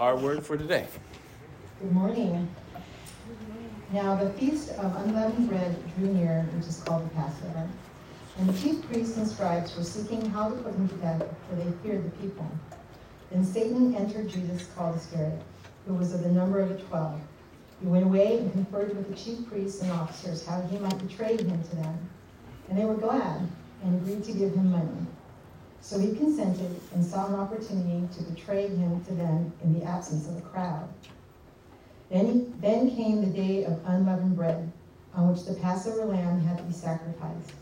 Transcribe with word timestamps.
our 0.00 0.16
word 0.16 0.42
for 0.42 0.56
today. 0.56 0.86
Good 1.78 1.92
morning. 1.92 2.48
Now 3.92 4.16
the 4.16 4.30
feast 4.30 4.70
of 4.70 4.96
unleavened 4.96 5.50
bread 5.50 5.76
drew 5.94 6.08
near, 6.14 6.48
which 6.56 6.66
is 6.68 6.82
called 6.82 7.04
the 7.04 7.14
Passover. 7.14 7.68
And 8.38 8.48
the 8.48 8.58
chief 8.58 8.82
priests 8.88 9.18
and 9.18 9.28
scribes 9.28 9.76
were 9.76 9.84
seeking 9.84 10.24
how 10.30 10.48
to 10.48 10.54
put 10.54 10.74
him 10.74 10.88
to 10.88 10.94
death, 10.94 11.22
for 11.46 11.56
they 11.56 11.70
feared 11.82 12.06
the 12.06 12.16
people. 12.16 12.50
Then 13.30 13.44
Satan 13.44 13.94
entered 13.94 14.30
Judas 14.30 14.66
called 14.74 14.96
Iscariot, 14.96 15.42
who 15.86 15.92
was 15.92 16.14
of 16.14 16.22
the 16.22 16.32
number 16.32 16.60
of 16.60 16.70
the 16.70 16.78
twelve. 16.78 17.20
He 17.82 17.86
went 17.86 18.04
away 18.06 18.38
and 18.38 18.50
conferred 18.52 18.96
with 18.96 19.06
the 19.06 19.14
chief 19.14 19.46
priests 19.50 19.82
and 19.82 19.92
officers 19.92 20.46
how 20.46 20.62
he 20.62 20.78
might 20.78 20.96
betray 21.06 21.36
him 21.36 21.62
to 21.62 21.76
them. 21.76 21.98
And 22.70 22.78
they 22.78 22.86
were 22.86 22.94
glad 22.94 23.46
and 23.84 24.00
agreed 24.00 24.24
to 24.24 24.32
give 24.32 24.54
him 24.54 24.70
money. 24.70 25.06
So 25.80 25.98
he 25.98 26.14
consented 26.14 26.80
and 26.94 27.04
saw 27.04 27.26
an 27.26 27.34
opportunity 27.34 28.06
to 28.16 28.22
betray 28.24 28.68
him 28.68 29.04
to 29.04 29.14
them 29.14 29.52
in 29.64 29.78
the 29.78 29.84
absence 29.84 30.28
of 30.28 30.34
the 30.34 30.42
crowd. 30.42 30.88
Then, 32.10 32.26
he, 32.26 32.46
then 32.60 32.94
came 32.94 33.20
the 33.20 33.26
day 33.26 33.64
of 33.64 33.80
unleavened 33.86 34.36
bread, 34.36 34.70
on 35.14 35.32
which 35.32 35.44
the 35.44 35.54
Passover 35.54 36.04
lamb 36.04 36.40
had 36.40 36.58
to 36.58 36.64
be 36.64 36.72
sacrificed. 36.72 37.52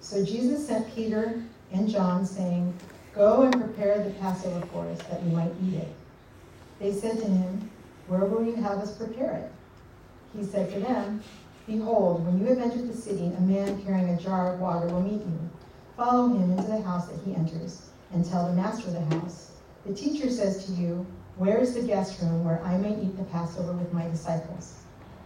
So 0.00 0.24
Jesus 0.24 0.66
sent 0.66 0.94
Peter 0.94 1.42
and 1.72 1.88
John, 1.88 2.26
saying, 2.26 2.74
Go 3.14 3.42
and 3.42 3.52
prepare 3.52 4.02
the 4.02 4.10
Passover 4.10 4.64
for 4.66 4.86
us, 4.88 4.98
that 5.04 5.22
we 5.22 5.30
might 5.32 5.52
eat 5.66 5.74
it. 5.74 5.94
They 6.78 6.92
said 6.92 7.18
to 7.18 7.24
him, 7.24 7.70
Where 8.08 8.24
will 8.24 8.44
you 8.44 8.54
have 8.56 8.78
us 8.78 8.96
prepare 8.96 9.32
it? 9.34 9.52
He 10.36 10.44
said 10.44 10.72
to 10.72 10.80
them, 10.80 11.22
Behold, 11.66 12.26
when 12.26 12.40
you 12.40 12.46
have 12.46 12.58
entered 12.58 12.92
the 12.92 12.96
city, 12.96 13.26
a 13.26 13.40
man 13.40 13.82
carrying 13.84 14.10
a 14.10 14.20
jar 14.20 14.52
of 14.52 14.60
water 14.60 14.86
will 14.88 15.00
meet 15.00 15.22
you. 15.22 15.50
Follow 15.96 16.26
him 16.26 16.50
into 16.50 16.68
the 16.68 16.82
house 16.82 17.06
that 17.06 17.20
he 17.24 17.36
enters, 17.36 17.90
and 18.12 18.24
tell 18.24 18.48
the 18.48 18.52
master 18.52 18.88
of 18.88 18.94
the 18.94 19.16
house, 19.16 19.52
The 19.86 19.94
teacher 19.94 20.28
says 20.28 20.66
to 20.66 20.72
you, 20.72 21.06
Where 21.36 21.58
is 21.58 21.74
the 21.74 21.82
guest 21.82 22.20
room 22.20 22.44
where 22.44 22.60
I 22.64 22.76
may 22.78 23.00
eat 23.00 23.16
the 23.16 23.22
Passover 23.22 23.72
with 23.72 23.92
my 23.92 24.08
disciples? 24.08 24.80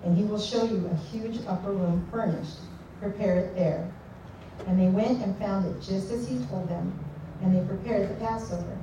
And 0.04 0.14
he 0.14 0.24
will 0.24 0.38
show 0.38 0.64
you 0.64 0.86
a 0.86 0.94
huge 1.10 1.38
upper 1.46 1.72
room 1.72 2.06
furnished. 2.10 2.58
Prepare 3.00 3.38
it 3.38 3.54
there. 3.54 3.90
And 4.66 4.78
they 4.78 4.88
went 4.88 5.22
and 5.22 5.38
found 5.38 5.64
it 5.64 5.80
just 5.80 6.10
as 6.10 6.28
he 6.28 6.38
told 6.46 6.68
them, 6.68 6.92
and 7.40 7.56
they 7.56 7.66
prepared 7.66 8.10
the 8.10 8.14
Passover. 8.16 8.76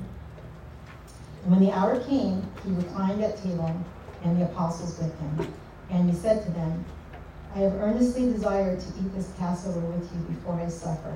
And 1.43 1.51
when 1.51 1.59
the 1.59 1.71
hour 1.71 1.99
came, 2.05 2.41
he 2.63 2.71
reclined 2.71 3.23
at 3.23 3.37
table, 3.37 3.79
and 4.23 4.41
the 4.41 4.45
apostles 4.45 4.97
with 4.97 5.15
him. 5.19 5.53
And 5.91 6.09
he 6.09 6.15
said 6.15 6.43
to 6.45 6.51
them, 6.51 6.83
I 7.53 7.59
have 7.59 7.73
earnestly 7.75 8.31
desired 8.31 8.79
to 8.79 8.87
eat 8.87 9.13
this 9.13 9.31
Passover 9.37 9.81
with 9.81 10.11
you 10.11 10.35
before 10.35 10.55
I 10.55 10.67
suffer. 10.67 11.15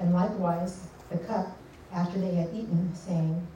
And 0.00 0.14
likewise, 0.14 0.88
the 1.10 1.18
cup 1.18 1.56
after 1.92 2.18
they 2.18 2.34
had 2.34 2.48
eaten, 2.54 2.90
saying, 2.94 3.46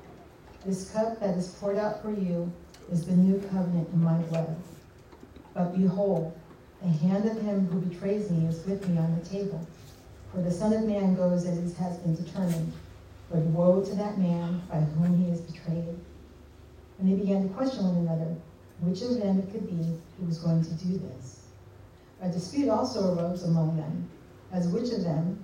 This 0.64 0.90
cup 0.90 1.18
that 1.20 1.36
is 1.36 1.48
poured 1.54 1.78
out 1.78 2.02
for 2.02 2.10
you 2.10 2.52
is 2.92 3.06
the 3.06 3.16
new 3.16 3.40
covenant 3.48 3.88
in 3.92 4.04
my 4.04 4.18
blood. 4.18 4.54
But 5.54 5.76
behold, 5.76 6.38
the 6.82 6.88
hand 6.88 7.24
of 7.24 7.40
him 7.40 7.66
who 7.66 7.80
betrays 7.80 8.30
me 8.30 8.46
is 8.46 8.64
with 8.66 8.86
me 8.86 8.98
on 8.98 9.18
the 9.18 9.24
table. 9.24 9.66
For 10.32 10.42
the 10.42 10.50
Son 10.50 10.74
of 10.74 10.84
Man 10.84 11.14
goes 11.14 11.46
as 11.46 11.58
it 11.58 11.76
has 11.78 11.96
been 11.98 12.14
determined. 12.14 12.72
But 13.30 13.40
woe 13.40 13.82
to 13.82 13.94
that 13.94 14.18
man 14.18 14.62
by 14.70 14.80
whom 14.80 15.16
he 15.16 15.30
is 15.30 15.40
betrayed. 15.40 15.96
And 16.98 17.10
they 17.10 17.14
began 17.14 17.48
to 17.48 17.54
question 17.54 17.84
one 17.84 18.06
another 18.06 18.36
which 18.80 19.02
of 19.02 19.18
them 19.18 19.38
it 19.38 19.50
could 19.50 19.66
be 19.66 19.98
who 20.18 20.26
was 20.26 20.38
going 20.38 20.62
to 20.62 20.72
do 20.74 20.98
this. 20.98 21.46
A 22.20 22.28
dispute 22.28 22.68
also 22.68 23.14
arose 23.14 23.44
among 23.44 23.76
them, 23.76 24.10
as 24.52 24.68
which 24.68 24.92
of 24.92 25.04
them 25.04 25.43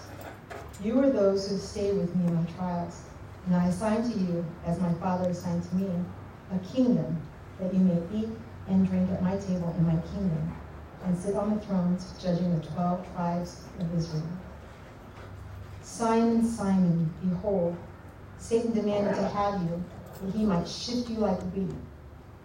You 0.83 0.99
are 0.99 1.11
those 1.11 1.47
who 1.47 1.57
stay 1.59 1.91
with 1.91 2.15
me 2.15 2.25
in 2.25 2.33
my 2.33 2.43
trials, 2.57 3.01
and 3.45 3.55
I 3.55 3.67
assign 3.67 4.01
to 4.01 4.17
you, 4.17 4.43
as 4.65 4.79
my 4.79 4.91
Father 4.95 5.29
assigned 5.29 5.63
to 5.69 5.75
me, 5.75 5.87
a 6.51 6.57
kingdom 6.73 7.21
that 7.59 7.71
you 7.71 7.81
may 7.81 8.01
eat 8.17 8.29
and 8.67 8.87
drink 8.87 9.11
at 9.11 9.21
my 9.21 9.37
table 9.37 9.75
in 9.77 9.85
my 9.85 10.01
kingdom, 10.13 10.51
and 11.05 11.15
sit 11.15 11.35
on 11.35 11.53
the 11.53 11.61
thrones 11.61 12.13
judging 12.19 12.59
the 12.59 12.65
twelve 12.65 13.05
tribes 13.13 13.63
of 13.79 13.95
Israel. 13.95 14.23
Simon, 15.83 16.43
Simon, 16.43 17.13
behold, 17.23 17.75
Satan 18.39 18.71
demanded 18.71 19.15
to 19.15 19.27
have 19.27 19.61
you, 19.61 19.83
that 20.23 20.35
he 20.35 20.45
might 20.45 20.67
shift 20.67 21.09
you 21.11 21.17
like 21.17 21.39
wheat. 21.53 21.75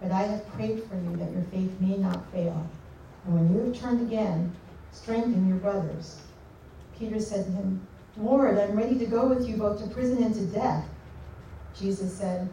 But 0.03 0.13
I 0.13 0.23
have 0.23 0.47
prayed 0.53 0.83
for 0.85 0.97
you 0.97 1.17
that 1.17 1.33
your 1.33 1.43
faith 1.45 1.73
may 1.81 1.97
not 1.97 2.31
fail. 2.33 2.69
And 3.25 3.35
when 3.35 3.55
you 3.55 3.65
have 3.65 3.81
turned 3.81 4.03
again, 4.03 4.55
strengthen 4.93 5.49
your 5.49 5.57
brothers. 5.57 6.21
Peter 6.99 7.19
said 7.19 7.47
to 7.47 7.53
him, 7.53 7.87
Lord, 8.19 8.56
I'm 8.56 8.75
ready 8.75 8.99
to 8.99 9.06
go 9.06 9.27
with 9.27 9.47
you 9.47 9.59
both 9.59 9.82
to 9.82 9.88
prison 9.91 10.22
and 10.22 10.34
to 10.34 10.47
death. 10.47 10.87
Jesus 11.78 12.16
said, 12.16 12.49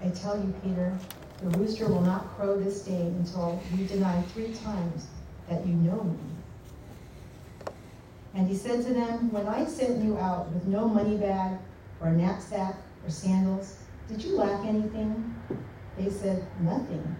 I 0.00 0.08
tell 0.08 0.36
you, 0.36 0.52
Peter, 0.64 0.96
the 1.40 1.56
rooster 1.56 1.86
will 1.86 2.00
not 2.00 2.36
crow 2.36 2.58
this 2.58 2.82
day 2.82 3.02
until 3.02 3.60
you 3.76 3.86
deny 3.86 4.20
three 4.22 4.52
times 4.52 5.06
that 5.48 5.64
you 5.64 5.74
know 5.74 6.02
me. 6.02 6.18
And 8.34 8.48
he 8.48 8.56
said 8.56 8.84
to 8.86 8.92
them, 8.92 9.30
When 9.30 9.46
I 9.46 9.64
sent 9.66 10.02
you 10.02 10.18
out 10.18 10.50
with 10.50 10.66
no 10.66 10.88
money 10.88 11.16
bag 11.16 11.58
or 12.00 12.10
knapsack 12.10 12.74
or 13.04 13.10
sandals, 13.10 13.76
did 14.08 14.24
you 14.24 14.36
lack 14.36 14.64
anything? 14.64 15.32
They 15.96 16.10
said, 16.10 16.44
Nothing. 16.60 17.16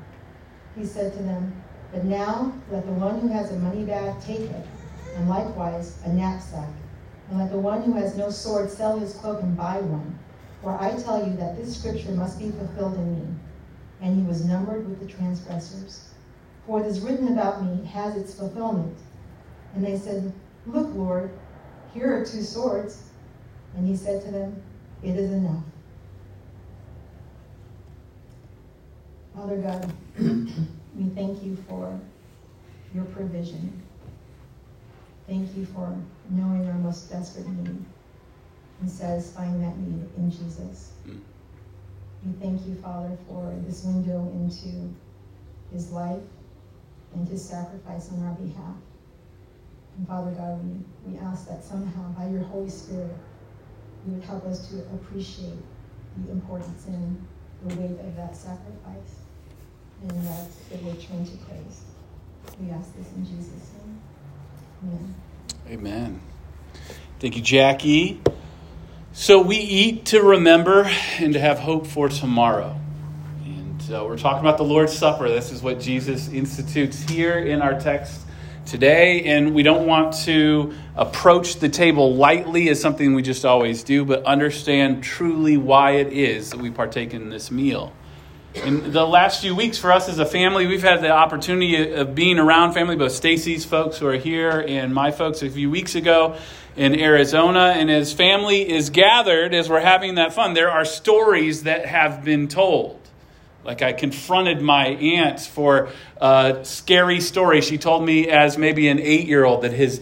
He 0.76 0.84
said 0.84 1.12
to 1.12 1.22
them, 1.22 1.62
But 1.92 2.04
now 2.04 2.52
let 2.72 2.86
the 2.86 2.92
one 2.92 3.20
who 3.20 3.28
has 3.28 3.52
a 3.52 3.58
money 3.60 3.84
bag 3.84 4.20
take 4.20 4.40
it, 4.40 4.66
and 5.14 5.28
likewise 5.28 5.98
a 6.04 6.12
knapsack. 6.12 6.68
And 7.28 7.38
let 7.38 7.50
the 7.50 7.58
one 7.58 7.82
who 7.82 7.92
has 7.92 8.16
no 8.16 8.30
sword 8.30 8.70
sell 8.70 8.98
his 8.98 9.14
cloak 9.14 9.42
and 9.42 9.56
buy 9.56 9.80
one. 9.80 10.18
For 10.62 10.76
I 10.80 10.96
tell 10.96 11.26
you 11.26 11.36
that 11.36 11.56
this 11.56 11.78
scripture 11.78 12.12
must 12.12 12.38
be 12.38 12.50
fulfilled 12.50 12.94
in 12.94 13.14
me. 13.14 13.26
And 14.00 14.16
he 14.16 14.26
was 14.26 14.44
numbered 14.44 14.88
with 14.88 15.00
the 15.00 15.06
transgressors. 15.06 16.08
For 16.66 16.80
it 16.80 16.86
is 16.86 17.00
written 17.00 17.28
about 17.28 17.64
me 17.64 17.84
has 17.86 18.16
its 18.16 18.34
fulfillment. 18.34 18.96
And 19.74 19.84
they 19.84 19.98
said, 19.98 20.32
Look, 20.66 20.88
Lord, 20.94 21.30
here 21.94 22.14
are 22.14 22.24
two 22.24 22.42
swords. 22.42 23.10
And 23.76 23.86
he 23.86 23.96
said 23.96 24.22
to 24.24 24.30
them, 24.30 24.62
It 25.02 25.16
is 25.16 25.30
enough. 25.30 25.62
Father 29.34 29.56
God, 29.58 29.92
we 30.18 31.08
thank 31.14 31.42
you 31.44 31.56
for 31.68 31.98
your 32.94 33.04
provision. 33.04 33.82
Thank 35.28 35.54
you 35.54 35.66
for 35.66 35.94
knowing 36.30 36.66
our 36.66 36.78
most 36.78 37.10
desperate 37.10 37.46
need 37.48 37.84
and 38.80 38.90
satisfying 38.90 39.60
that 39.60 39.76
need 39.76 40.08
in 40.16 40.30
Jesus. 40.30 40.92
We 41.04 42.32
thank 42.40 42.66
you, 42.66 42.74
Father, 42.76 43.14
for 43.28 43.54
this 43.66 43.84
window 43.84 44.32
into 44.32 44.90
his 45.70 45.90
life 45.90 46.22
and 47.14 47.28
his 47.28 47.46
sacrifice 47.46 48.10
on 48.10 48.24
our 48.24 48.34
behalf. 48.36 48.76
And 49.98 50.08
Father 50.08 50.30
God, 50.30 50.64
we, 50.64 51.12
we 51.12 51.18
ask 51.18 51.46
that 51.48 51.62
somehow 51.62 52.08
by 52.12 52.28
your 52.28 52.44
Holy 52.44 52.70
Spirit, 52.70 53.14
you 54.06 54.14
would 54.14 54.24
help 54.24 54.46
us 54.46 54.70
to 54.70 54.78
appreciate 54.94 55.58
the 56.24 56.32
importance 56.32 56.86
and 56.86 57.22
the 57.66 57.74
weight 57.76 58.00
of 58.00 58.16
that 58.16 58.34
sacrifice 58.34 59.20
and 60.02 60.10
that 60.26 60.46
it 60.72 60.82
would 60.84 60.98
turn 61.02 61.24
to 61.26 61.36
praise. 61.44 61.82
We 62.58 62.70
ask 62.70 62.96
this 62.96 63.12
in 63.14 63.26
Jesus' 63.26 63.72
name. 63.84 64.00
Amen. 65.68 66.20
Thank 67.20 67.36
you, 67.36 67.42
Jackie. 67.42 68.20
So 69.12 69.42
we 69.42 69.56
eat 69.56 70.06
to 70.06 70.22
remember 70.22 70.84
and 71.18 71.32
to 71.32 71.40
have 71.40 71.58
hope 71.58 71.86
for 71.86 72.08
tomorrow. 72.08 72.78
And 73.44 73.82
So, 73.82 74.06
we're 74.06 74.18
talking 74.18 74.40
about 74.40 74.58
the 74.58 74.64
Lord's 74.64 74.96
Supper. 74.96 75.28
This 75.28 75.50
is 75.50 75.62
what 75.62 75.80
Jesus 75.80 76.28
institutes 76.28 77.02
here 77.02 77.38
in 77.38 77.60
our 77.60 77.80
text 77.80 78.20
today. 78.64 79.24
And 79.24 79.54
we 79.54 79.62
don't 79.62 79.86
want 79.86 80.14
to 80.24 80.72
approach 80.94 81.56
the 81.56 81.68
table 81.68 82.14
lightly 82.14 82.68
as 82.68 82.80
something 82.80 83.14
we 83.14 83.22
just 83.22 83.44
always 83.44 83.82
do, 83.82 84.04
but 84.04 84.24
understand 84.24 85.02
truly 85.02 85.56
why 85.56 85.92
it 85.92 86.12
is 86.12 86.50
that 86.50 86.60
we 86.60 86.70
partake 86.70 87.14
in 87.14 87.30
this 87.30 87.50
meal. 87.50 87.92
In 88.64 88.92
the 88.92 89.06
last 89.06 89.40
few 89.40 89.54
weeks, 89.54 89.78
for 89.78 89.92
us 89.92 90.08
as 90.08 90.18
a 90.18 90.26
family, 90.26 90.66
we've 90.66 90.82
had 90.82 91.00
the 91.00 91.10
opportunity 91.10 91.92
of 91.92 92.14
being 92.14 92.38
around 92.38 92.72
family, 92.72 92.96
both 92.96 93.12
Stacy's 93.12 93.64
folks 93.64 93.98
who 93.98 94.06
are 94.06 94.16
here 94.16 94.64
and 94.66 94.92
my 94.92 95.10
folks 95.10 95.42
a 95.42 95.50
few 95.50 95.70
weeks 95.70 95.94
ago 95.94 96.36
in 96.76 96.98
Arizona. 96.98 97.74
And 97.76 97.90
as 97.90 98.12
family 98.12 98.68
is 98.68 98.90
gathered, 98.90 99.54
as 99.54 99.68
we're 99.68 99.80
having 99.80 100.16
that 100.16 100.32
fun, 100.32 100.54
there 100.54 100.70
are 100.70 100.84
stories 100.84 101.62
that 101.64 101.86
have 101.86 102.24
been 102.24 102.48
told. 102.48 103.00
Like 103.64 103.82
I 103.82 103.92
confronted 103.92 104.60
my 104.60 104.86
aunt 104.88 105.40
for 105.40 105.90
a 106.20 106.60
scary 106.64 107.20
story 107.20 107.60
she 107.60 107.78
told 107.78 108.04
me 108.04 108.28
as 108.28 108.58
maybe 108.58 108.88
an 108.88 108.98
eight 108.98 109.28
year 109.28 109.44
old 109.44 109.62
that 109.62 109.72
has 109.72 110.00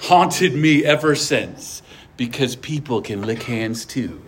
haunted 0.00 0.54
me 0.54 0.84
ever 0.84 1.14
since 1.14 1.82
because 2.16 2.56
people 2.56 3.00
can 3.00 3.22
lick 3.22 3.44
hands 3.44 3.84
too. 3.84 4.20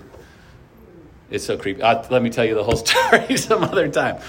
It's 1.31 1.45
so 1.45 1.57
creepy. 1.57 1.83
Uh, 1.83 2.05
let 2.11 2.23
me 2.23 2.31
tell 2.31 2.45
you 2.45 2.55
the 2.55 2.65
whole 2.65 2.77
story 2.85 3.37
some 3.37 3.65
other 3.65 3.89
time. 3.89 4.21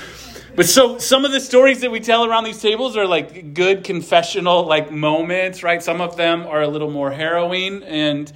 But 0.55 0.67
so 0.67 0.97
some 0.97 1.25
of 1.25 1.31
the 1.33 1.41
stories 1.41 1.81
that 1.81 1.91
we 1.91 1.99
tell 1.99 2.23
around 2.23 2.45
these 2.45 2.61
tables 2.61 2.95
are 2.95 3.05
like 3.05 3.53
good 3.53 3.83
confessional 3.83 4.63
like 4.63 4.89
moments, 4.89 5.63
right? 5.63 5.83
Some 5.83 5.99
of 5.99 6.15
them 6.15 6.47
are 6.47 6.61
a 6.61 6.67
little 6.67 6.89
more 6.89 7.11
harrowing, 7.11 7.83
and 7.83 8.31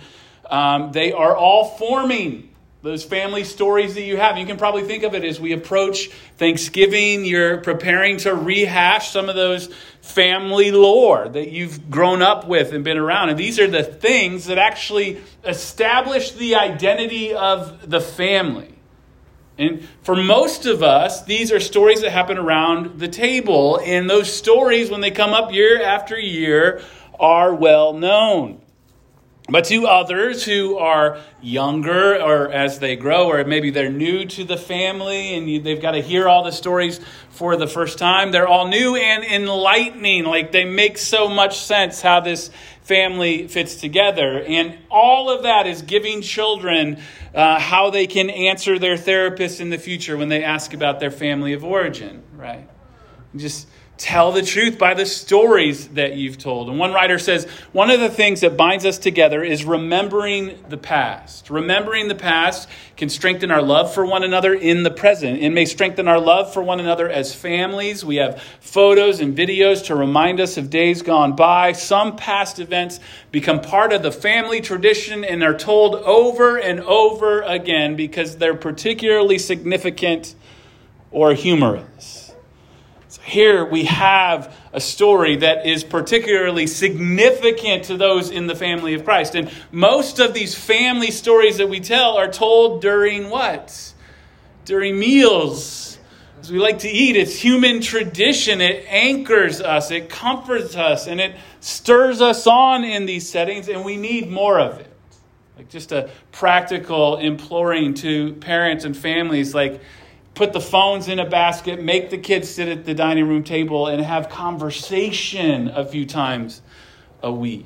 um, 0.50 0.92
they 0.92 1.14
are 1.14 1.36
all 1.36 1.78
forming 1.78 2.49
those 2.82 3.04
family 3.04 3.44
stories 3.44 3.96
that 3.96 4.04
you 4.04 4.16
have. 4.16 4.38
You 4.38 4.46
can 4.46 4.58
probably 4.58 4.84
think 4.84 5.04
of 5.04 5.14
it 5.14 5.26
as 5.26 5.40
we 5.40 5.52
approach 5.52 6.08
Thanksgiving, 6.38 7.26
you're 7.26 7.58
preparing 7.58 8.18
to 8.20 8.34
rehash 8.34 9.12
some 9.12 9.28
of 9.28 9.36
those 9.36 9.70
family 10.02 10.72
lore 10.72 11.28
that 11.28 11.52
you've 11.52 11.90
grown 11.90 12.22
up 12.22 12.48
with 12.48 12.72
and 12.72 12.84
been 12.84 12.98
around. 12.98 13.30
And 13.30 13.38
these 13.38 13.60
are 13.60 13.68
the 13.68 13.84
things 13.84 14.46
that 14.46 14.58
actually 14.58 15.22
establish 15.44 16.32
the 16.32 16.56
identity 16.56 17.34
of 17.34 17.90
the 17.90 18.00
family. 18.00 18.74
And 19.58 19.86
for 20.04 20.16
most 20.16 20.66
of 20.66 20.82
us, 20.82 21.24
these 21.24 21.52
are 21.52 21.60
stories 21.60 22.00
that 22.02 22.12
happen 22.12 22.38
around 22.38 22.98
the 22.98 23.10
table. 23.10 23.82
And 23.84 24.10
those 24.10 24.34
stories, 24.34 24.90
when 24.90 25.02
they 25.02 25.12
come 25.12 25.32
up 25.32 25.52
year 25.52 25.82
after 25.84 26.18
year, 26.18 26.82
are 27.20 27.54
well 27.54 27.92
known. 27.92 28.62
But 29.52 29.66
to 29.66 29.88
others 29.88 30.44
who 30.44 30.78
are 30.78 31.20
younger 31.42 32.22
or 32.22 32.52
as 32.52 32.80
they 32.80 32.96
grow, 32.96 33.30
or 33.30 33.44
maybe 33.44 33.72
they're 33.72 33.90
new 33.92 34.26
to 34.26 34.44
the 34.44 34.58
family 34.58 35.36
and 35.36 35.50
you, 35.50 35.62
they've 35.62 35.82
got 35.82 35.92
to 35.92 36.02
hear 36.02 36.28
all 36.28 36.44
the 36.44 36.52
stories 36.52 37.00
for 37.30 37.56
the 37.56 37.68
first 37.68 37.98
time, 37.98 38.32
they're 38.32 38.48
all 38.48 38.68
new 38.68 38.96
and 38.96 39.24
enlightening. 39.24 40.26
Like 40.26 40.52
they 40.52 40.66
make 40.66 40.98
so 40.98 41.30
much 41.30 41.60
sense 41.60 42.02
how 42.02 42.20
this 42.20 42.52
family 42.82 43.48
fits 43.48 43.76
together. 43.76 44.42
And 44.42 44.78
all 44.90 45.30
of 45.30 45.44
that 45.44 45.66
is 45.66 45.82
giving 45.82 46.22
children 46.22 47.02
uh, 47.34 47.60
how 47.60 47.92
they 47.92 48.08
can 48.08 48.30
answer 48.30 48.78
their 48.78 48.98
therapist 48.98 49.62
in 49.62 49.70
the 49.70 49.78
future 49.78 50.18
when 50.18 50.30
they 50.30 50.44
ask 50.44 50.74
about 50.74 51.00
their 51.00 51.12
family 51.12 51.54
of 51.54 51.64
origin, 51.64 52.24
right? 52.36 52.68
Just 53.36 53.68
tell 54.00 54.32
the 54.32 54.42
truth 54.42 54.78
by 54.78 54.94
the 54.94 55.06
stories 55.06 55.90
that 55.90 56.16
you've 56.16 56.38
told. 56.38 56.70
And 56.70 56.80
one 56.80 56.94
writer 56.94 57.20
says 57.20 57.46
one 57.74 57.92
of 57.92 58.00
the 58.00 58.10
things 58.10 58.40
that 58.42 58.56
binds 58.56 58.86
us 58.86 58.98
together 58.98 59.44
is 59.44 59.66
remembering 59.66 60.58
the 60.70 60.78
past. 60.78 61.50
Remembering 61.50 62.08
the 62.08 62.16
past 62.16 62.70
can 62.96 63.10
strengthen 63.10 63.52
our 63.52 63.62
love 63.62 63.94
for 63.94 64.06
one 64.06 64.24
another 64.24 64.54
in 64.54 64.84
the 64.84 64.90
present. 64.90 65.42
It 65.42 65.50
may 65.50 65.66
strengthen 65.66 66.08
our 66.08 66.20
love 66.20 66.54
for 66.54 66.64
one 66.64 66.80
another 66.80 67.10
as 67.10 67.36
families. 67.36 68.06
We 68.06 68.16
have 68.16 68.42
photos 68.62 69.20
and 69.20 69.38
videos 69.38 69.86
to 69.88 69.96
remind 69.96 70.40
us 70.40 70.56
of 70.56 70.70
days 70.70 71.02
gone 71.02 71.36
by. 71.36 71.74
Some 71.74 72.16
past 72.16 72.60
events 72.60 73.02
become 73.34 73.60
part 73.60 73.92
of 73.92 74.02
the 74.02 74.14
family 74.14 74.62
tradition 74.62 75.26
and 75.26 75.44
are 75.44 75.58
told 75.58 75.96
over 75.96 76.56
and 76.56 76.80
over 76.80 77.42
again 77.42 77.98
because 77.98 78.38
they're 78.38 78.56
particularly 78.56 79.38
significant 79.38 80.36
or 81.12 81.34
humorous. 81.34 82.29
So 83.10 83.24
here 83.24 83.66
we 83.66 83.86
have 83.86 84.56
a 84.72 84.80
story 84.80 85.38
that 85.38 85.66
is 85.66 85.84
particularly 85.84 86.68
significant 86.68 87.86
to 87.86 87.98
those 87.98 88.30
in 88.30 88.46
the 88.46 88.54
family 88.54 88.94
of 88.94 89.04
Christ. 89.04 89.34
And 89.34 89.52
most 89.72 90.20
of 90.20 90.36
these 90.36 90.54
family 90.54 91.10
stories 91.10 91.58
that 91.58 91.68
we 91.70 91.80
tell 91.80 92.18
are 92.18 92.28
told 92.28 92.84
during 92.84 93.32
what? 93.32 93.96
During 94.66 95.00
meals. 95.00 95.98
As 96.40 96.52
we 96.52 96.60
like 96.60 96.80
to 96.80 96.88
eat, 96.88 97.16
it's 97.16 97.36
human 97.36 97.82
tradition. 97.82 98.62
It 98.62 98.86
anchors 98.88 99.60
us, 99.60 99.90
it 99.90 100.08
comforts 100.08 100.76
us, 100.76 101.08
and 101.08 101.20
it 101.20 101.36
stirs 101.62 102.22
us 102.22 102.46
on 102.46 102.84
in 102.84 103.08
these 103.08 103.28
settings, 103.28 103.70
and 103.70 103.84
we 103.84 103.98
need 103.98 104.30
more 104.30 104.60
of 104.60 104.80
it. 104.80 104.94
Like 105.58 105.68
just 105.68 105.92
a 105.92 106.12
practical 106.32 107.18
imploring 107.18 107.96
to 107.96 108.34
parents 108.34 108.86
and 108.86 108.96
families 108.96 109.56
like, 109.56 109.82
put 110.40 110.54
the 110.54 110.62
phones 110.62 111.10
in 111.10 111.20
a 111.20 111.30
basket, 111.30 111.84
make 111.84 112.10
the 112.10 112.18
kids 112.18 112.48
sit 112.48 112.70
at 112.70 112.86
the 112.86 112.94
dining 112.94 113.28
room 113.28 113.44
table, 113.44 113.88
and 113.88 114.02
have 114.02 114.30
conversation 114.30 115.68
a 115.68 115.84
few 115.84 116.06
times 116.06 116.62
a 117.22 117.30
week. 117.30 117.66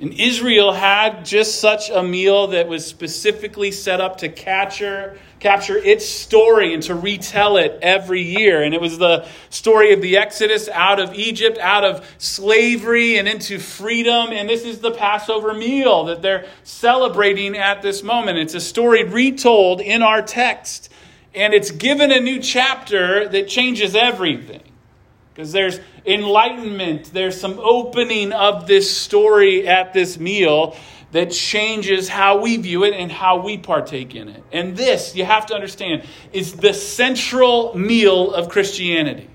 And 0.00 0.14
Israel 0.14 0.72
had 0.72 1.26
just 1.26 1.60
such 1.60 1.90
a 1.90 2.02
meal 2.02 2.46
that 2.46 2.66
was 2.66 2.86
specifically 2.86 3.70
set 3.70 4.00
up 4.00 4.16
to 4.18 4.30
capture, 4.30 5.18
capture 5.38 5.76
its 5.76 6.08
story 6.08 6.72
and 6.72 6.82
to 6.84 6.94
retell 6.94 7.58
it 7.58 7.78
every 7.82 8.22
year. 8.22 8.62
And 8.62 8.72
it 8.72 8.80
was 8.80 8.96
the 8.96 9.28
story 9.50 9.92
of 9.92 10.00
the 10.00 10.16
Exodus 10.16 10.70
out 10.70 10.98
of 10.98 11.12
Egypt, 11.12 11.58
out 11.58 11.84
of 11.84 12.10
slavery, 12.16 13.18
and 13.18 13.28
into 13.28 13.58
freedom. 13.58 14.32
And 14.32 14.48
this 14.48 14.64
is 14.64 14.78
the 14.78 14.92
Passover 14.92 15.52
meal 15.52 16.04
that 16.04 16.22
they're 16.22 16.46
celebrating 16.64 17.54
at 17.54 17.82
this 17.82 18.02
moment. 18.02 18.38
It's 18.38 18.54
a 18.54 18.60
story 18.60 19.04
retold 19.04 19.82
in 19.82 20.00
our 20.00 20.22
text 20.22 20.88
and 21.34 21.54
it's 21.54 21.70
given 21.70 22.12
a 22.12 22.20
new 22.20 22.40
chapter 22.40 23.28
that 23.28 23.48
changes 23.48 23.94
everything. 23.94 24.62
Because 25.32 25.52
there's 25.52 25.80
enlightenment, 26.04 27.10
there's 27.12 27.40
some 27.40 27.58
opening 27.58 28.32
of 28.32 28.66
this 28.66 28.94
story 28.94 29.66
at 29.66 29.94
this 29.94 30.18
meal 30.18 30.76
that 31.12 31.30
changes 31.30 32.08
how 32.08 32.40
we 32.40 32.56
view 32.58 32.84
it 32.84 32.94
and 32.94 33.10
how 33.10 33.42
we 33.42 33.56
partake 33.56 34.14
in 34.14 34.28
it. 34.28 34.42
And 34.52 34.76
this, 34.76 35.14
you 35.14 35.24
have 35.24 35.46
to 35.46 35.54
understand, 35.54 36.04
is 36.32 36.54
the 36.54 36.74
central 36.74 37.76
meal 37.76 38.32
of 38.34 38.48
Christianity. 38.48 39.28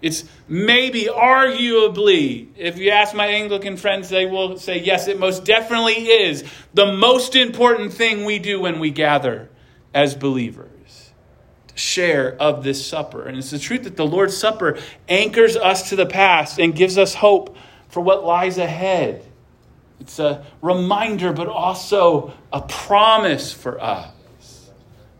It's 0.00 0.24
maybe, 0.46 1.06
arguably, 1.06 2.48
if 2.56 2.78
you 2.78 2.90
ask 2.90 3.14
my 3.14 3.26
Anglican 3.26 3.76
friends, 3.76 4.08
they 4.08 4.26
will 4.26 4.56
say, 4.56 4.80
yes, 4.80 5.08
it 5.08 5.18
most 5.18 5.44
definitely 5.44 5.94
is 5.94 6.44
the 6.74 6.92
most 6.92 7.34
important 7.34 7.92
thing 7.92 8.24
we 8.24 8.38
do 8.38 8.60
when 8.60 8.78
we 8.78 8.90
gather 8.92 9.50
as 9.92 10.14
believers 10.14 10.67
share 11.78 12.36
of 12.40 12.64
this 12.64 12.84
supper. 12.84 13.22
And 13.22 13.38
it's 13.38 13.50
the 13.50 13.58
truth 13.58 13.84
that 13.84 13.96
the 13.96 14.06
Lord's 14.06 14.36
Supper 14.36 14.78
anchors 15.08 15.56
us 15.56 15.90
to 15.90 15.96
the 15.96 16.06
past 16.06 16.58
and 16.58 16.74
gives 16.74 16.98
us 16.98 17.14
hope 17.14 17.56
for 17.88 18.00
what 18.00 18.24
lies 18.24 18.58
ahead. 18.58 19.24
It's 20.00 20.18
a 20.18 20.44
reminder, 20.62 21.32
but 21.32 21.48
also 21.48 22.32
a 22.52 22.60
promise 22.60 23.52
for 23.52 23.80
us. 23.80 24.12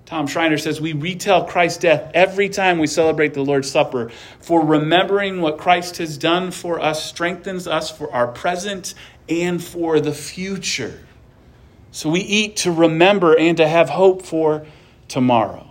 Tom 0.04 0.26
Schreiner 0.26 0.56
says, 0.56 0.80
We 0.80 0.94
retell 0.94 1.44
Christ's 1.44 1.80
death 1.80 2.10
every 2.14 2.48
time 2.48 2.78
we 2.78 2.86
celebrate 2.86 3.34
the 3.34 3.44
Lord's 3.44 3.70
Supper, 3.70 4.10
for 4.40 4.64
remembering 4.64 5.40
what 5.40 5.58
Christ 5.58 5.98
has 5.98 6.16
done 6.16 6.50
for 6.50 6.80
us 6.80 7.04
strengthens 7.04 7.66
us 7.66 7.90
for 7.90 8.10
our 8.12 8.28
present 8.28 8.94
and 9.28 9.62
for 9.62 10.00
the 10.00 10.14
future. 10.14 10.98
So 11.90 12.08
we 12.08 12.20
eat 12.20 12.56
to 12.58 12.72
remember 12.72 13.38
and 13.38 13.56
to 13.58 13.68
have 13.68 13.90
hope 13.90 14.22
for 14.22 14.66
tomorrow. 15.08 15.67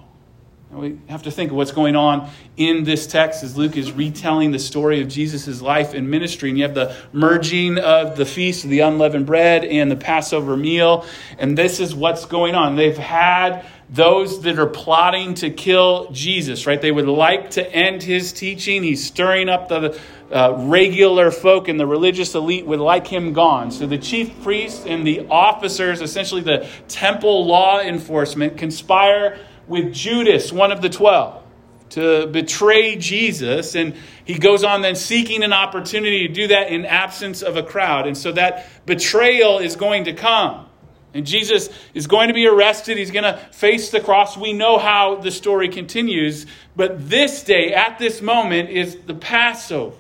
We 0.70 1.00
have 1.08 1.24
to 1.24 1.32
think 1.32 1.52
of 1.52 1.58
what's 1.58 1.72
going 1.72 1.96
on 1.96 2.30
in 2.58 2.84
this 2.84 3.08
text 3.08 3.42
as 3.42 3.56
Luke 3.56 3.78
is 3.78 3.94
retelling 3.94 4.52
the 4.52 4.60
story 4.60 5.02
of 5.02 5.08
Jesus' 5.08 5.62
life 5.62 5.94
and 5.94 6.12
ministry. 6.12 6.50
And 6.50 6.58
you 6.58 6.66
have 6.66 6.76
the 6.76 6.94
merging 7.14 7.78
of 7.78 8.18
the 8.18 8.26
feast 8.26 8.66
of 8.66 8.70
the 8.70 8.82
unleavened 8.82 9.26
bread 9.26 9.64
and 9.64 9.90
the 9.90 9.96
Passover 9.96 10.58
meal. 10.58 11.06
And 11.40 11.58
this 11.58 11.80
is 11.80 11.96
what's 11.96 12.26
going 12.26 12.54
on. 12.54 12.76
They've 12.76 12.98
had 12.98 13.66
those 13.90 14.42
that 14.42 14.60
are 14.60 14.68
plotting 14.68 15.36
to 15.36 15.50
kill 15.50 16.12
Jesus, 16.12 16.68
right? 16.68 16.82
They 16.82 16.92
would 16.92 17.08
like 17.08 17.52
to 17.52 17.66
end 17.72 18.04
his 18.04 18.34
teaching. 18.34 18.84
He's 18.84 19.06
stirring 19.06 19.48
up 19.48 19.70
the 19.70 19.98
uh, 20.30 20.54
regular 20.68 21.32
folk 21.32 21.70
and 21.70 21.80
the 21.80 21.88
religious 21.88 22.36
elite 22.36 22.66
would 22.66 22.82
like 22.82 23.08
him 23.08 23.32
gone. 23.32 23.72
So 23.72 23.88
the 23.88 23.98
chief 23.98 24.44
priests 24.44 24.86
and 24.86 25.08
the 25.08 25.26
officers, 25.30 26.02
essentially 26.02 26.42
the 26.42 26.68
temple 26.90 27.46
law 27.46 27.80
enforcement, 27.80 28.58
conspire 28.58 29.40
with 29.68 29.94
Judas, 29.94 30.52
one 30.52 30.72
of 30.72 30.82
the 30.82 30.90
twelve, 30.90 31.44
to 31.90 32.28
betray 32.28 32.96
Jesus. 32.96 33.76
And 33.76 33.96
he 34.26 34.38
goes 34.38 34.64
on 34.64 34.82
then 34.82 34.96
seeking 34.96 35.44
an 35.44 35.54
opportunity 35.54 36.28
to 36.28 36.34
do 36.34 36.48
that 36.48 36.70
in 36.70 36.86
absence 36.86 37.42
of 37.42 37.58
a 37.58 37.64
crowd. 37.64 38.08
And 38.08 38.18
so 38.18 38.32
that 38.34 38.66
betrayal 38.86 39.60
is 39.60 39.76
going 39.76 40.06
to 40.06 40.14
come. 40.14 40.66
And 41.14 41.26
Jesus 41.26 41.70
is 41.94 42.06
going 42.06 42.28
to 42.28 42.34
be 42.34 42.46
arrested. 42.46 42.98
He's 42.98 43.12
going 43.12 43.24
to 43.24 43.38
face 43.52 43.90
the 43.90 44.02
cross. 44.02 44.38
We 44.38 44.54
know 44.54 44.78
how 44.78 45.16
the 45.16 45.32
story 45.32 45.70
continues. 45.70 46.46
But 46.76 47.10
this 47.10 47.44
day, 47.44 47.74
at 47.74 47.98
this 47.98 48.22
moment, 48.22 48.70
is 48.70 48.98
the 49.06 49.16
Passover. 49.16 49.96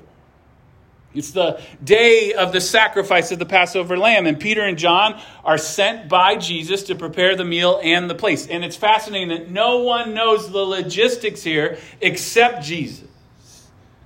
It's 1.17 1.31
the 1.31 1.59
day 1.83 2.33
of 2.33 2.53
the 2.53 2.61
sacrifice 2.61 3.31
of 3.31 3.39
the 3.39 3.45
Passover 3.45 3.97
lamb. 3.97 4.25
And 4.25 4.39
Peter 4.39 4.61
and 4.61 4.77
John 4.77 5.19
are 5.43 5.57
sent 5.57 6.07
by 6.07 6.35
Jesus 6.35 6.83
to 6.83 6.95
prepare 6.95 7.35
the 7.35 7.45
meal 7.45 7.79
and 7.83 8.09
the 8.09 8.15
place. 8.15 8.47
And 8.47 8.63
it's 8.63 8.75
fascinating 8.75 9.29
that 9.29 9.49
no 9.49 9.79
one 9.79 10.13
knows 10.13 10.51
the 10.51 10.59
logistics 10.59 11.43
here 11.43 11.77
except 12.01 12.63
Jesus, 12.63 13.07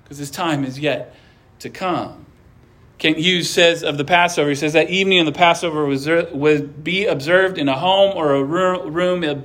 because 0.04 0.18
his 0.18 0.32
time 0.32 0.64
is 0.64 0.80
yet 0.80 1.16
to 1.60 1.70
come. 1.70 2.26
Kent 2.98 3.18
Hughes 3.18 3.50
says 3.50 3.84
of 3.84 3.98
the 3.98 4.06
Passover, 4.06 4.50
he 4.50 4.56
says 4.56 4.74
that 4.74 4.92
evening 4.92 5.20
of 5.20 5.26
the 5.26 5.32
Passover 5.32 5.86
was, 5.86 6.08
would 6.08 6.84
be 6.84 7.08
observed 7.08 7.58
in 7.58 7.68
a 7.68 7.78
home 7.78 8.16
or 8.16 8.36
a 8.36 8.44
room 8.44 9.44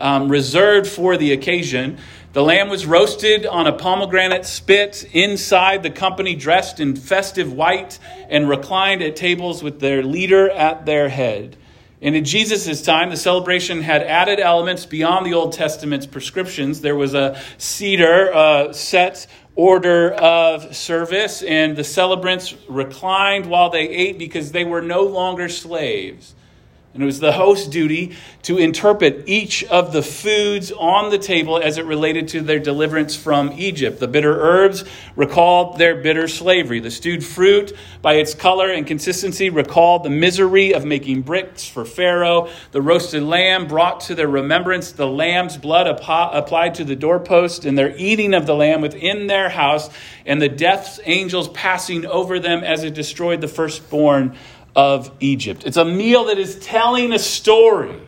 um, 0.00 0.28
reserved 0.30 0.86
for 0.86 1.18
the 1.18 1.32
occasion. 1.32 1.98
The 2.34 2.42
lamb 2.42 2.68
was 2.68 2.84
roasted 2.84 3.46
on 3.46 3.68
a 3.68 3.72
pomegranate 3.72 4.44
spit 4.44 5.08
inside 5.12 5.84
the 5.84 5.90
company, 5.90 6.34
dressed 6.34 6.80
in 6.80 6.96
festive 6.96 7.52
white, 7.52 8.00
and 8.28 8.48
reclined 8.48 9.02
at 9.02 9.14
tables 9.14 9.62
with 9.62 9.78
their 9.78 10.02
leader 10.02 10.50
at 10.50 10.84
their 10.84 11.08
head. 11.08 11.56
And 12.02 12.16
in 12.16 12.24
Jesus' 12.24 12.82
time, 12.82 13.10
the 13.10 13.16
celebration 13.16 13.82
had 13.82 14.02
added 14.02 14.40
elements 14.40 14.84
beyond 14.84 15.24
the 15.24 15.34
Old 15.34 15.52
Testament's 15.52 16.06
prescriptions. 16.06 16.80
There 16.80 16.96
was 16.96 17.14
a 17.14 17.40
Seder 17.56 18.32
a 18.34 18.74
set 18.74 19.28
order 19.54 20.10
of 20.14 20.74
service, 20.74 21.40
and 21.40 21.76
the 21.76 21.84
celebrants 21.84 22.52
reclined 22.68 23.46
while 23.46 23.70
they 23.70 23.88
ate 23.88 24.18
because 24.18 24.50
they 24.50 24.64
were 24.64 24.82
no 24.82 25.04
longer 25.04 25.48
slaves. 25.48 26.34
And 26.94 27.02
it 27.02 27.06
was 27.06 27.18
the 27.18 27.32
host's 27.32 27.66
duty 27.66 28.16
to 28.42 28.56
interpret 28.56 29.24
each 29.26 29.64
of 29.64 29.92
the 29.92 30.00
foods 30.00 30.70
on 30.70 31.10
the 31.10 31.18
table 31.18 31.58
as 31.58 31.76
it 31.76 31.86
related 31.86 32.28
to 32.28 32.40
their 32.40 32.60
deliverance 32.60 33.16
from 33.16 33.52
Egypt. 33.56 33.98
The 33.98 34.06
bitter 34.06 34.40
herbs 34.40 34.84
recalled 35.16 35.78
their 35.78 35.96
bitter 35.96 36.28
slavery. 36.28 36.78
The 36.78 36.92
stewed 36.92 37.24
fruit, 37.24 37.72
by 38.00 38.14
its 38.14 38.32
color 38.32 38.70
and 38.70 38.86
consistency, 38.86 39.50
recalled 39.50 40.04
the 40.04 40.10
misery 40.10 40.72
of 40.72 40.84
making 40.84 41.22
bricks 41.22 41.66
for 41.66 41.84
Pharaoh. 41.84 42.48
The 42.70 42.80
roasted 42.80 43.24
lamb 43.24 43.66
brought 43.66 44.02
to 44.02 44.14
their 44.14 44.28
remembrance 44.28 44.92
the 44.92 45.08
lamb's 45.08 45.56
blood 45.56 45.88
applied 45.88 46.76
to 46.76 46.84
the 46.84 46.94
doorpost 46.94 47.64
and 47.64 47.76
their 47.76 47.96
eating 47.96 48.34
of 48.34 48.46
the 48.46 48.54
lamb 48.54 48.82
within 48.82 49.26
their 49.26 49.48
house, 49.48 49.90
and 50.26 50.40
the 50.40 50.48
death's 50.48 51.00
angels 51.06 51.48
passing 51.48 52.06
over 52.06 52.38
them 52.38 52.62
as 52.62 52.84
it 52.84 52.94
destroyed 52.94 53.40
the 53.40 53.48
firstborn 53.48 54.36
of 54.76 55.10
Egypt. 55.20 55.64
It's 55.64 55.76
a 55.76 55.84
meal 55.84 56.24
that 56.26 56.38
is 56.38 56.58
telling 56.58 57.12
a 57.12 57.18
story. 57.18 58.00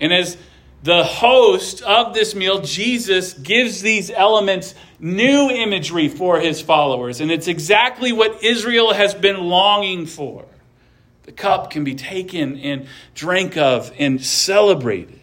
And 0.00 0.12
as 0.12 0.36
the 0.82 1.02
host 1.04 1.82
of 1.82 2.14
this 2.14 2.34
meal, 2.34 2.60
Jesus 2.60 3.32
gives 3.32 3.80
these 3.80 4.10
elements 4.10 4.74
new 5.00 5.50
imagery 5.50 6.08
for 6.08 6.38
his 6.38 6.60
followers. 6.60 7.20
And 7.20 7.30
it's 7.30 7.48
exactly 7.48 8.12
what 8.12 8.44
Israel 8.44 8.92
has 8.92 9.14
been 9.14 9.40
longing 9.40 10.06
for. 10.06 10.44
The 11.24 11.32
cup 11.32 11.70
can 11.70 11.84
be 11.84 11.94
taken 11.94 12.58
and 12.58 12.86
drank 13.14 13.56
of 13.56 13.92
and 13.98 14.24
celebrated. 14.24 15.20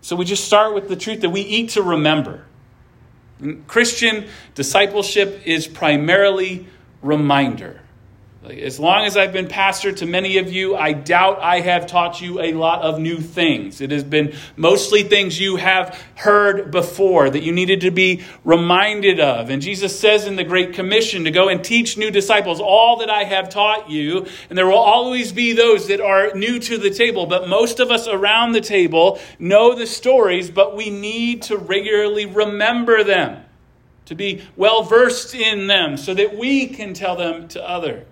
So 0.00 0.16
we 0.16 0.24
just 0.24 0.44
start 0.44 0.74
with 0.74 0.88
the 0.88 0.96
truth 0.96 1.20
that 1.20 1.30
we 1.30 1.42
eat 1.42 1.70
to 1.70 1.82
remember. 1.82 2.46
Christian 3.66 4.26
discipleship 4.54 5.42
is 5.44 5.68
primarily 5.68 6.66
reminder. 7.02 7.82
As 8.50 8.80
long 8.80 9.04
as 9.04 9.16
I've 9.16 9.32
been 9.32 9.46
pastor 9.46 9.92
to 9.92 10.06
many 10.06 10.38
of 10.38 10.50
you, 10.50 10.74
I 10.74 10.94
doubt 10.94 11.38
I 11.40 11.60
have 11.60 11.86
taught 11.86 12.22
you 12.22 12.40
a 12.40 12.54
lot 12.54 12.80
of 12.80 12.98
new 12.98 13.18
things. 13.18 13.82
It 13.82 13.90
has 13.90 14.04
been 14.04 14.34
mostly 14.56 15.02
things 15.02 15.38
you 15.38 15.56
have 15.56 16.02
heard 16.14 16.70
before 16.70 17.28
that 17.28 17.42
you 17.42 17.52
needed 17.52 17.82
to 17.82 17.90
be 17.90 18.24
reminded 18.44 19.20
of. 19.20 19.50
And 19.50 19.60
Jesus 19.60 19.98
says 19.98 20.26
in 20.26 20.36
the 20.36 20.44
Great 20.44 20.72
Commission 20.72 21.24
to 21.24 21.30
go 21.30 21.48
and 21.48 21.62
teach 21.62 21.98
new 21.98 22.10
disciples 22.10 22.58
all 22.58 22.96
that 22.98 23.10
I 23.10 23.24
have 23.24 23.50
taught 23.50 23.90
you. 23.90 24.26
And 24.48 24.56
there 24.56 24.66
will 24.66 24.78
always 24.78 25.30
be 25.30 25.52
those 25.52 25.88
that 25.88 26.00
are 26.00 26.32
new 26.34 26.58
to 26.58 26.78
the 26.78 26.90
table, 26.90 27.26
but 27.26 27.48
most 27.48 27.80
of 27.80 27.90
us 27.90 28.08
around 28.08 28.52
the 28.52 28.62
table 28.62 29.18
know 29.38 29.74
the 29.74 29.86
stories, 29.86 30.50
but 30.50 30.74
we 30.74 30.88
need 30.88 31.42
to 31.42 31.58
regularly 31.58 32.24
remember 32.24 33.04
them, 33.04 33.44
to 34.06 34.14
be 34.14 34.42
well 34.56 34.84
versed 34.84 35.34
in 35.34 35.66
them 35.66 35.98
so 35.98 36.14
that 36.14 36.38
we 36.38 36.66
can 36.66 36.94
tell 36.94 37.14
them 37.14 37.46
to 37.48 37.68
others. 37.68 38.06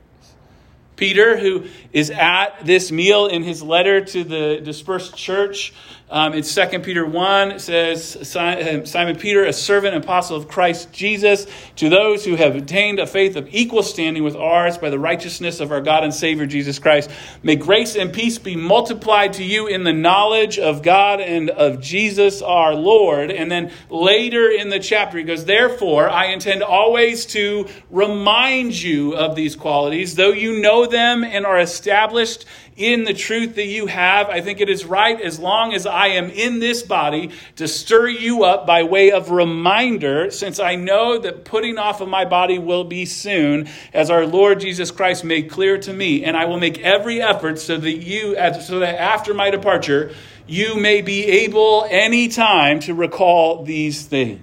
Peter, 0.96 1.36
who 1.36 1.66
is 1.92 2.10
at 2.10 2.64
this 2.64 2.90
meal 2.90 3.26
in 3.26 3.42
his 3.42 3.62
letter 3.62 4.04
to 4.04 4.24
the 4.24 4.60
dispersed 4.62 5.16
church, 5.16 5.72
um, 6.08 6.34
in 6.34 6.44
2 6.44 6.78
Peter 6.80 7.04
1, 7.04 7.58
says, 7.58 8.16
Simon 8.22 9.16
Peter, 9.16 9.44
a 9.44 9.52
servant 9.52 9.96
and 9.96 10.04
apostle 10.04 10.36
of 10.36 10.46
Christ 10.46 10.92
Jesus, 10.92 11.48
to 11.76 11.88
those 11.88 12.24
who 12.24 12.36
have 12.36 12.54
obtained 12.54 13.00
a 13.00 13.08
faith 13.08 13.34
of 13.34 13.48
equal 13.52 13.82
standing 13.82 14.22
with 14.22 14.36
ours 14.36 14.78
by 14.78 14.88
the 14.88 15.00
righteousness 15.00 15.58
of 15.58 15.72
our 15.72 15.80
God 15.80 16.04
and 16.04 16.14
Savior 16.14 16.46
Jesus 16.46 16.78
Christ, 16.78 17.10
may 17.42 17.56
grace 17.56 17.96
and 17.96 18.12
peace 18.12 18.38
be 18.38 18.54
multiplied 18.54 19.32
to 19.34 19.44
you 19.44 19.66
in 19.66 19.82
the 19.82 19.92
knowledge 19.92 20.60
of 20.60 20.80
God 20.80 21.20
and 21.20 21.50
of 21.50 21.80
Jesus 21.80 22.40
our 22.40 22.76
Lord. 22.76 23.32
And 23.32 23.50
then 23.50 23.72
later 23.90 24.48
in 24.48 24.68
the 24.68 24.78
chapter, 24.78 25.18
he 25.18 25.24
goes, 25.24 25.44
Therefore, 25.44 26.08
I 26.08 26.26
intend 26.26 26.62
always 26.62 27.26
to 27.26 27.66
remind 27.90 28.80
you 28.80 29.16
of 29.16 29.34
these 29.34 29.56
qualities, 29.56 30.14
though 30.14 30.32
you 30.32 30.60
know 30.60 30.86
them 30.86 31.24
and 31.24 31.44
are 31.44 31.58
established 31.58 32.44
in 32.76 33.04
the 33.04 33.14
truth 33.14 33.54
that 33.56 33.66
you 33.66 33.86
have. 33.86 34.28
I 34.28 34.40
think 34.40 34.60
it 34.60 34.68
is 34.68 34.84
right, 34.84 35.20
as 35.20 35.38
long 35.38 35.72
as 35.72 35.86
I 35.86 36.08
am 36.08 36.30
in 36.30 36.58
this 36.58 36.82
body, 36.82 37.30
to 37.56 37.66
stir 37.66 38.08
you 38.08 38.44
up 38.44 38.66
by 38.66 38.82
way 38.82 39.10
of 39.10 39.30
reminder, 39.30 40.30
since 40.30 40.60
I 40.60 40.76
know 40.76 41.18
that 41.18 41.44
putting 41.44 41.78
off 41.78 42.00
of 42.00 42.08
my 42.08 42.24
body 42.24 42.58
will 42.58 42.84
be 42.84 43.06
soon, 43.06 43.68
as 43.92 44.10
our 44.10 44.26
Lord 44.26 44.60
Jesus 44.60 44.90
Christ 44.90 45.24
made 45.24 45.50
clear 45.50 45.78
to 45.78 45.92
me. 45.92 46.24
And 46.24 46.36
I 46.36 46.44
will 46.44 46.60
make 46.60 46.78
every 46.80 47.22
effort 47.22 47.58
so 47.58 47.76
that 47.76 47.96
you, 47.96 48.34
so 48.60 48.80
that 48.80 49.00
after 49.00 49.34
my 49.34 49.50
departure, 49.50 50.12
you 50.46 50.76
may 50.76 51.02
be 51.02 51.24
able 51.24 51.86
anytime 51.90 52.78
to 52.80 52.94
recall 52.94 53.64
these 53.64 54.02
things. 54.02 54.40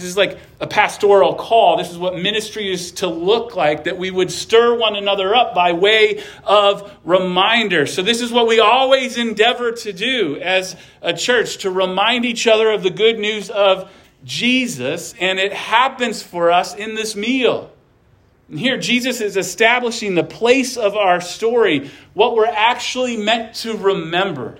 This 0.00 0.10
is 0.10 0.16
like 0.16 0.38
a 0.60 0.66
pastoral 0.66 1.34
call. 1.34 1.76
This 1.76 1.90
is 1.90 1.98
what 1.98 2.16
ministry 2.16 2.72
is 2.72 2.92
to 2.92 3.06
look 3.06 3.54
like, 3.54 3.84
that 3.84 3.98
we 3.98 4.10
would 4.10 4.30
stir 4.30 4.76
one 4.76 4.96
another 4.96 5.34
up 5.34 5.54
by 5.54 5.72
way 5.72 6.22
of 6.44 6.90
reminder. 7.04 7.86
So, 7.86 8.02
this 8.02 8.20
is 8.20 8.32
what 8.32 8.48
we 8.48 8.60
always 8.60 9.16
endeavor 9.16 9.72
to 9.72 9.92
do 9.92 10.38
as 10.40 10.76
a 11.02 11.12
church 11.12 11.58
to 11.58 11.70
remind 11.70 12.24
each 12.24 12.46
other 12.46 12.70
of 12.70 12.82
the 12.82 12.90
good 12.90 13.18
news 13.18 13.50
of 13.50 13.90
Jesus, 14.24 15.14
and 15.20 15.38
it 15.38 15.52
happens 15.52 16.22
for 16.22 16.50
us 16.50 16.74
in 16.74 16.94
this 16.94 17.16
meal. 17.16 17.70
And 18.48 18.58
here, 18.58 18.78
Jesus 18.78 19.20
is 19.20 19.36
establishing 19.36 20.14
the 20.14 20.24
place 20.24 20.76
of 20.76 20.96
our 20.96 21.20
story, 21.20 21.90
what 22.14 22.34
we're 22.34 22.46
actually 22.46 23.16
meant 23.16 23.54
to 23.56 23.76
remember. 23.76 24.58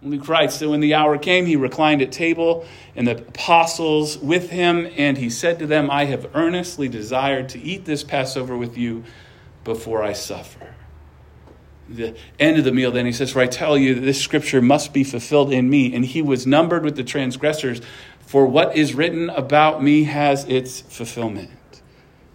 Luke 0.00 0.28
writes 0.28 0.58
that 0.58 0.68
when 0.68 0.80
the 0.80 0.94
hour 0.94 1.18
came, 1.18 1.46
he 1.46 1.56
reclined 1.56 2.02
at 2.02 2.12
table 2.12 2.64
and 2.94 3.06
the 3.06 3.16
apostles 3.16 4.16
with 4.18 4.50
him, 4.50 4.88
and 4.96 5.18
he 5.18 5.28
said 5.28 5.58
to 5.58 5.66
them, 5.66 5.90
I 5.90 6.04
have 6.04 6.30
earnestly 6.34 6.88
desired 6.88 7.48
to 7.50 7.60
eat 7.60 7.84
this 7.84 8.04
Passover 8.04 8.56
with 8.56 8.78
you 8.78 9.02
before 9.64 10.02
I 10.02 10.12
suffer. 10.12 10.74
The 11.88 12.16
end 12.38 12.58
of 12.58 12.64
the 12.64 12.72
meal, 12.72 12.92
then 12.92 13.06
he 13.06 13.12
says, 13.12 13.32
For 13.32 13.40
I 13.40 13.46
tell 13.46 13.76
you 13.76 13.94
that 13.94 14.02
this 14.02 14.20
scripture 14.20 14.62
must 14.62 14.92
be 14.92 15.02
fulfilled 15.02 15.52
in 15.52 15.68
me. 15.68 15.94
And 15.94 16.04
he 16.04 16.22
was 16.22 16.46
numbered 16.46 16.84
with 16.84 16.96
the 16.96 17.04
transgressors, 17.04 17.80
for 18.20 18.46
what 18.46 18.76
is 18.76 18.94
written 18.94 19.30
about 19.30 19.82
me 19.82 20.04
has 20.04 20.44
its 20.44 20.82
fulfillment. 20.82 21.50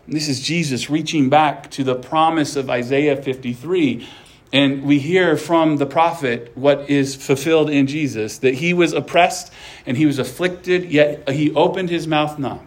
And 0.05 0.15
this 0.15 0.27
is 0.27 0.41
Jesus 0.41 0.89
reaching 0.89 1.29
back 1.29 1.71
to 1.71 1.83
the 1.83 1.95
promise 1.95 2.55
of 2.55 2.69
Isaiah 2.69 3.15
53 3.15 4.07
and 4.53 4.83
we 4.83 4.99
hear 4.99 5.35
from 5.35 5.77
the 5.77 5.87
prophet 5.87 6.51
what 6.53 6.87
is 6.87 7.15
fulfilled 7.15 7.71
in 7.71 7.87
Jesus 7.87 8.37
that 8.37 8.53
he 8.53 8.73
was 8.73 8.93
oppressed 8.93 9.51
and 9.87 9.97
he 9.97 10.05
was 10.05 10.19
afflicted, 10.19 10.91
yet 10.91 11.27
he 11.27 11.51
opened 11.55 11.89
his 11.89 12.07
mouth 12.07 12.37
not. 12.37 12.61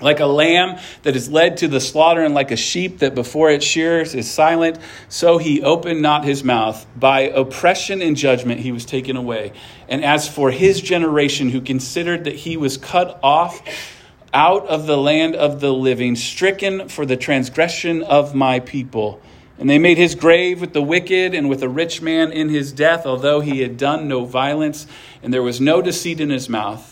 Like 0.00 0.18
a 0.18 0.26
lamb 0.26 0.80
that 1.02 1.14
is 1.14 1.30
led 1.30 1.58
to 1.58 1.68
the 1.68 1.80
slaughter, 1.80 2.24
and 2.24 2.34
like 2.34 2.50
a 2.50 2.56
sheep 2.56 2.98
that 3.00 3.14
before 3.14 3.50
its 3.50 3.64
shears 3.64 4.16
is 4.16 4.28
silent, 4.28 4.78
so 5.08 5.38
he 5.38 5.62
opened 5.62 6.02
not 6.02 6.24
his 6.24 6.42
mouth. 6.42 6.84
By 6.96 7.20
oppression 7.20 8.02
and 8.02 8.16
judgment 8.16 8.60
he 8.60 8.72
was 8.72 8.84
taken 8.84 9.16
away. 9.16 9.52
And 9.88 10.04
as 10.04 10.28
for 10.28 10.50
his 10.50 10.80
generation, 10.80 11.50
who 11.50 11.60
considered 11.60 12.24
that 12.24 12.34
he 12.34 12.56
was 12.56 12.78
cut 12.78 13.20
off 13.22 13.62
out 14.34 14.66
of 14.66 14.86
the 14.86 14.96
land 14.96 15.36
of 15.36 15.60
the 15.60 15.72
living, 15.72 16.16
stricken 16.16 16.88
for 16.88 17.06
the 17.06 17.16
transgression 17.16 18.02
of 18.02 18.34
my 18.34 18.58
people, 18.58 19.20
and 19.62 19.70
they 19.70 19.78
made 19.78 19.96
his 19.96 20.16
grave 20.16 20.60
with 20.60 20.72
the 20.72 20.82
wicked 20.82 21.36
and 21.36 21.48
with 21.48 21.62
a 21.62 21.68
rich 21.68 22.02
man 22.02 22.32
in 22.32 22.48
his 22.48 22.72
death, 22.72 23.06
although 23.06 23.38
he 23.38 23.60
had 23.60 23.76
done 23.76 24.08
no 24.08 24.24
violence, 24.24 24.88
and 25.22 25.32
there 25.32 25.40
was 25.40 25.60
no 25.60 25.80
deceit 25.80 26.20
in 26.20 26.30
his 26.30 26.48
mouth. 26.48 26.91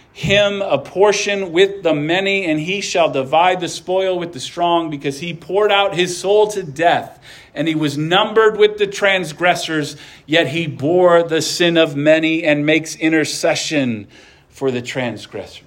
him 0.13 0.61
a 0.61 0.77
portion 0.77 1.51
with 1.51 1.83
the 1.83 1.93
many, 1.93 2.45
and 2.45 2.59
he 2.59 2.81
shall 2.81 3.11
divide 3.11 3.59
the 3.61 3.69
spoil 3.69 4.19
with 4.19 4.33
the 4.33 4.39
strong, 4.39 4.89
because 4.89 5.19
he 5.19 5.33
poured 5.33 5.71
out 5.71 5.95
his 5.95 6.17
soul 6.17 6.47
to 6.47 6.63
death, 6.63 7.19
and 7.53 7.67
he 7.67 7.75
was 7.75 7.97
numbered 7.97 8.57
with 8.57 8.77
the 8.77 8.87
transgressors, 8.87 9.95
yet 10.25 10.47
he 10.47 10.67
bore 10.67 11.23
the 11.23 11.41
sin 11.41 11.77
of 11.77 11.95
many 11.95 12.43
and 12.43 12.65
makes 12.65 12.95
intercession 12.95 14.07
for 14.49 14.69
the 14.71 14.81
transgressors. 14.81 15.63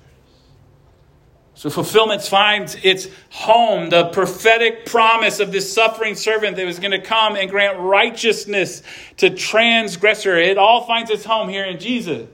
So 1.56 1.70
fulfillment 1.70 2.22
finds 2.22 2.74
its 2.82 3.08
home, 3.30 3.88
the 3.88 4.06
prophetic 4.06 4.84
promise 4.84 5.40
of 5.40 5.52
this 5.52 5.72
suffering 5.72 6.14
servant 6.16 6.56
that 6.56 6.66
was 6.66 6.78
going 6.78 6.90
to 6.90 7.00
come 7.00 7.36
and 7.36 7.48
grant 7.48 7.78
righteousness 7.78 8.82
to 9.18 9.30
transgressor. 9.30 10.36
It 10.36 10.58
all 10.58 10.84
finds 10.84 11.10
its 11.10 11.24
home 11.24 11.48
here 11.48 11.64
in 11.64 11.78
Jesus. 11.78 12.28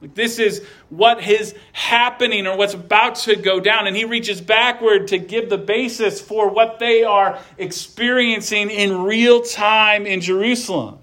Like 0.00 0.14
this 0.14 0.38
is 0.38 0.64
what 0.88 1.26
is 1.28 1.54
happening 1.72 2.46
or 2.46 2.56
what's 2.56 2.74
about 2.74 3.16
to 3.16 3.36
go 3.36 3.60
down. 3.60 3.86
And 3.86 3.94
he 3.94 4.04
reaches 4.04 4.40
backward 4.40 5.08
to 5.08 5.18
give 5.18 5.50
the 5.50 5.58
basis 5.58 6.20
for 6.20 6.48
what 6.48 6.78
they 6.78 7.04
are 7.04 7.38
experiencing 7.58 8.70
in 8.70 9.02
real 9.02 9.42
time 9.42 10.06
in 10.06 10.20
Jerusalem. 10.20 10.98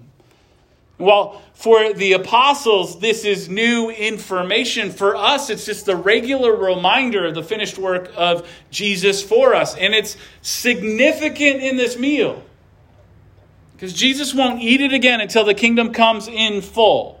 While 0.96 1.40
for 1.54 1.92
the 1.92 2.14
apostles, 2.14 2.98
this 2.98 3.24
is 3.24 3.48
new 3.48 3.88
information. 3.88 4.90
For 4.90 5.14
us, 5.14 5.48
it's 5.48 5.64
just 5.64 5.86
the 5.86 5.94
regular 5.94 6.54
reminder 6.56 7.26
of 7.26 7.34
the 7.34 7.42
finished 7.42 7.78
work 7.78 8.10
of 8.16 8.48
Jesus 8.70 9.22
for 9.22 9.54
us. 9.54 9.76
And 9.76 9.94
it's 9.94 10.16
significant 10.42 11.62
in 11.62 11.76
this 11.76 11.96
meal. 11.96 12.42
Because 13.74 13.92
Jesus 13.92 14.34
won't 14.34 14.60
eat 14.60 14.80
it 14.80 14.92
again 14.92 15.20
until 15.20 15.44
the 15.44 15.54
kingdom 15.54 15.92
comes 15.92 16.26
in 16.26 16.62
full. 16.62 17.17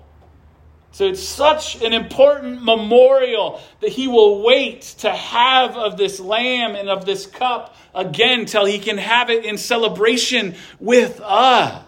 So 0.92 1.06
it's 1.06 1.22
such 1.22 1.80
an 1.82 1.92
important 1.92 2.62
memorial 2.62 3.60
that 3.80 3.90
he 3.90 4.08
will 4.08 4.42
wait 4.42 4.82
to 4.98 5.10
have 5.10 5.76
of 5.76 5.96
this 5.96 6.18
lamb 6.18 6.74
and 6.74 6.88
of 6.88 7.04
this 7.04 7.26
cup 7.26 7.76
again 7.94 8.46
till 8.46 8.64
he 8.64 8.78
can 8.78 8.98
have 8.98 9.30
it 9.30 9.44
in 9.44 9.58
celebration 9.58 10.54
with 10.80 11.20
us. 11.20 11.84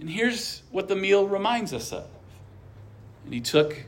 And 0.00 0.10
here's 0.10 0.62
what 0.70 0.88
the 0.88 0.96
meal 0.96 1.26
reminds 1.26 1.72
us 1.72 1.92
of. 1.92 2.06
And 3.24 3.32
he 3.32 3.40
took 3.40 3.84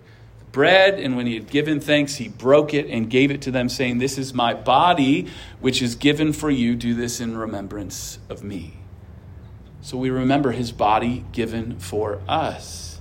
bread, 0.53 0.99
and 0.99 1.17
when 1.17 1.27
he 1.27 1.35
had 1.35 1.51
given 1.51 1.81
thanks, 1.81 2.15
he 2.15 2.29
broke 2.29 2.73
it 2.73 2.87
and 2.87 3.11
gave 3.11 3.31
it 3.31 3.43
to 3.43 3.51
them, 3.51 3.69
saying, 3.69 3.99
This 3.99 4.17
is 4.17 4.33
my 4.33 4.55
body, 4.55 5.29
which 5.61 5.83
is 5.83 5.95
given 5.95 6.33
for 6.33 6.51
you. 6.51 6.75
Do 6.75 6.95
this 6.95 7.21
in 7.21 7.37
remembrance 7.37 8.19
of 8.31 8.43
me. 8.43 8.79
So 9.83 9.99
we 9.99 10.09
remember 10.09 10.53
his 10.53 10.73
body 10.73 11.27
given 11.33 11.79
for 11.79 12.21
us. 12.27 12.96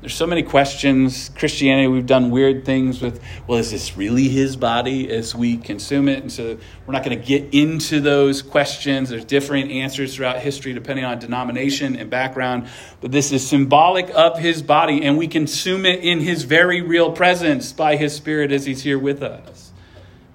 There's 0.00 0.14
so 0.14 0.28
many 0.28 0.44
questions. 0.44 1.28
Christianity, 1.36 1.88
we've 1.88 2.06
done 2.06 2.30
weird 2.30 2.64
things 2.64 3.02
with, 3.02 3.20
well, 3.48 3.58
is 3.58 3.72
this 3.72 3.96
really 3.96 4.28
his 4.28 4.54
body 4.54 5.10
as 5.10 5.34
we 5.34 5.56
consume 5.56 6.08
it? 6.08 6.20
And 6.20 6.30
so 6.30 6.56
we're 6.86 6.92
not 6.92 7.02
going 7.02 7.18
to 7.18 7.24
get 7.24 7.52
into 7.52 8.00
those 8.00 8.40
questions. 8.40 9.08
There's 9.08 9.24
different 9.24 9.72
answers 9.72 10.14
throughout 10.14 10.38
history 10.38 10.72
depending 10.72 11.04
on 11.04 11.18
denomination 11.18 11.96
and 11.96 12.08
background. 12.08 12.68
But 13.00 13.10
this 13.10 13.32
is 13.32 13.44
symbolic 13.44 14.08
of 14.10 14.38
his 14.38 14.62
body, 14.62 15.02
and 15.04 15.18
we 15.18 15.26
consume 15.26 15.84
it 15.84 16.04
in 16.04 16.20
his 16.20 16.44
very 16.44 16.80
real 16.80 17.10
presence 17.10 17.72
by 17.72 17.96
his 17.96 18.14
spirit 18.14 18.52
as 18.52 18.64
he's 18.64 18.82
here 18.82 19.00
with 19.00 19.20
us. 19.20 19.72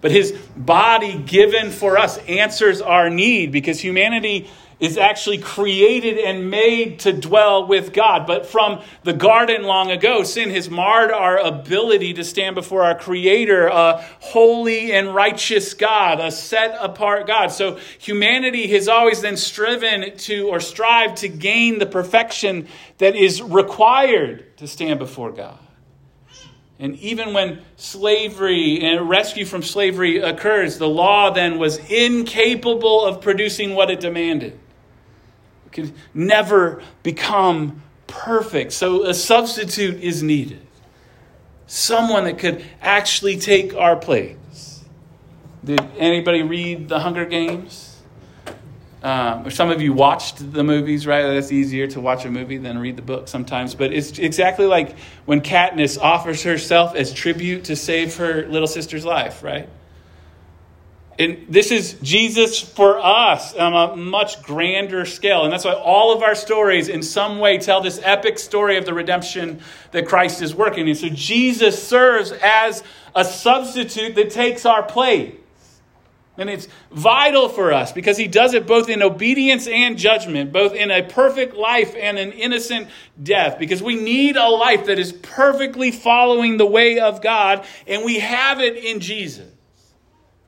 But 0.01 0.12
his 0.12 0.34
body 0.58 1.17
given 1.17 1.72
for 1.72 1.98
us 1.98 2.17
answers 2.27 2.82
our 2.82 3.10
need 3.10 3.54
because 3.54 3.80
humanity 3.80 4.49
is 4.84 4.98
actually 4.98 5.38
created 5.38 6.17
and 6.17 6.52
made 6.52 7.00
to 7.00 7.13
dwell 7.13 7.65
with 7.65 7.93
God. 7.93 8.28
But 8.28 8.46
from 8.46 8.82
the 9.04 9.13
garden 9.13 9.63
long 9.63 9.91
ago, 9.91 10.24
sin 10.24 10.50
has 10.50 10.69
marred 10.69 11.10
our 11.10 11.38
ability 11.38 12.15
to 12.15 12.24
stand 12.26 12.54
before 12.54 12.84
our 12.84 12.93
Creator, 12.93 13.67
a 13.67 14.06
holy 14.19 14.91
and 14.91 15.15
righteous 15.15 15.74
God, 15.74 16.19
a 16.19 16.30
set 16.32 16.76
apart 16.82 17.28
God. 17.28 17.48
So 17.48 17.80
humanity 17.98 18.67
has 18.74 18.89
always 18.89 19.22
then 19.22 19.38
striven 19.38 20.17
to 20.17 20.50
or 20.50 20.60
strived 20.60 21.15
to 21.19 21.30
gain 21.30 21.80
the 21.80 21.86
perfection 21.86 22.67
that 22.98 23.15
is 23.15 23.41
required 23.41 24.58
to 24.58 24.67
stand 24.67 25.00
before 25.00 25.32
God. 25.32 25.60
And 26.78 26.98
even 26.98 27.34
when 27.34 27.62
slavery 27.78 28.82
and 28.82 29.08
rescue 29.08 29.46
from 29.46 29.63
slavery 29.63 30.17
occurs, 30.17 30.78
the 30.78 30.89
law 30.89 31.30
then 31.30 31.58
was 31.58 31.78
incapable 31.89 33.06
of 33.06 33.22
producing 33.22 33.76
what 33.76 33.89
it 33.89 34.02
demanded 34.02 34.60
could 35.73 35.93
never 36.13 36.81
become 37.01 37.81
perfect. 38.07 38.71
So 38.73 39.05
a 39.05 39.13
substitute 39.13 40.01
is 40.01 40.23
needed. 40.23 40.62
Someone 41.67 42.25
that 42.25 42.38
could 42.38 42.63
actually 42.81 43.38
take 43.38 43.75
our 43.75 43.95
place. 43.95 44.83
Did 45.63 45.81
anybody 45.97 46.43
read 46.43 46.89
The 46.89 46.99
Hunger 46.99 47.25
Games? 47.25 47.89
Um, 49.01 49.45
or 49.45 49.49
some 49.49 49.69
of 49.69 49.81
you 49.81 49.91
watched 49.91 50.53
the 50.53 50.63
movies, 50.63 51.05
right? 51.05 51.23
That's 51.23 51.51
easier 51.51 51.88
to 51.88 51.99
watch 51.99 52.23
a 52.23 52.31
movie 52.31 52.57
than 52.57 52.77
read 52.77 52.95
the 52.95 53.01
book 53.01 53.27
sometimes. 53.27 53.75
But 53.75 53.91
it's 53.91 54.17
exactly 54.17 54.65
like 54.65 54.97
when 55.25 55.41
Katniss 55.41 55.99
offers 55.99 56.43
herself 56.43 56.95
as 56.95 57.13
tribute 57.13 57.65
to 57.65 57.75
save 57.75 58.15
her 58.17 58.47
little 58.47 58.67
sister's 58.67 59.03
life, 59.03 59.43
right? 59.43 59.67
And 61.19 61.45
this 61.47 61.71
is 61.71 61.93
Jesus 62.02 62.60
for 62.60 62.97
us 62.97 63.54
on 63.56 63.73
a 63.73 63.95
much 63.95 64.41
grander 64.41 65.06
scale. 65.06 65.43
And 65.43 65.54
that's 65.54 65.63
why 65.63 65.73
all 65.73 66.12
of 66.12 66.23
our 66.23 66.34
stories, 66.34 66.89
in 66.89 67.04
some 67.04 67.38
way, 67.38 67.60
tell 67.60 67.82
this 67.82 67.99
epic 68.04 68.39
story 68.39 68.78
of 68.78 68.86
the 68.86 68.93
redemption 68.95 69.62
that 69.91 70.08
Christ 70.08 70.41
is 70.41 70.56
working. 70.56 70.88
And 70.88 70.97
so 70.97 71.10
Jesus 71.10 71.82
serves 71.82 72.32
as 72.32 72.84
a 73.15 73.23
substitute 73.23 74.15
that 74.15 74.32
takes 74.32 74.65
our 74.65 74.82
place. 74.82 75.36
And 76.36 76.49
it's 76.49 76.67
vital 76.89 77.47
for 77.47 77.71
us 77.71 77.91
because 77.91 78.17
he 78.17 78.28
does 78.28 78.56
it 78.56 78.65
both 78.65 78.89
in 78.89 79.04
obedience 79.04 79.67
and 79.67 79.99
judgment, 79.99 80.52
both 80.52 80.73
in 80.73 80.89
a 80.89 81.04
perfect 81.04 81.56
life 81.56 81.93
and 81.95 82.17
an 82.17 82.32
innocent 82.32 82.88
death, 83.21 83.60
because 83.60 83.84
we 83.84 83.95
need 83.95 84.36
a 84.36 84.49
life 84.49 84.88
that 84.88 84.97
is 84.97 85.12
perfectly 85.12 85.91
following 85.91 86.58
the 86.58 86.65
way 86.65 86.97
of 86.97 87.21
God, 87.21 87.63
and 87.86 88.04
we 88.04 88.17
have 88.17 88.60
it 88.60 88.78
in 88.78 88.99
Jesus. 88.99 89.47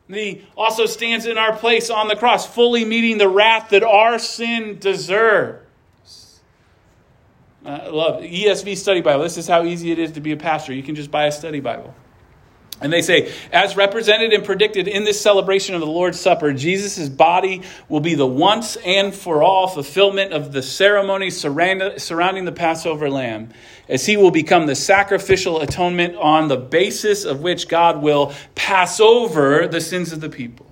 He 0.08 0.46
also 0.56 0.86
stands 0.86 1.26
in 1.26 1.38
our 1.38 1.56
place 1.56 1.90
on 1.90 2.08
the 2.08 2.16
cross, 2.16 2.46
fully 2.46 2.86
meeting 2.86 3.18
the 3.18 3.28
wrath 3.28 3.70
that 3.70 3.84
our 3.84 4.20
sin 4.20 4.78
deserves. 4.80 5.62
I 7.66 7.88
love 7.88 8.22
ESV 8.22 8.78
study 8.78 9.02
Bible. 9.02 9.24
This 9.24 9.38
is 9.38 9.48
how 9.48 9.64
easy 9.64 9.92
it 9.92 9.98
is 9.98 10.12
to 10.12 10.22
be 10.22 10.32
a 10.32 10.38
pastor. 10.38 10.74
You 10.74 10.84
can 10.84 10.94
just 10.94 11.10
buy 11.10 11.26
a 11.26 11.32
study 11.32 11.60
Bible. 11.60 11.96
And 12.82 12.92
they 12.92 13.02
say, 13.02 13.34
as 13.54 13.78
represented 13.78 14.34
and 14.34 14.44
predicted 14.44 14.90
in 14.90 15.06
this 15.06 15.20
celebration 15.20 15.76
of 15.76 15.82
the 15.82 15.88
Lord's 15.88 16.20
Supper, 16.20 16.52
Jesus' 16.52 17.08
body 17.08 17.62
will 17.88 18.02
be 18.02 18.16
the 18.16 18.28
once 18.28 18.76
and 18.78 19.16
for 19.16 19.42
all 19.42 19.68
fulfillment 19.70 20.34
of 20.34 20.52
the 20.52 20.62
ceremony 20.62 21.30
surrounding 21.30 22.46
the 22.46 22.54
Passover 22.54 23.10
lamb, 23.10 23.50
as 23.88 24.06
he 24.06 24.18
will 24.18 24.32
become 24.32 24.66
the 24.66 24.76
sacrificial 24.76 25.62
atonement 25.62 26.18
on 26.18 26.50
the 26.50 26.58
basis 26.58 27.24
of 27.24 27.42
which 27.42 27.70
God 27.70 28.02
will 28.02 28.34
pass 28.56 29.00
over 29.00 29.68
the 29.70 29.80
sins 29.80 30.12
of 30.12 30.20
the 30.20 30.30
people. 30.30 30.66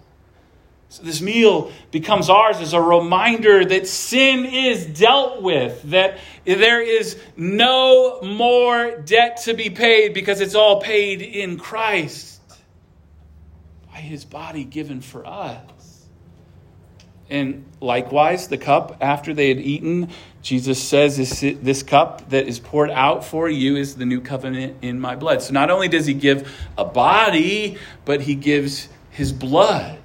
So 0.93 1.01
this 1.01 1.21
meal 1.21 1.71
becomes 1.89 2.29
ours 2.29 2.57
as 2.57 2.73
a 2.73 2.79
reminder 2.79 3.65
that 3.65 3.87
sin 3.87 4.45
is 4.45 4.85
dealt 4.85 5.41
with, 5.41 5.81
that 5.89 6.19
there 6.45 6.83
is 6.83 7.19
no 7.35 8.21
more 8.21 8.97
debt 8.97 9.37
to 9.45 9.55
be 9.55 9.71
paid 9.71 10.13
because 10.13 10.39
it's 10.39 10.53
all 10.53 10.81
paid 10.81 11.23
in 11.23 11.57
Christ 11.57 12.39
by 13.91 14.01
his 14.01 14.23
body 14.23 14.63
given 14.63 15.01
for 15.01 15.25
us. 15.25 16.05
And 17.27 17.65
likewise, 17.81 18.47
the 18.49 18.59
cup 18.59 18.97
after 19.01 19.33
they 19.33 19.47
had 19.47 19.57
eaten, 19.57 20.09
Jesus 20.43 20.79
says, 20.79 21.17
this, 21.17 21.39
this 21.39 21.81
cup 21.81 22.29
that 22.29 22.47
is 22.47 22.59
poured 22.59 22.91
out 22.91 23.25
for 23.25 23.49
you 23.49 23.77
is 23.77 23.95
the 23.95 24.05
new 24.05 24.21
covenant 24.21 24.77
in 24.83 24.99
my 24.99 25.15
blood. 25.15 25.41
So 25.41 25.53
not 25.53 25.71
only 25.71 25.87
does 25.87 26.05
he 26.05 26.13
give 26.13 26.55
a 26.77 26.85
body, 26.85 27.79
but 28.05 28.21
he 28.21 28.35
gives 28.35 28.89
his 29.09 29.31
blood. 29.31 29.97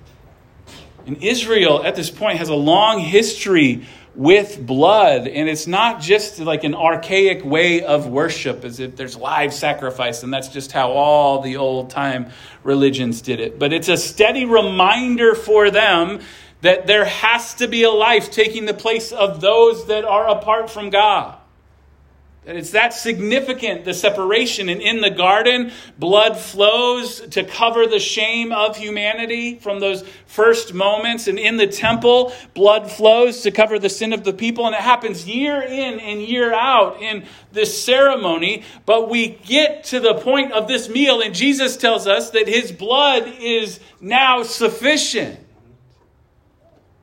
And 1.08 1.24
Israel 1.24 1.82
at 1.84 1.96
this 1.96 2.10
point 2.10 2.38
has 2.38 2.50
a 2.50 2.54
long 2.54 3.00
history 3.00 3.86
with 4.14 4.64
blood. 4.64 5.26
And 5.26 5.48
it's 5.48 5.66
not 5.66 6.02
just 6.02 6.38
like 6.38 6.64
an 6.64 6.74
archaic 6.74 7.44
way 7.44 7.82
of 7.82 8.06
worship, 8.08 8.62
as 8.62 8.78
if 8.78 8.94
there's 8.94 9.16
live 9.16 9.54
sacrifice, 9.54 10.22
and 10.22 10.34
that's 10.34 10.48
just 10.48 10.70
how 10.70 10.90
all 10.90 11.40
the 11.40 11.56
old 11.56 11.88
time 11.88 12.30
religions 12.62 13.22
did 13.22 13.40
it. 13.40 13.58
But 13.58 13.72
it's 13.72 13.88
a 13.88 13.96
steady 13.96 14.44
reminder 14.44 15.34
for 15.34 15.70
them 15.70 16.20
that 16.60 16.86
there 16.86 17.06
has 17.06 17.54
to 17.54 17.68
be 17.68 17.84
a 17.84 17.90
life 17.90 18.30
taking 18.30 18.66
the 18.66 18.74
place 18.74 19.10
of 19.10 19.40
those 19.40 19.86
that 19.86 20.04
are 20.04 20.28
apart 20.28 20.68
from 20.68 20.90
God. 20.90 21.38
It's 22.56 22.70
that 22.70 22.94
significant, 22.94 23.84
the 23.84 23.92
separation. 23.92 24.68
And 24.68 24.80
in 24.80 25.00
the 25.00 25.10
garden, 25.10 25.70
blood 25.98 26.38
flows 26.38 27.20
to 27.20 27.44
cover 27.44 27.86
the 27.86 27.98
shame 27.98 28.52
of 28.52 28.76
humanity 28.76 29.58
from 29.58 29.80
those 29.80 30.02
first 30.26 30.72
moments. 30.72 31.28
And 31.28 31.38
in 31.38 31.58
the 31.58 31.66
temple, 31.66 32.32
blood 32.54 32.90
flows 32.90 33.42
to 33.42 33.50
cover 33.50 33.78
the 33.78 33.90
sin 33.90 34.12
of 34.12 34.24
the 34.24 34.32
people. 34.32 34.66
And 34.66 34.74
it 34.74 34.80
happens 34.80 35.26
year 35.26 35.60
in 35.60 36.00
and 36.00 36.22
year 36.22 36.54
out 36.54 37.02
in 37.02 37.26
this 37.52 37.84
ceremony. 37.84 38.64
But 38.86 39.10
we 39.10 39.28
get 39.28 39.84
to 39.84 40.00
the 40.00 40.14
point 40.14 40.52
of 40.52 40.68
this 40.68 40.88
meal, 40.88 41.20
and 41.20 41.34
Jesus 41.34 41.76
tells 41.76 42.06
us 42.06 42.30
that 42.30 42.48
his 42.48 42.72
blood 42.72 43.30
is 43.40 43.78
now 44.00 44.42
sufficient. 44.42 45.38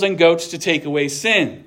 bulls 0.00 0.08
and 0.08 0.18
goats 0.18 0.48
to 0.48 0.58
take 0.58 0.84
away 0.84 1.08
sins. 1.08 1.66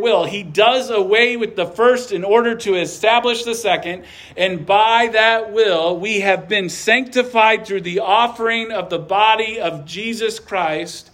will. 0.01 0.25
He 0.25 0.43
does 0.43 0.89
away 0.89 1.37
with 1.37 1.55
the 1.55 1.65
first 1.65 2.11
in 2.11 2.23
order 2.23 2.55
to 2.55 2.75
establish 2.75 3.43
the 3.43 3.55
second, 3.55 4.05
and 4.35 4.65
by 4.65 5.09
that 5.13 5.51
will 5.51 5.97
we 5.97 6.21
have 6.21 6.49
been 6.49 6.69
sanctified 6.69 7.65
through 7.65 7.81
the 7.81 7.99
offering 7.99 8.71
of 8.71 8.89
the 8.89 8.99
body 8.99 9.59
of 9.59 9.85
Jesus 9.85 10.39
Christ 10.39 11.11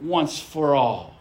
once 0.00 0.38
for 0.38 0.74
all. 0.74 1.16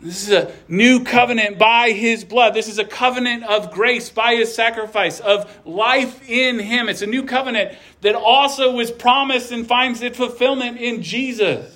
This 0.00 0.28
is 0.28 0.32
a 0.32 0.54
new 0.68 1.04
covenant 1.04 1.58
by 1.58 1.90
his 1.90 2.22
blood. 2.22 2.52
This 2.52 2.68
is 2.68 2.78
a 2.78 2.84
covenant 2.84 3.44
of 3.44 3.72
grace 3.72 4.10
by 4.10 4.34
his 4.34 4.54
sacrifice, 4.54 5.20
of 5.20 5.50
life 5.66 6.28
in 6.28 6.58
him. 6.58 6.88
It's 6.88 7.02
a 7.02 7.06
new 7.06 7.24
covenant 7.24 7.76
that 8.02 8.14
also 8.14 8.72
was 8.72 8.90
promised 8.90 9.52
and 9.52 9.66
finds 9.66 10.02
its 10.02 10.18
fulfillment 10.18 10.78
in 10.78 11.02
Jesus. 11.02 11.75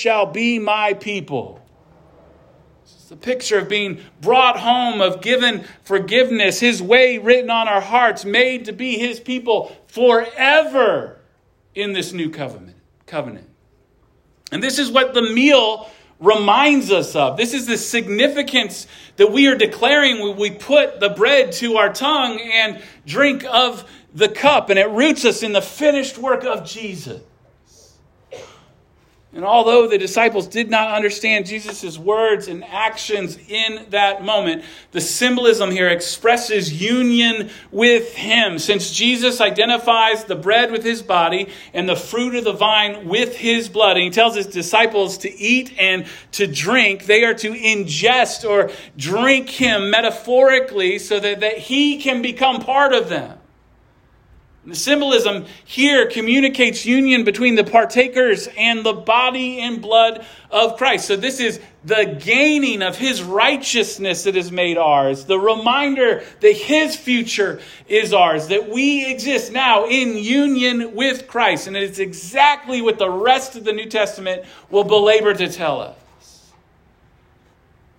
shall 0.01 0.25
be 0.25 0.57
my 0.57 0.93
people. 0.93 1.63
It's 2.83 3.11
a 3.11 3.15
picture 3.15 3.59
of 3.59 3.69
being 3.69 3.99
brought 4.19 4.59
home, 4.59 4.99
of 4.99 5.21
given 5.21 5.63
forgiveness, 5.83 6.59
his 6.59 6.81
way 6.81 7.19
written 7.19 7.51
on 7.51 7.67
our 7.67 7.81
hearts, 7.81 8.25
made 8.25 8.65
to 8.65 8.73
be 8.73 8.97
his 8.97 9.19
people 9.19 9.75
forever 9.87 11.19
in 11.75 11.93
this 11.93 12.13
new 12.13 12.29
covenant. 12.29 12.77
covenant. 13.05 13.47
And 14.51 14.63
this 14.63 14.79
is 14.79 14.89
what 14.91 15.13
the 15.13 15.21
meal 15.21 15.89
reminds 16.19 16.91
us 16.91 17.15
of. 17.15 17.37
This 17.37 17.53
is 17.53 17.67
the 17.67 17.77
significance 17.77 18.87
that 19.17 19.31
we 19.31 19.47
are 19.47 19.55
declaring 19.55 20.19
when 20.21 20.37
we 20.37 20.51
put 20.51 20.99
the 20.99 21.09
bread 21.09 21.51
to 21.53 21.77
our 21.77 21.93
tongue 21.93 22.39
and 22.39 22.81
drink 23.05 23.43
of 23.45 23.89
the 24.13 24.29
cup. 24.29 24.69
And 24.69 24.79
it 24.79 24.89
roots 24.89 25.25
us 25.25 25.43
in 25.43 25.51
the 25.53 25.61
finished 25.61 26.17
work 26.17 26.43
of 26.43 26.65
Jesus. 26.65 27.21
And 29.33 29.45
although 29.45 29.87
the 29.87 29.97
disciples 29.97 30.45
did 30.45 30.69
not 30.69 30.93
understand 30.93 31.45
Jesus' 31.45 31.97
words 31.97 32.49
and 32.49 32.65
actions 32.65 33.37
in 33.47 33.85
that 33.91 34.25
moment, 34.25 34.65
the 34.91 34.99
symbolism 34.99 35.71
here 35.71 35.87
expresses 35.87 36.81
union 36.81 37.49
with 37.71 38.13
him. 38.13 38.59
Since 38.59 38.91
Jesus 38.91 39.39
identifies 39.39 40.25
the 40.25 40.35
bread 40.35 40.69
with 40.69 40.83
his 40.83 41.01
body 41.01 41.47
and 41.73 41.87
the 41.87 41.95
fruit 41.95 42.35
of 42.35 42.43
the 42.43 42.51
vine 42.51 43.07
with 43.07 43.37
his 43.37 43.69
blood, 43.69 43.95
and 43.95 44.03
he 44.03 44.09
tells 44.09 44.35
his 44.35 44.47
disciples 44.47 45.19
to 45.19 45.33
eat 45.33 45.73
and 45.79 46.07
to 46.33 46.45
drink, 46.45 47.05
they 47.05 47.23
are 47.23 47.35
to 47.35 47.53
ingest 47.53 48.47
or 48.47 48.69
drink 48.97 49.49
him 49.49 49.89
metaphorically 49.89 50.99
so 50.99 51.21
that, 51.21 51.39
that 51.39 51.57
he 51.57 52.01
can 52.01 52.21
become 52.21 52.59
part 52.59 52.91
of 52.91 53.07
them. 53.07 53.37
The 54.63 54.75
symbolism 54.75 55.45
here 55.65 56.07
communicates 56.07 56.85
union 56.85 57.23
between 57.23 57.55
the 57.55 57.63
partakers 57.63 58.47
and 58.55 58.85
the 58.85 58.93
body 58.93 59.59
and 59.59 59.81
blood 59.81 60.23
of 60.51 60.77
Christ. 60.77 61.07
So, 61.07 61.15
this 61.15 61.39
is 61.39 61.59
the 61.83 62.15
gaining 62.23 62.83
of 62.83 62.95
his 62.95 63.23
righteousness 63.23 64.25
that 64.25 64.35
is 64.35 64.51
made 64.51 64.77
ours, 64.77 65.25
the 65.25 65.39
reminder 65.39 66.23
that 66.41 66.55
his 66.55 66.95
future 66.95 67.59
is 67.87 68.13
ours, 68.13 68.49
that 68.49 68.69
we 68.69 69.11
exist 69.11 69.51
now 69.51 69.87
in 69.87 70.15
union 70.15 70.93
with 70.93 71.27
Christ. 71.27 71.65
And 71.65 71.75
it's 71.75 71.97
exactly 71.97 72.83
what 72.83 72.99
the 72.99 73.09
rest 73.09 73.55
of 73.55 73.63
the 73.63 73.73
New 73.73 73.89
Testament 73.89 74.45
will 74.69 74.83
belabor 74.83 75.33
to 75.33 75.51
tell 75.51 75.81
us. 75.81 76.00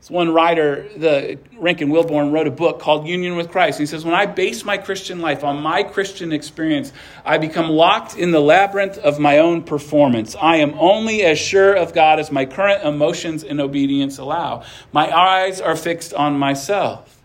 It's 0.02 0.10
one 0.10 0.34
writer, 0.34 0.88
the 0.96 1.38
Rankin 1.56 1.88
Wilbourne, 1.88 2.32
wrote 2.32 2.48
a 2.48 2.50
book 2.50 2.80
called 2.80 3.06
Union 3.06 3.36
with 3.36 3.50
Christ. 3.50 3.78
He 3.78 3.86
says, 3.86 4.04
When 4.04 4.14
I 4.14 4.26
base 4.26 4.64
my 4.64 4.76
Christian 4.76 5.20
life 5.20 5.44
on 5.44 5.62
my 5.62 5.84
Christian 5.84 6.32
experience, 6.32 6.92
I 7.24 7.38
become 7.38 7.70
locked 7.70 8.16
in 8.16 8.32
the 8.32 8.40
labyrinth 8.40 8.98
of 8.98 9.20
my 9.20 9.38
own 9.38 9.62
performance. 9.62 10.34
I 10.34 10.56
am 10.56 10.74
only 10.76 11.22
as 11.22 11.38
sure 11.38 11.72
of 11.72 11.94
God 11.94 12.18
as 12.18 12.32
my 12.32 12.46
current 12.46 12.82
emotions 12.82 13.44
and 13.44 13.60
obedience 13.60 14.18
allow. 14.18 14.64
My 14.90 15.08
eyes 15.08 15.60
are 15.60 15.76
fixed 15.76 16.12
on 16.14 16.36
myself. 16.36 17.21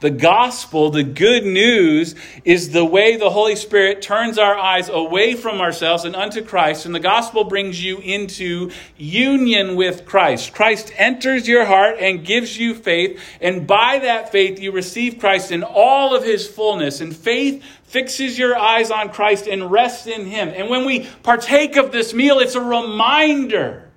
The 0.00 0.10
gospel, 0.10 0.90
the 0.90 1.02
good 1.02 1.44
news, 1.44 2.14
is 2.44 2.70
the 2.70 2.84
way 2.84 3.16
the 3.16 3.28
Holy 3.28 3.54
Spirit 3.54 4.00
turns 4.00 4.38
our 4.38 4.56
eyes 4.56 4.88
away 4.88 5.34
from 5.34 5.60
ourselves 5.60 6.06
and 6.06 6.16
unto 6.16 6.42
Christ. 6.42 6.86
And 6.86 6.94
the 6.94 7.00
gospel 7.00 7.44
brings 7.44 7.84
you 7.84 7.98
into 7.98 8.70
union 8.96 9.76
with 9.76 10.06
Christ. 10.06 10.54
Christ 10.54 10.90
enters 10.96 11.46
your 11.46 11.66
heart 11.66 11.96
and 12.00 12.24
gives 12.24 12.58
you 12.58 12.74
faith. 12.74 13.20
And 13.42 13.66
by 13.66 13.98
that 13.98 14.32
faith, 14.32 14.58
you 14.58 14.72
receive 14.72 15.18
Christ 15.18 15.52
in 15.52 15.62
all 15.62 16.16
of 16.16 16.24
his 16.24 16.48
fullness. 16.48 17.02
And 17.02 17.14
faith 17.14 17.62
fixes 17.84 18.38
your 18.38 18.56
eyes 18.56 18.90
on 18.90 19.10
Christ 19.10 19.46
and 19.48 19.70
rests 19.70 20.06
in 20.06 20.24
him. 20.24 20.48
And 20.48 20.70
when 20.70 20.86
we 20.86 21.06
partake 21.22 21.76
of 21.76 21.92
this 21.92 22.14
meal, 22.14 22.38
it's 22.38 22.54
a 22.54 22.62
reminder 22.62 23.90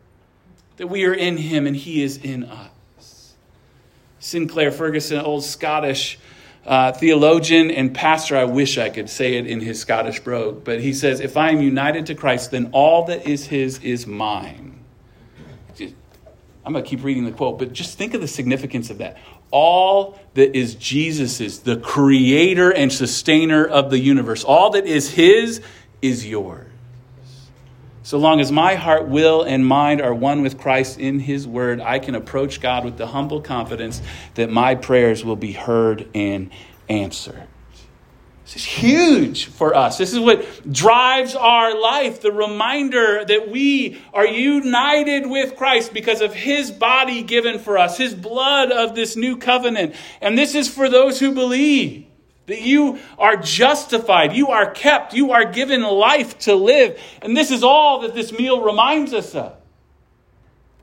that 0.75 0.87
we 0.87 1.05
are 1.05 1.13
in 1.13 1.37
him 1.37 1.65
and 1.65 1.75
he 1.77 2.03
is 2.03 2.17
in 2.17 2.43
us. 2.43 2.72
Sinclair 4.23 4.71
Ferguson, 4.71 5.19
old 5.19 5.43
Scottish 5.43 6.17
uh, 6.65 6.93
theologian 6.93 7.69
and 7.69 7.93
pastor. 7.93 8.37
I 8.37 8.45
wish 8.45 8.77
I 8.77 8.89
could 8.89 9.09
say 9.09 9.33
it 9.33 9.45
in 9.45 9.59
his 9.59 9.81
Scottish 9.81 10.21
brogue, 10.21 10.63
but 10.63 10.79
he 10.79 10.93
says, 10.93 11.19
If 11.19 11.35
I 11.35 11.49
am 11.49 11.61
united 11.61 12.05
to 12.05 12.15
Christ, 12.15 12.51
then 12.51 12.69
all 12.71 13.03
that 13.07 13.27
is 13.27 13.47
his 13.47 13.79
is 13.79 14.07
mine. 14.07 14.79
I'm 16.65 16.71
going 16.71 16.85
to 16.85 16.89
keep 16.89 17.03
reading 17.03 17.25
the 17.25 17.33
quote, 17.33 17.59
but 17.59 17.73
just 17.73 17.97
think 17.97 18.13
of 18.13 18.21
the 18.21 18.27
significance 18.29 18.89
of 18.89 18.99
that. 18.99 19.17
All 19.51 20.17
that 20.35 20.55
is 20.57 20.75
Jesus's, 20.75 21.59
the 21.59 21.75
creator 21.75 22.71
and 22.71 22.93
sustainer 22.93 23.65
of 23.65 23.89
the 23.89 23.99
universe, 23.99 24.45
all 24.45 24.69
that 24.69 24.85
is 24.85 25.11
his 25.11 25.61
is 26.01 26.25
yours. 26.25 26.72
So 28.03 28.17
long 28.17 28.41
as 28.41 28.51
my 28.51 28.75
heart, 28.75 29.07
will, 29.07 29.43
and 29.43 29.65
mind 29.65 30.01
are 30.01 30.13
one 30.13 30.41
with 30.41 30.57
Christ 30.57 30.99
in 30.99 31.19
His 31.19 31.47
Word, 31.47 31.79
I 31.79 31.99
can 31.99 32.15
approach 32.15 32.59
God 32.59 32.83
with 32.83 32.97
the 32.97 33.07
humble 33.07 33.39
confidence 33.39 34.01
that 34.35 34.49
my 34.49 34.75
prayers 34.75 35.23
will 35.23 35.37
be 35.37 35.53
heard 35.53 36.09
and 36.13 36.51
answered. 36.89 37.47
This 38.43 38.57
is 38.57 38.65
huge 38.65 39.45
for 39.45 39.73
us. 39.73 39.97
This 39.97 40.11
is 40.11 40.19
what 40.19 40.69
drives 40.69 41.33
our 41.33 41.79
life 41.79 42.19
the 42.19 42.33
reminder 42.33 43.23
that 43.23 43.49
we 43.49 44.01
are 44.13 44.27
united 44.27 45.25
with 45.25 45.55
Christ 45.55 45.93
because 45.93 46.19
of 46.19 46.33
His 46.33 46.71
body 46.71 47.23
given 47.23 47.57
for 47.57 47.77
us, 47.77 47.97
His 47.97 48.13
blood 48.13 48.69
of 48.69 48.95
this 48.95 49.15
new 49.15 49.37
covenant. 49.37 49.95
And 50.19 50.37
this 50.37 50.55
is 50.55 50.67
for 50.67 50.89
those 50.89 51.21
who 51.21 51.33
believe. 51.33 52.05
That 52.45 52.61
you 52.61 52.99
are 53.17 53.37
justified, 53.37 54.33
you 54.33 54.49
are 54.49 54.69
kept, 54.69 55.13
you 55.13 55.31
are 55.31 55.45
given 55.45 55.81
life 55.81 56.37
to 56.39 56.55
live. 56.55 56.99
And 57.21 57.37
this 57.37 57.51
is 57.51 57.63
all 57.63 58.01
that 58.01 58.13
this 58.13 58.31
meal 58.31 58.61
reminds 58.61 59.13
us 59.13 59.33
of. 59.33 59.55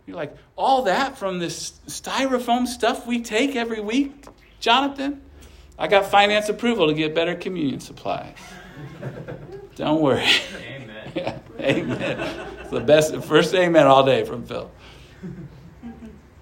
You're 0.06 0.16
like, 0.16 0.34
all 0.56 0.82
that 0.82 1.18
from 1.18 1.38
this 1.38 1.72
styrofoam 1.86 2.66
stuff 2.66 3.06
we 3.06 3.20
take 3.20 3.56
every 3.56 3.80
week, 3.80 4.26
Jonathan? 4.58 5.20
I 5.78 5.86
got 5.86 6.06
finance 6.10 6.48
approval 6.48 6.88
to 6.88 6.94
get 6.94 7.14
better 7.14 7.34
communion 7.34 7.80
supplies. 7.80 8.36
Don't 9.76 10.00
worry. 10.00 10.26
Amen. 10.56 11.12
yeah, 11.14 11.38
amen. 11.58 12.46
It's 12.60 12.70
the 12.70 12.80
best, 12.80 13.16
first 13.22 13.54
amen 13.54 13.86
all 13.86 14.04
day 14.04 14.24
from 14.24 14.44
Phil. 14.44 14.70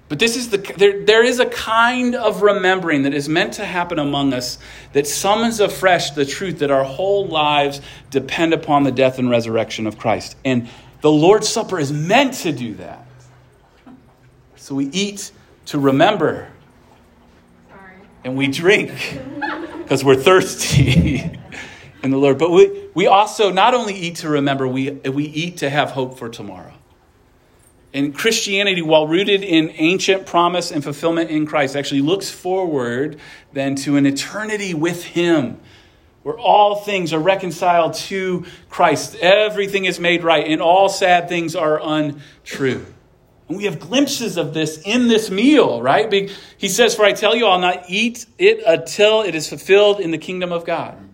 But 0.09 0.19
this 0.19 0.37
is 0.37 0.49
the 0.49 0.57
there, 0.57 1.05
there 1.05 1.23
is 1.23 1.39
a 1.39 1.47
kind 1.47 2.15
of 2.15 2.41
remembering 2.41 3.03
that 3.03 3.13
is 3.13 3.29
meant 3.29 3.55
to 3.55 3.65
happen 3.65 3.99
among 3.99 4.33
us 4.33 4.59
that 4.95 5.07
summons 5.07 5.61
afresh 5.61 6.13
the 6.13 6.25
truth 6.25 6.61
that 6.61 6.71
our 6.71 6.85
whole 6.85 7.27
lives 7.27 7.83
depend 8.11 8.55
upon 8.55 8.85
the 8.85 8.93
death 8.93 9.19
and 9.19 9.29
resurrection 9.29 9.87
of 9.87 9.99
Christ. 9.99 10.37
And 10.45 10.69
the 11.03 11.11
Lord's 11.11 11.49
Supper 11.49 11.79
is 11.79 11.93
meant 11.93 12.35
to 12.35 12.53
do 12.53 12.75
that. 12.77 13.07
So 14.57 14.75
we 14.75 14.87
eat 14.87 15.31
to 15.67 15.79
remember. 15.79 16.49
Sorry. 17.69 17.93
And 18.25 18.37
we 18.37 18.49
drink 18.49 19.21
because 19.79 20.03
we're 20.03 20.17
thirsty 20.17 21.39
in 22.03 22.11
the 22.11 22.17
Lord. 22.17 22.39
But 22.39 22.51
we, 22.51 22.89
we 22.95 23.07
also 23.07 23.53
not 23.53 23.75
only 23.75 23.95
eat 23.95 24.17
to 24.17 24.29
remember, 24.31 24.67
we, 24.67 24.91
we 24.91 25.25
eat 25.25 25.59
to 25.59 25.71
have 25.71 25.91
hope 25.91 26.19
for 26.19 26.31
tomorrow. 26.31 26.73
And 27.95 28.15
Christianity, 28.15 28.83
while 28.83 29.07
rooted 29.07 29.43
in 29.43 29.71
ancient 29.77 30.27
promise 30.27 30.71
and 30.71 30.85
fulfillment 30.85 31.31
in 31.31 31.47
Christ, 31.47 31.75
actually 31.75 32.03
looks 32.03 32.31
forward 32.31 33.19
then 33.53 33.77
to 33.77 33.97
an 33.97 34.05
eternity 34.05 34.75
with 34.75 35.05
Him, 35.05 35.59
where 36.23 36.37
all 36.39 36.77
things 36.77 37.15
are 37.15 37.19
reconciled 37.19 37.95
to 37.95 38.45
Christ. 38.69 39.15
Everything 39.17 39.87
is 39.87 39.99
made 39.99 40.23
right, 40.23 40.47
and 40.47 40.61
all 40.61 40.91
sad 40.91 41.29
things 41.29 41.57
are 41.57 41.81
untrue. 41.83 42.85
And 43.49 43.57
we 43.57 43.65
have 43.65 43.81
glimpses 43.81 44.37
of 44.37 44.53
this 44.53 44.83
in 44.85 45.09
this 45.09 45.31
meal, 45.31 45.81
right? 45.81 46.31
He 46.59 46.69
says, 46.69 46.95
For 46.95 47.07
I 47.07 47.13
tell 47.13 47.35
you, 47.35 47.47
I'll 47.47 47.59
not 47.59 47.85
eat 47.89 48.27
it 48.37 48.63
until 48.67 49.23
it 49.23 49.35
is 49.35 49.49
fulfilled 49.49 50.01
in 50.01 50.11
the 50.11 50.19
kingdom 50.19 50.53
of 50.53 50.67
God. 50.67 51.08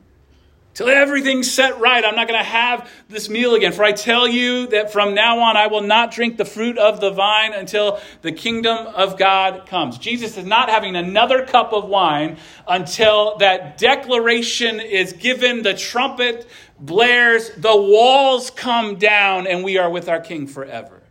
Till 0.74 0.88
everything's 0.88 1.48
set 1.48 1.78
right, 1.78 2.04
I'm 2.04 2.16
not 2.16 2.26
going 2.26 2.40
to 2.40 2.44
have 2.44 2.90
this 3.08 3.28
meal 3.28 3.54
again. 3.54 3.72
For 3.72 3.84
I 3.84 3.92
tell 3.92 4.26
you 4.26 4.66
that 4.68 4.92
from 4.92 5.14
now 5.14 5.38
on, 5.38 5.56
I 5.56 5.68
will 5.68 5.82
not 5.82 6.10
drink 6.10 6.36
the 6.36 6.44
fruit 6.44 6.78
of 6.78 7.00
the 7.00 7.12
vine 7.12 7.52
until 7.52 8.00
the 8.22 8.32
kingdom 8.32 8.88
of 8.88 9.16
God 9.16 9.66
comes. 9.66 9.98
Jesus 9.98 10.36
is 10.36 10.44
not 10.44 10.68
having 10.68 10.96
another 10.96 11.46
cup 11.46 11.72
of 11.72 11.84
wine 11.84 12.38
until 12.66 13.36
that 13.38 13.78
declaration 13.78 14.80
is 14.80 15.12
given, 15.12 15.62
the 15.62 15.74
trumpet 15.74 16.48
blares, 16.80 17.50
the 17.56 17.76
walls 17.76 18.50
come 18.50 18.96
down, 18.96 19.46
and 19.46 19.62
we 19.62 19.78
are 19.78 19.88
with 19.88 20.08
our 20.08 20.20
King 20.20 20.48
forever. 20.48 21.02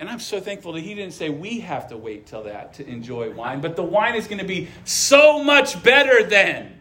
And 0.00 0.08
I'm 0.08 0.20
so 0.20 0.40
thankful 0.40 0.72
that 0.72 0.80
he 0.80 0.94
didn't 0.94 1.14
say 1.14 1.28
we 1.28 1.60
have 1.60 1.88
to 1.90 1.96
wait 1.96 2.26
till 2.26 2.42
that 2.44 2.74
to 2.74 2.88
enjoy 2.88 3.32
wine, 3.32 3.60
but 3.60 3.76
the 3.76 3.84
wine 3.84 4.16
is 4.16 4.26
going 4.26 4.40
to 4.40 4.44
be 4.44 4.68
so 4.84 5.42
much 5.42 5.80
better 5.84 6.24
then 6.24 6.77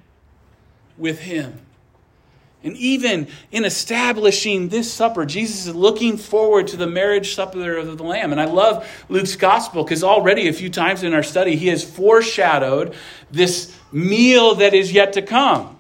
with 0.97 1.19
him. 1.19 1.59
And 2.63 2.75
even 2.77 3.27
in 3.51 3.65
establishing 3.65 4.69
this 4.69 4.91
supper, 4.91 5.25
Jesus 5.25 5.67
is 5.67 5.75
looking 5.75 6.17
forward 6.17 6.67
to 6.67 6.77
the 6.77 6.87
marriage 6.87 7.35
supper 7.35 7.77
of 7.77 7.97
the 7.97 8.03
Lamb. 8.03 8.31
And 8.31 8.41
I 8.41 8.45
love 8.45 8.87
Luke's 9.09 9.35
gospel 9.35 9.83
because 9.83 10.03
already 10.03 10.47
a 10.47 10.53
few 10.53 10.69
times 10.69 11.03
in 11.03 11.13
our 11.13 11.23
study, 11.23 11.55
he 11.55 11.67
has 11.67 11.83
foreshadowed 11.83 12.95
this 13.31 13.77
meal 13.91 14.55
that 14.55 14.73
is 14.73 14.91
yet 14.91 15.13
to 15.13 15.21
come. 15.21 15.76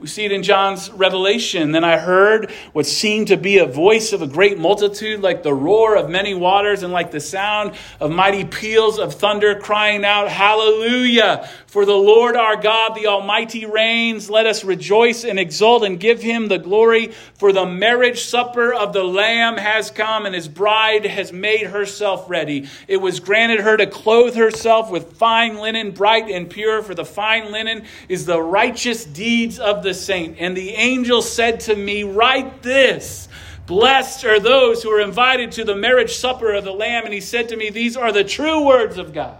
We 0.00 0.08
see 0.08 0.24
it 0.24 0.32
in 0.32 0.42
John's 0.42 0.90
revelation. 0.90 1.70
Then 1.70 1.84
I 1.84 1.98
heard 1.98 2.50
what 2.72 2.84
seemed 2.84 3.28
to 3.28 3.36
be 3.36 3.58
a 3.58 3.66
voice 3.66 4.12
of 4.12 4.22
a 4.22 4.26
great 4.26 4.58
multitude, 4.58 5.20
like 5.20 5.44
the 5.44 5.54
roar 5.54 5.96
of 5.96 6.10
many 6.10 6.34
waters 6.34 6.82
and 6.82 6.92
like 6.92 7.12
the 7.12 7.20
sound 7.20 7.74
of 8.00 8.10
mighty 8.10 8.44
peals 8.44 8.98
of 8.98 9.14
thunder, 9.14 9.54
crying 9.54 10.04
out, 10.04 10.28
Hallelujah! 10.28 11.48
For 11.68 11.86
the 11.86 11.92
Lord 11.92 12.36
our 12.36 12.56
God, 12.56 12.96
the 12.96 13.06
Almighty, 13.06 13.66
reigns. 13.66 14.28
Let 14.28 14.46
us 14.46 14.64
rejoice 14.64 15.24
and 15.24 15.38
exult 15.38 15.84
and 15.84 15.98
give 15.98 16.20
him 16.20 16.48
the 16.48 16.58
glory. 16.58 17.12
For 17.34 17.52
the 17.52 17.64
marriage 17.64 18.24
supper 18.24 18.74
of 18.74 18.92
the 18.92 19.04
Lamb 19.04 19.56
has 19.56 19.92
come, 19.92 20.26
and 20.26 20.34
his 20.34 20.48
bride 20.48 21.04
has 21.04 21.32
made 21.32 21.68
herself 21.68 22.28
ready. 22.28 22.68
It 22.88 22.98
was 22.98 23.20
granted 23.20 23.60
her 23.60 23.76
to 23.76 23.86
clothe 23.86 24.34
herself 24.34 24.90
with 24.90 25.16
fine 25.16 25.58
linen, 25.58 25.92
bright 25.92 26.28
and 26.28 26.50
pure, 26.50 26.82
for 26.82 26.94
the 26.94 27.04
fine 27.04 27.52
linen 27.52 27.84
is 28.08 28.26
the 28.26 28.42
righteous 28.42 29.04
deeds 29.04 29.60
of 29.60 29.83
the 29.84 29.94
saint. 29.94 30.38
And 30.40 30.56
the 30.56 30.70
angel 30.70 31.22
said 31.22 31.60
to 31.60 31.76
me, 31.76 32.02
Write 32.02 32.62
this. 32.62 33.28
Blessed 33.66 34.24
are 34.24 34.40
those 34.40 34.82
who 34.82 34.90
are 34.90 35.00
invited 35.00 35.52
to 35.52 35.64
the 35.64 35.76
marriage 35.76 36.14
supper 36.14 36.52
of 36.52 36.64
the 36.64 36.72
Lamb. 36.72 37.04
And 37.04 37.14
he 37.14 37.20
said 37.20 37.50
to 37.50 37.56
me, 37.56 37.70
These 37.70 37.96
are 37.96 38.10
the 38.10 38.24
true 38.24 38.66
words 38.66 38.98
of 38.98 39.12
God. 39.12 39.38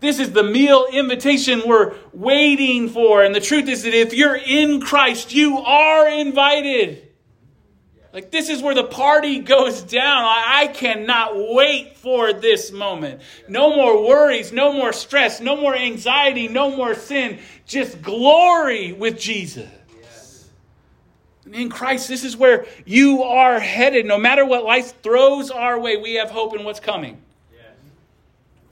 This 0.00 0.18
is 0.18 0.32
the 0.32 0.42
meal 0.42 0.88
invitation 0.92 1.62
we're 1.64 1.94
waiting 2.12 2.88
for. 2.88 3.22
And 3.22 3.32
the 3.32 3.40
truth 3.40 3.68
is 3.68 3.84
that 3.84 3.94
if 3.94 4.12
you're 4.12 4.34
in 4.34 4.80
Christ, 4.80 5.32
you 5.32 5.58
are 5.58 6.08
invited. 6.08 7.11
Like, 8.12 8.30
this 8.30 8.48
is 8.50 8.62
where 8.62 8.74
the 8.74 8.84
party 8.84 9.38
goes 9.54 9.82
down. 9.82 10.24
I, 10.24 10.68
cannot 10.68 11.32
wait 11.34 11.96
for 11.96 12.32
this 12.32 12.70
moment. 12.70 13.20
No 13.48 13.74
more 13.74 14.06
worries, 14.06 14.52
no 14.52 14.72
more 14.72 14.92
stress, 14.92 15.40
no 15.40 15.56
more 15.56 15.74
anxiety, 15.74 16.48
no 16.48 16.74
more 16.74 16.94
sin. 16.94 17.38
Just 17.66 18.02
glory 18.02 18.92
with 18.92 19.18
Jesus. 19.18 19.68
In 21.50 21.68
Christ, 21.68 22.08
this 22.08 22.24
is 22.24 22.36
where 22.36 22.66
you 22.86 23.24
are 23.24 23.58
headed. 23.58 24.06
No 24.06 24.16
matter 24.16 24.46
what 24.46 24.64
life 24.64 25.02
throws 25.02 25.50
our 25.50 25.78
way, 25.78 25.96
we 25.96 26.14
have 26.14 26.30
hope 26.30 26.54
in 26.56 26.64
what's 26.64 26.80
coming. 26.80 27.20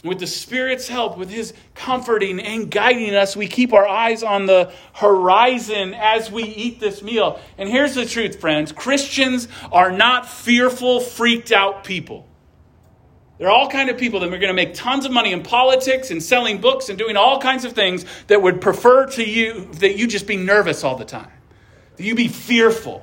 With 0.03 0.19
the 0.19 0.27
Spirit's 0.27 0.89
help, 0.89 1.19
with 1.19 1.29
His 1.29 1.53
comforting 1.75 2.41
and 2.41 2.71
guiding 2.71 3.15
us, 3.15 3.37
we 3.37 3.49
keep 3.49 3.75
our 3.75 3.87
eyes 3.87 4.23
on 4.23 4.47
the 4.47 4.73
horizon 4.95 5.93
as 5.95 6.33
we 6.33 6.45
eat 6.45 6.81
this 6.81 7.03
meal. 7.03 7.39
And 7.59 7.69
here's 7.69 7.95
the 7.95 8.07
truth, 8.07 8.41
friends 8.41 8.73
Christians 8.73 9.47
are 9.71 9.93
not 9.93 10.27
fearful, 10.27 11.01
freaked 11.01 11.53
out 11.53 11.85
people. 11.85 12.27
They're 13.37 13.51
all 13.51 13.71
kind 13.71 13.89
of 13.89 13.97
people 13.97 14.21
that 14.21 14.27
are 14.27 14.39
going 14.39 14.49
to 14.49 14.55
make 14.55 14.75
tons 14.75 15.07
of 15.07 15.13
money 15.13 15.33
in 15.33 15.43
politics 15.43 16.11
and 16.11 16.23
selling 16.23 16.61
books 16.61 16.91
and 16.91 16.99
doing 16.99 17.17
all 17.17 17.41
kinds 17.41 17.65
of 17.65 17.73
things 17.73 18.05
that 18.27 18.43
would 18.43 18.61
prefer 18.61 19.07
to 19.07 19.25
you 19.25 19.65
that 19.77 19.97
you 19.97 20.07
just 20.07 20.27
be 20.27 20.37
nervous 20.37 20.85
all 20.85 20.97
the 20.97 21.07
time, 21.07 21.31
that 21.97 22.05
you 22.05 22.15
be 22.15 22.29
fearful. 22.29 23.03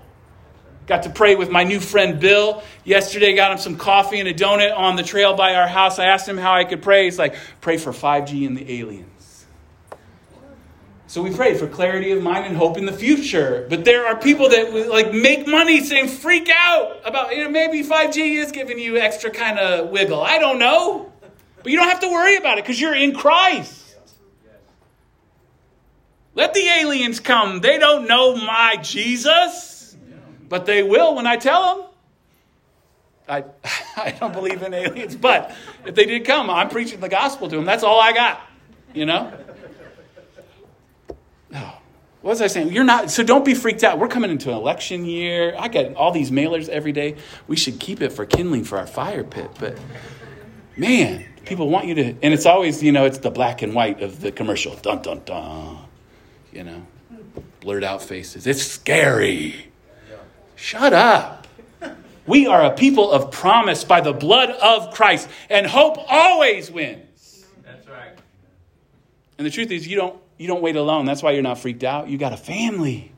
Got 0.88 1.04
to 1.04 1.10
pray 1.10 1.36
with 1.36 1.50
my 1.50 1.66
new 1.66 1.82
friend 1.82 2.18
Bill. 2.18 2.64
Yesterday, 2.86 3.36
got 3.36 3.52
him 3.52 3.58
some 3.58 3.78
coffee 3.78 4.20
and 4.22 4.28
a 4.30 4.34
donut 4.34 4.76
on 4.76 4.96
the 4.96 5.04
trail 5.04 5.36
by 5.36 5.56
our 5.56 5.68
house. 5.68 6.00
I 6.00 6.06
asked 6.06 6.28
him 6.28 6.38
how 6.38 6.54
I 6.54 6.64
could 6.64 6.82
pray. 6.82 7.04
He's 7.04 7.20
like, 7.20 7.36
pray 7.60 7.78
for 7.78 7.92
5G 7.92 8.48
and 8.48 8.58
the 8.58 8.80
aliens. 8.80 9.46
So 11.08 11.22
we 11.22 11.34
prayed 11.34 11.58
for 11.58 11.68
clarity 11.68 12.12
of 12.12 12.24
mind 12.24 12.46
and 12.46 12.56
hope 12.56 12.78
in 12.78 12.86
the 12.86 12.94
future. 12.94 13.66
But 13.70 13.84
there 13.84 14.08
are 14.08 14.18
people 14.18 14.50
that 14.50 14.90
like 14.90 15.14
make 15.14 15.46
money 15.48 15.84
saying 15.84 16.08
freak 16.10 16.50
out 16.50 17.00
about 17.06 17.36
you 17.36 17.44
know 17.46 17.50
maybe 17.50 17.82
5G 17.82 18.36
is 18.36 18.52
giving 18.52 18.78
you 18.78 18.98
extra 18.98 19.30
kind 19.30 19.58
of 19.58 19.90
wiggle. 19.90 20.22
I 20.22 20.38
don't 20.38 20.60
know. 20.60 21.12
But 21.64 21.72
you 21.72 21.78
don't 21.78 21.88
have 21.90 22.02
to 22.02 22.10
worry 22.10 22.38
about 22.38 22.60
it 22.60 22.64
because 22.64 22.80
you're 22.80 22.96
in 22.96 23.14
Christ. 23.14 23.98
Let 26.34 26.54
the 26.54 26.68
aliens 26.68 27.20
come. 27.20 27.62
They 27.62 27.78
don't 27.78 28.08
know 28.08 28.36
my 28.36 28.78
Jesus. 28.82 29.67
But 30.50 30.66
they 30.66 30.84
will 30.84 31.16
when 31.16 31.28
I 31.28 31.38
tell 31.38 31.76
them. 31.76 31.86
I, 33.30 33.44
I 33.98 34.12
don't 34.12 34.34
believe 34.34 34.62
in 34.62 34.74
aliens, 34.74 35.16
but 35.16 35.54
if 35.86 35.96
they 35.96 36.06
did 36.06 36.26
come, 36.26 36.50
I'm 36.50 36.70
preaching 36.70 37.00
the 37.00 37.10
gospel 37.10 37.50
to 37.50 37.56
them. 37.56 37.66
That's 37.66 37.84
all 37.84 38.00
I 38.00 38.14
got, 38.14 38.42
you 38.94 39.06
know? 39.06 39.34
Oh. 41.54 41.78
What 42.22 42.32
was 42.32 42.42
I 42.42 42.48
saying? 42.48 42.74
You're 42.74 42.84
not, 42.84 43.10
so 43.10 43.24
don't 43.24 43.46
be 43.46 43.54
freaked 43.54 43.86
out. 43.86 44.00
We're 44.00 44.08
coming 44.10 44.32
into 44.32 44.50
an 44.50 44.58
election 44.58 45.06
year. 45.06 45.56
I 45.58 45.68
get 45.70 45.96
all 45.96 46.12
these 46.12 46.30
mailers 46.30 46.68
every 46.68 46.92
day. 46.92 47.16
We 47.48 47.56
should 47.56 47.80
keep 47.80 48.02
it 48.02 48.12
for 48.12 48.26
kindling 48.26 48.66
for 48.66 48.78
our 48.78 48.88
fire 48.88 49.24
pit. 49.24 49.50
But 49.60 49.78
man, 50.76 51.26
people 51.46 51.70
want 51.70 51.88
you 51.88 51.96
to, 51.96 52.04
and 52.04 52.34
it's 52.34 52.46
always, 52.46 52.84
you 52.84 52.92
know, 52.92 53.06
it's 53.06 53.20
the 53.20 53.32
black 53.32 53.62
and 53.62 53.74
white 53.74 54.02
of 54.02 54.20
the 54.20 54.34
commercial. 54.34 54.76
Dun, 54.76 55.02
dun, 55.04 55.22
dun. 55.26 55.78
You 56.52 56.64
know, 56.66 56.88
blurred 57.62 57.86
out 57.86 58.02
faces. 58.02 58.48
It's 58.48 58.64
scary. 58.64 59.67
Shut 60.58 60.92
up. 60.92 61.48
We 62.26 62.46
are 62.46 62.66
a 62.66 62.72
people 62.72 63.10
of 63.10 63.32
promise 63.32 63.86
by 63.86 64.02
the 64.02 64.12
blood 64.12 64.50
of 64.50 64.94
Christ, 64.94 65.30
and 65.50 65.66
hope 65.66 65.98
always 66.10 66.70
wins. 66.70 67.46
That's 67.64 67.88
right. 67.88 68.18
And 69.38 69.48
the 69.48 69.52
truth 69.52 69.72
is, 69.72 69.88
you 69.88 69.96
don't 69.96 70.20
you 70.38 70.48
don't 70.48 70.62
wait 70.62 70.76
alone. 70.76 71.06
That's 71.06 71.24
why 71.24 71.32
you're 71.32 71.42
not 71.42 71.58
freaked 71.58 71.84
out. 71.84 72.10
You 72.10 72.18
got 72.18 72.34
a 72.34 72.38
family. 72.38 73.14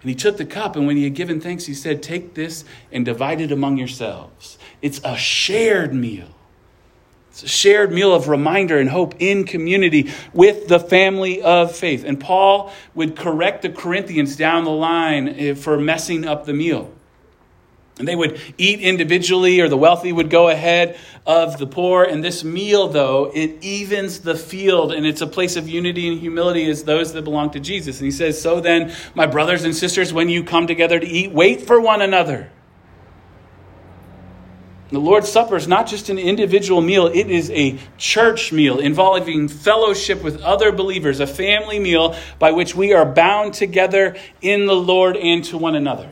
And 0.00 0.08
he 0.08 0.14
took 0.14 0.36
the 0.38 0.46
cup, 0.46 0.76
and 0.76 0.86
when 0.86 0.96
he 0.96 1.04
had 1.04 1.14
given 1.14 1.40
thanks, 1.40 1.66
he 1.66 1.74
said, 1.74 2.02
Take 2.02 2.34
this 2.34 2.64
and 2.90 3.04
divide 3.04 3.40
it 3.40 3.52
among 3.52 3.76
yourselves. 3.76 4.56
It's 4.80 5.00
a 5.04 5.16
shared 5.16 5.92
meal. 5.92 6.28
It's 7.30 7.44
a 7.44 7.48
shared 7.48 7.92
meal 7.92 8.12
of 8.12 8.28
reminder 8.28 8.78
and 8.78 8.90
hope 8.90 9.14
in 9.20 9.44
community 9.44 10.10
with 10.32 10.66
the 10.66 10.80
family 10.80 11.40
of 11.40 11.74
faith. 11.74 12.04
And 12.04 12.18
Paul 12.18 12.72
would 12.94 13.16
correct 13.16 13.62
the 13.62 13.70
Corinthians 13.70 14.34
down 14.34 14.64
the 14.64 14.70
line 14.70 15.28
eh, 15.28 15.54
for 15.54 15.78
messing 15.78 16.26
up 16.26 16.44
the 16.44 16.52
meal. 16.52 16.92
And 18.00 18.08
they 18.08 18.16
would 18.16 18.40
eat 18.56 18.80
individually, 18.80 19.60
or 19.60 19.68
the 19.68 19.76
wealthy 19.76 20.10
would 20.10 20.30
go 20.30 20.48
ahead 20.48 20.98
of 21.26 21.58
the 21.58 21.66
poor. 21.66 22.02
And 22.02 22.24
this 22.24 22.42
meal, 22.42 22.88
though, 22.88 23.30
it 23.32 23.62
evens 23.62 24.20
the 24.20 24.34
field, 24.34 24.90
and 24.90 25.06
it's 25.06 25.20
a 25.20 25.26
place 25.26 25.54
of 25.56 25.68
unity 25.68 26.08
and 26.08 26.18
humility 26.18 26.68
as 26.70 26.84
those 26.84 27.12
that 27.12 27.22
belong 27.22 27.50
to 27.50 27.60
Jesus. 27.60 27.98
And 27.98 28.06
he 28.06 28.10
says, 28.10 28.40
So 28.40 28.58
then, 28.58 28.92
my 29.14 29.26
brothers 29.26 29.64
and 29.64 29.76
sisters, 29.76 30.14
when 30.14 30.30
you 30.30 30.42
come 30.42 30.66
together 30.66 30.98
to 30.98 31.06
eat, 31.06 31.30
wait 31.30 31.66
for 31.66 31.78
one 31.78 32.00
another. 32.00 32.50
The 34.90 34.98
Lord's 34.98 35.30
Supper 35.30 35.56
is 35.56 35.68
not 35.68 35.86
just 35.86 36.08
an 36.08 36.18
individual 36.18 36.80
meal, 36.80 37.06
it 37.06 37.30
is 37.30 37.50
a 37.50 37.78
church 37.96 38.52
meal 38.52 38.80
involving 38.80 39.46
fellowship 39.46 40.22
with 40.22 40.42
other 40.42 40.72
believers, 40.72 41.20
a 41.20 41.28
family 41.28 41.78
meal 41.78 42.16
by 42.40 42.50
which 42.50 42.74
we 42.74 42.92
are 42.92 43.06
bound 43.06 43.54
together 43.54 44.16
in 44.40 44.66
the 44.66 44.74
Lord 44.74 45.16
and 45.16 45.44
to 45.44 45.58
one 45.58 45.76
another. 45.76 46.10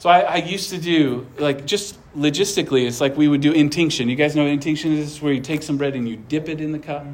So 0.00 0.10
I, 0.10 0.20
I, 0.20 0.36
used 0.38 0.70
to 0.70 0.78
do 0.78 1.28
like 1.38 1.64
just 1.64 1.96
logistically, 2.16 2.86
it's 2.88 3.00
like 3.00 3.16
we 3.16 3.28
would 3.28 3.40
do 3.40 3.52
intinction. 3.52 4.08
You 4.08 4.16
guys 4.16 4.34
know 4.34 4.42
what 4.42 4.50
intinction 4.50 4.92
is? 4.92 5.12
It's 5.12 5.22
where 5.22 5.32
you 5.32 5.40
take 5.40 5.62
some 5.62 5.78
bread 5.78 5.94
and 5.94 6.08
you 6.08 6.16
dip 6.16 6.48
it 6.48 6.60
in 6.60 6.72
the 6.72 6.80
cup. 6.80 7.06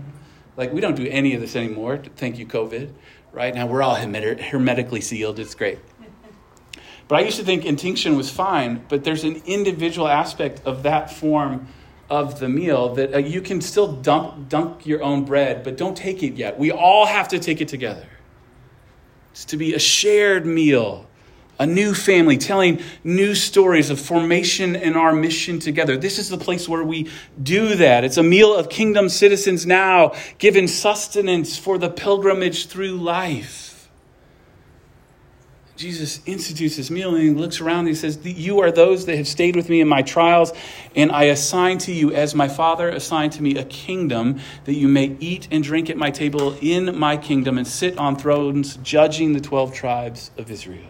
Like 0.56 0.72
we 0.72 0.80
don't 0.80 0.96
do 0.96 1.06
any 1.06 1.34
of 1.34 1.40
this 1.42 1.54
anymore. 1.54 1.98
Thank 2.16 2.38
you, 2.38 2.46
COVID. 2.46 2.90
Right 3.30 3.54
now 3.54 3.66
we're 3.66 3.82
all 3.82 3.94
hermetically 3.94 5.02
sealed. 5.02 5.38
It's 5.38 5.54
great. 5.54 5.78
But 7.08 7.16
I 7.16 7.20
used 7.22 7.38
to 7.38 7.44
think 7.44 7.64
intinction 7.64 8.16
was 8.16 8.30
fine, 8.30 8.84
but 8.88 9.02
there's 9.02 9.24
an 9.24 9.42
individual 9.46 10.06
aspect 10.06 10.62
of 10.66 10.82
that 10.82 11.10
form 11.10 11.68
of 12.10 12.38
the 12.40 12.48
meal 12.48 12.94
that 12.94 13.14
uh, 13.14 13.18
you 13.18 13.40
can 13.40 13.60
still 13.60 13.92
dump 13.92 14.48
dunk 14.48 14.86
your 14.86 15.02
own 15.02 15.24
bread, 15.24 15.64
but 15.64 15.76
don't 15.76 15.96
take 15.96 16.22
it 16.22 16.34
yet. 16.34 16.58
We 16.58 16.70
all 16.70 17.06
have 17.06 17.28
to 17.28 17.38
take 17.38 17.60
it 17.60 17.68
together. 17.68 18.06
It's 19.32 19.46
to 19.46 19.56
be 19.56 19.74
a 19.74 19.78
shared 19.78 20.46
meal 20.46 21.08
a 21.58 21.66
new 21.66 21.92
family, 21.92 22.38
telling 22.38 22.80
new 23.02 23.34
stories 23.34 23.90
of 23.90 24.00
formation 24.00 24.76
and 24.76 24.96
our 24.96 25.12
mission 25.12 25.58
together. 25.58 25.96
This 25.96 26.18
is 26.18 26.28
the 26.28 26.38
place 26.38 26.68
where 26.68 26.84
we 26.84 27.10
do 27.42 27.74
that. 27.76 28.04
It's 28.04 28.16
a 28.16 28.22
meal 28.22 28.54
of 28.54 28.68
kingdom 28.68 29.08
citizens 29.08 29.66
now, 29.66 30.14
given 30.38 30.68
sustenance 30.68 31.58
for 31.58 31.76
the 31.78 31.90
pilgrimage 31.90 32.66
through 32.66 32.92
life. 32.92 33.67
Jesus 35.78 36.20
institutes 36.26 36.76
this 36.76 36.90
meal 36.90 37.14
and 37.14 37.22
he 37.22 37.30
looks 37.30 37.60
around 37.60 37.80
and 37.80 37.88
he 37.88 37.94
says, 37.94 38.18
You 38.24 38.58
are 38.60 38.72
those 38.72 39.06
that 39.06 39.16
have 39.16 39.28
stayed 39.28 39.54
with 39.54 39.68
me 39.68 39.80
in 39.80 39.86
my 39.86 40.02
trials, 40.02 40.52
and 40.96 41.12
I 41.12 41.24
assign 41.24 41.78
to 41.78 41.92
you, 41.92 42.12
as 42.12 42.34
my 42.34 42.48
Father 42.48 42.88
assigned 42.88 43.34
to 43.34 43.42
me, 43.44 43.56
a 43.56 43.64
kingdom 43.64 44.40
that 44.64 44.74
you 44.74 44.88
may 44.88 45.16
eat 45.20 45.46
and 45.52 45.62
drink 45.62 45.88
at 45.88 45.96
my 45.96 46.10
table 46.10 46.56
in 46.60 46.98
my 46.98 47.16
kingdom 47.16 47.58
and 47.58 47.66
sit 47.66 47.96
on 47.96 48.16
thrones, 48.16 48.76
judging 48.78 49.34
the 49.34 49.40
12 49.40 49.72
tribes 49.72 50.32
of 50.36 50.50
Israel. 50.50 50.88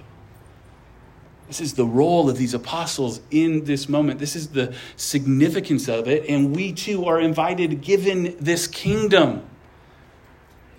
This 1.48 1.60
is 1.60 1.74
the 1.74 1.84
role 1.84 2.30
of 2.30 2.38
these 2.38 2.54
apostles 2.54 3.20
in 3.30 3.64
this 3.64 3.90
moment. 3.90 4.18
This 4.18 4.36
is 4.36 4.48
the 4.48 4.74
significance 4.96 5.86
of 5.88 6.08
it. 6.08 6.30
And 6.30 6.56
we 6.56 6.72
too 6.72 7.04
are 7.04 7.20
invited, 7.20 7.82
given 7.82 8.36
this 8.40 8.66
kingdom. 8.66 9.42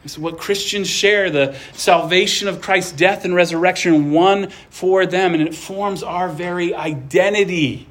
Is 0.06 0.18
what 0.18 0.38
Christians 0.38 0.90
share 0.90 1.30
the 1.30 1.58
salvation 1.74 2.48
of 2.48 2.62
Christ's 2.62 2.94
death 2.94 3.26
and 3.26 3.36
resurrection 3.36 4.12
won 4.12 4.50
for 4.70 5.06
them, 5.06 5.34
and 5.34 5.44
it 5.44 5.54
forms 5.54 6.04
our 6.04 6.30
very 6.30 6.74
identity. 6.74 7.88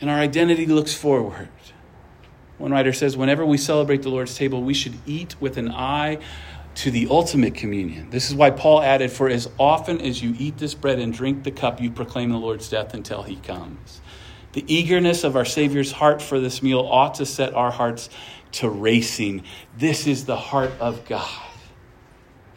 And 0.00 0.08
our 0.08 0.18
identity 0.18 0.66
looks 0.66 0.94
forward. 0.94 1.48
One 2.56 2.72
writer 2.72 2.92
says, 2.92 3.16
whenever 3.16 3.46
we 3.46 3.56
celebrate 3.56 4.02
the 4.02 4.08
Lord's 4.08 4.36
table, 4.36 4.62
we 4.62 4.74
should 4.74 4.94
eat 5.06 5.40
with 5.40 5.58
an 5.58 5.70
eye 5.70 6.18
to 6.76 6.90
the 6.90 7.08
ultimate 7.10 7.54
communion. 7.54 8.10
This 8.10 8.28
is 8.28 8.36
why 8.36 8.50
Paul 8.50 8.80
added, 8.80 9.10
For 9.10 9.28
as 9.28 9.48
often 9.58 10.00
as 10.00 10.22
you 10.22 10.34
eat 10.38 10.58
this 10.58 10.74
bread 10.74 10.98
and 10.98 11.12
drink 11.12 11.44
the 11.44 11.50
cup, 11.50 11.80
you 11.80 11.90
proclaim 11.90 12.30
the 12.30 12.38
Lord's 12.38 12.68
death 12.68 12.94
until 12.94 13.22
he 13.22 13.36
comes. 13.36 14.00
The 14.52 14.64
eagerness 14.66 15.24
of 15.24 15.36
our 15.36 15.44
Savior's 15.44 15.92
heart 15.92 16.22
for 16.22 16.40
this 16.40 16.62
meal 16.62 16.80
ought 16.80 17.14
to 17.16 17.26
set 17.26 17.54
our 17.54 17.70
hearts 17.70 18.10
to 18.52 18.68
racing. 18.68 19.44
This 19.76 20.06
is 20.06 20.24
the 20.26 20.36
heart 20.36 20.72
of 20.80 21.04
God. 21.06 21.28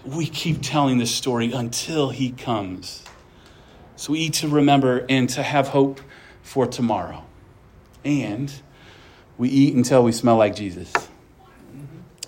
We 0.06 0.26
keep 0.26 0.62
telling 0.62 0.98
this 0.98 1.14
story 1.14 1.52
until 1.52 2.10
he 2.10 2.32
comes. 2.32 3.04
So 3.96 4.14
we 4.14 4.20
eat 4.20 4.34
to 4.36 4.48
remember 4.48 5.06
and 5.10 5.30
to 5.30 5.44
have 5.44 5.70
hope 5.70 6.02
for 6.42 6.66
tomorrow. 6.66 7.24
And 8.04 8.52
we 9.38 9.50
eat 9.50 9.76
until 9.76 10.04
we 10.04 10.12
smell 10.12 10.38
like 10.38 10.56
Jesus. 10.56 10.92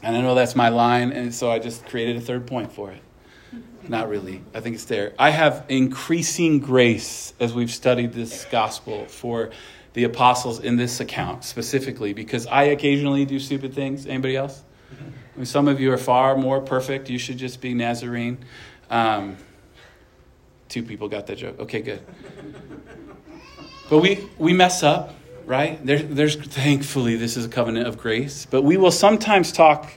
And 0.04 0.18
I 0.18 0.22
know 0.22 0.36
that's 0.36 0.56
my 0.56 0.70
line, 0.70 1.12
and 1.14 1.34
so 1.34 1.50
I 1.50 1.60
just 1.60 1.86
created 1.86 2.18
a 2.18 2.22
third 2.22 2.46
point 2.46 2.72
for 2.72 2.92
it. 2.92 3.02
Not 3.88 4.10
really. 4.10 4.42
I 4.54 4.60
think 4.60 4.76
it's 4.76 4.86
there. 4.86 5.14
I 5.18 5.30
have 5.30 5.66
increasing 5.70 6.60
grace 6.60 7.34
as 7.40 7.54
we've 7.54 7.72
studied 7.72 8.14
this 8.14 8.46
gospel 8.46 9.06
for 9.06 9.52
the 9.94 10.04
apostles 10.04 10.60
in 10.60 10.76
this 10.76 11.00
account 11.00 11.44
specifically 11.44 12.14
because 12.14 12.48
I 12.48 12.64
occasionally 12.64 13.26
do 13.26 13.40
stupid 13.40 13.74
things. 13.74 14.06
Anybody 14.06 14.36
else? 14.36 14.64
I 14.92 15.38
mean, 15.38 15.46
some 15.46 15.68
of 15.68 15.80
you 15.80 15.92
are 15.92 15.98
far 15.98 16.36
more 16.36 16.62
perfect. 16.62 17.10
You 17.10 17.18
should 17.18 17.38
just 17.38 17.62
be 17.62 17.74
Nazarene. 17.74 18.38
Um, 18.90 19.38
two 20.70 20.84
people 20.84 21.08
got 21.08 21.28
that 21.28 21.38
joke. 21.38 21.60
Okay, 21.60 21.82
good. 21.82 22.02
But 23.90 24.00
we, 24.00 24.28
we 24.38 24.54
mess 24.54 24.84
up 24.84 25.14
right? 25.46 25.84
There, 25.86 26.00
there's 26.00 26.36
thankfully 26.36 27.16
this 27.16 27.38
is 27.38 27.46
a 27.46 27.50
covenant 27.50 27.88
of 27.88 27.98
grace, 27.98 28.46
but 28.50 28.62
we 28.62 28.78
will 28.78 28.92
sometimes 28.92 29.52
talk 29.52 29.92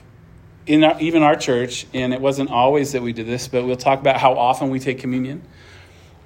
in 0.65 0.83
our, 0.83 0.99
even 0.99 1.23
our 1.23 1.35
church, 1.35 1.87
and 1.93 2.13
it 2.13 2.19
wasn't 2.19 2.49
always 2.49 2.91
that 2.91 3.01
we 3.01 3.13
did 3.13 3.25
this, 3.25 3.47
but 3.47 3.65
we'll 3.65 3.77
talk 3.77 3.99
about 3.99 4.17
how 4.17 4.33
often 4.33 4.69
we 4.69 4.79
take 4.79 4.99
communion. 4.99 5.41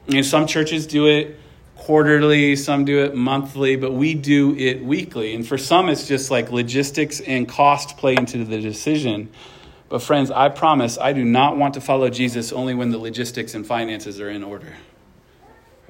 And 0.07 0.25
some 0.25 0.47
churches 0.47 0.87
do 0.87 1.05
it 1.05 1.39
quarterly, 1.81 2.55
some 2.55 2.85
do 2.85 3.03
it 3.03 3.15
monthly, 3.15 3.75
but 3.75 3.91
we 3.91 4.13
do 4.13 4.55
it 4.55 4.83
weekly. 4.83 5.33
And 5.33 5.45
for 5.45 5.57
some, 5.57 5.89
it's 5.89 6.07
just 6.07 6.31
like 6.31 6.51
logistics 6.51 7.19
and 7.19 7.49
cost 7.49 7.97
play 7.97 8.15
into 8.15 8.45
the 8.45 8.61
decision. 8.61 9.29
But 9.89 10.01
friends, 10.01 10.31
I 10.31 10.49
promise 10.49 10.97
I 10.97 11.11
do 11.11 11.25
not 11.25 11.57
want 11.57 11.73
to 11.73 11.81
follow 11.81 12.09
Jesus 12.09 12.53
only 12.53 12.73
when 12.73 12.91
the 12.91 12.97
logistics 12.97 13.55
and 13.55 13.65
finances 13.65 14.21
are 14.21 14.29
in 14.29 14.43
order. 14.43 14.73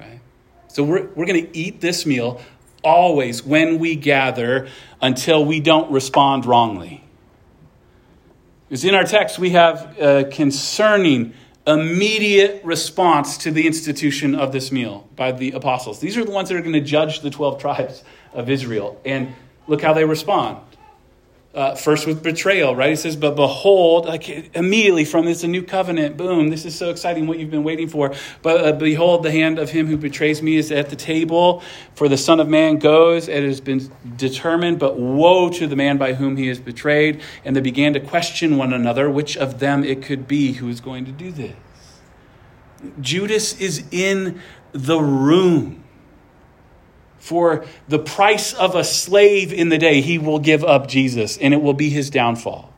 Right? 0.00 0.20
So 0.68 0.82
we're, 0.82 1.06
we're 1.08 1.26
going 1.26 1.46
to 1.46 1.56
eat 1.56 1.80
this 1.80 2.04
meal 2.06 2.40
always 2.82 3.44
when 3.44 3.78
we 3.78 3.94
gather 3.94 4.68
until 5.00 5.44
we 5.44 5.60
don't 5.60 5.92
respond 5.92 6.46
wrongly. 6.46 7.04
Because 8.68 8.84
in 8.84 8.94
our 8.94 9.04
text, 9.04 9.38
we 9.38 9.50
have 9.50 10.30
concerning, 10.32 11.34
immediate 11.66 12.64
response 12.64 13.38
to 13.38 13.50
the 13.50 13.66
institution 13.66 14.34
of 14.34 14.52
this 14.52 14.72
meal 14.72 15.08
by 15.14 15.32
the 15.32 15.52
apostles. 15.52 16.00
These 16.00 16.16
are 16.16 16.24
the 16.24 16.32
ones 16.32 16.48
that 16.48 16.56
are 16.56 16.62
going 16.62 16.72
to 16.72 16.80
judge 16.80 17.20
the 17.20 17.30
12 17.30 17.60
tribes 17.60 18.02
of 18.32 18.50
Israel. 18.50 19.00
And 19.04 19.34
look 19.66 19.82
how 19.82 19.92
they 19.92 20.04
respond 20.04 20.58
uh, 21.54 21.74
first 21.74 22.06
with 22.06 22.22
betrayal, 22.22 22.74
right? 22.74 22.90
He 22.90 22.96
says, 22.96 23.14
But 23.14 23.36
behold, 23.36 24.06
like 24.06 24.28
immediately 24.56 25.04
from 25.04 25.26
this, 25.26 25.44
a 25.44 25.48
new 25.48 25.62
covenant, 25.62 26.16
boom, 26.16 26.48
this 26.48 26.64
is 26.64 26.74
so 26.74 26.88
exciting, 26.88 27.26
what 27.26 27.38
you've 27.38 27.50
been 27.50 27.64
waiting 27.64 27.88
for. 27.88 28.14
But 28.40 28.64
uh, 28.64 28.72
behold, 28.72 29.22
the 29.22 29.30
hand 29.30 29.58
of 29.58 29.70
him 29.70 29.86
who 29.86 29.98
betrays 29.98 30.42
me 30.42 30.56
is 30.56 30.72
at 30.72 30.88
the 30.88 30.96
table, 30.96 31.62
for 31.94 32.08
the 32.08 32.16
Son 32.16 32.40
of 32.40 32.48
Man 32.48 32.78
goes, 32.78 33.28
it 33.28 33.42
has 33.42 33.60
been 33.60 33.90
determined, 34.16 34.78
but 34.78 34.98
woe 34.98 35.50
to 35.50 35.66
the 35.66 35.76
man 35.76 35.98
by 35.98 36.14
whom 36.14 36.36
he 36.36 36.48
is 36.48 36.58
betrayed. 36.58 37.20
And 37.44 37.54
they 37.54 37.60
began 37.60 37.92
to 37.92 38.00
question 38.00 38.56
one 38.56 38.72
another 38.72 39.10
which 39.10 39.36
of 39.36 39.58
them 39.58 39.84
it 39.84 40.02
could 40.02 40.26
be 40.26 40.54
who 40.54 40.68
is 40.68 40.80
going 40.80 41.04
to 41.04 41.12
do 41.12 41.30
this. 41.30 41.54
Judas 43.00 43.60
is 43.60 43.84
in 43.90 44.40
the 44.72 44.98
room. 44.98 45.81
For 47.22 47.64
the 47.86 48.00
price 48.00 48.52
of 48.52 48.74
a 48.74 48.82
slave 48.82 49.52
in 49.52 49.68
the 49.68 49.78
day, 49.78 50.00
he 50.00 50.18
will 50.18 50.40
give 50.40 50.64
up 50.64 50.88
Jesus, 50.88 51.38
and 51.38 51.54
it 51.54 51.62
will 51.62 51.72
be 51.72 51.88
his 51.88 52.10
downfall. 52.10 52.74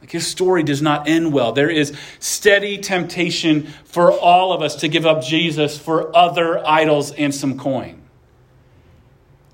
Like 0.00 0.12
his 0.12 0.28
story 0.28 0.62
does 0.62 0.80
not 0.80 1.08
end 1.08 1.32
well. 1.32 1.50
There 1.50 1.68
is 1.68 1.92
steady 2.20 2.78
temptation 2.78 3.66
for 3.84 4.12
all 4.12 4.52
of 4.52 4.62
us 4.62 4.76
to 4.76 4.88
give 4.88 5.06
up 5.06 5.24
Jesus 5.24 5.76
for 5.76 6.16
other 6.16 6.64
idols 6.64 7.10
and 7.10 7.34
some 7.34 7.58
coin. 7.58 8.00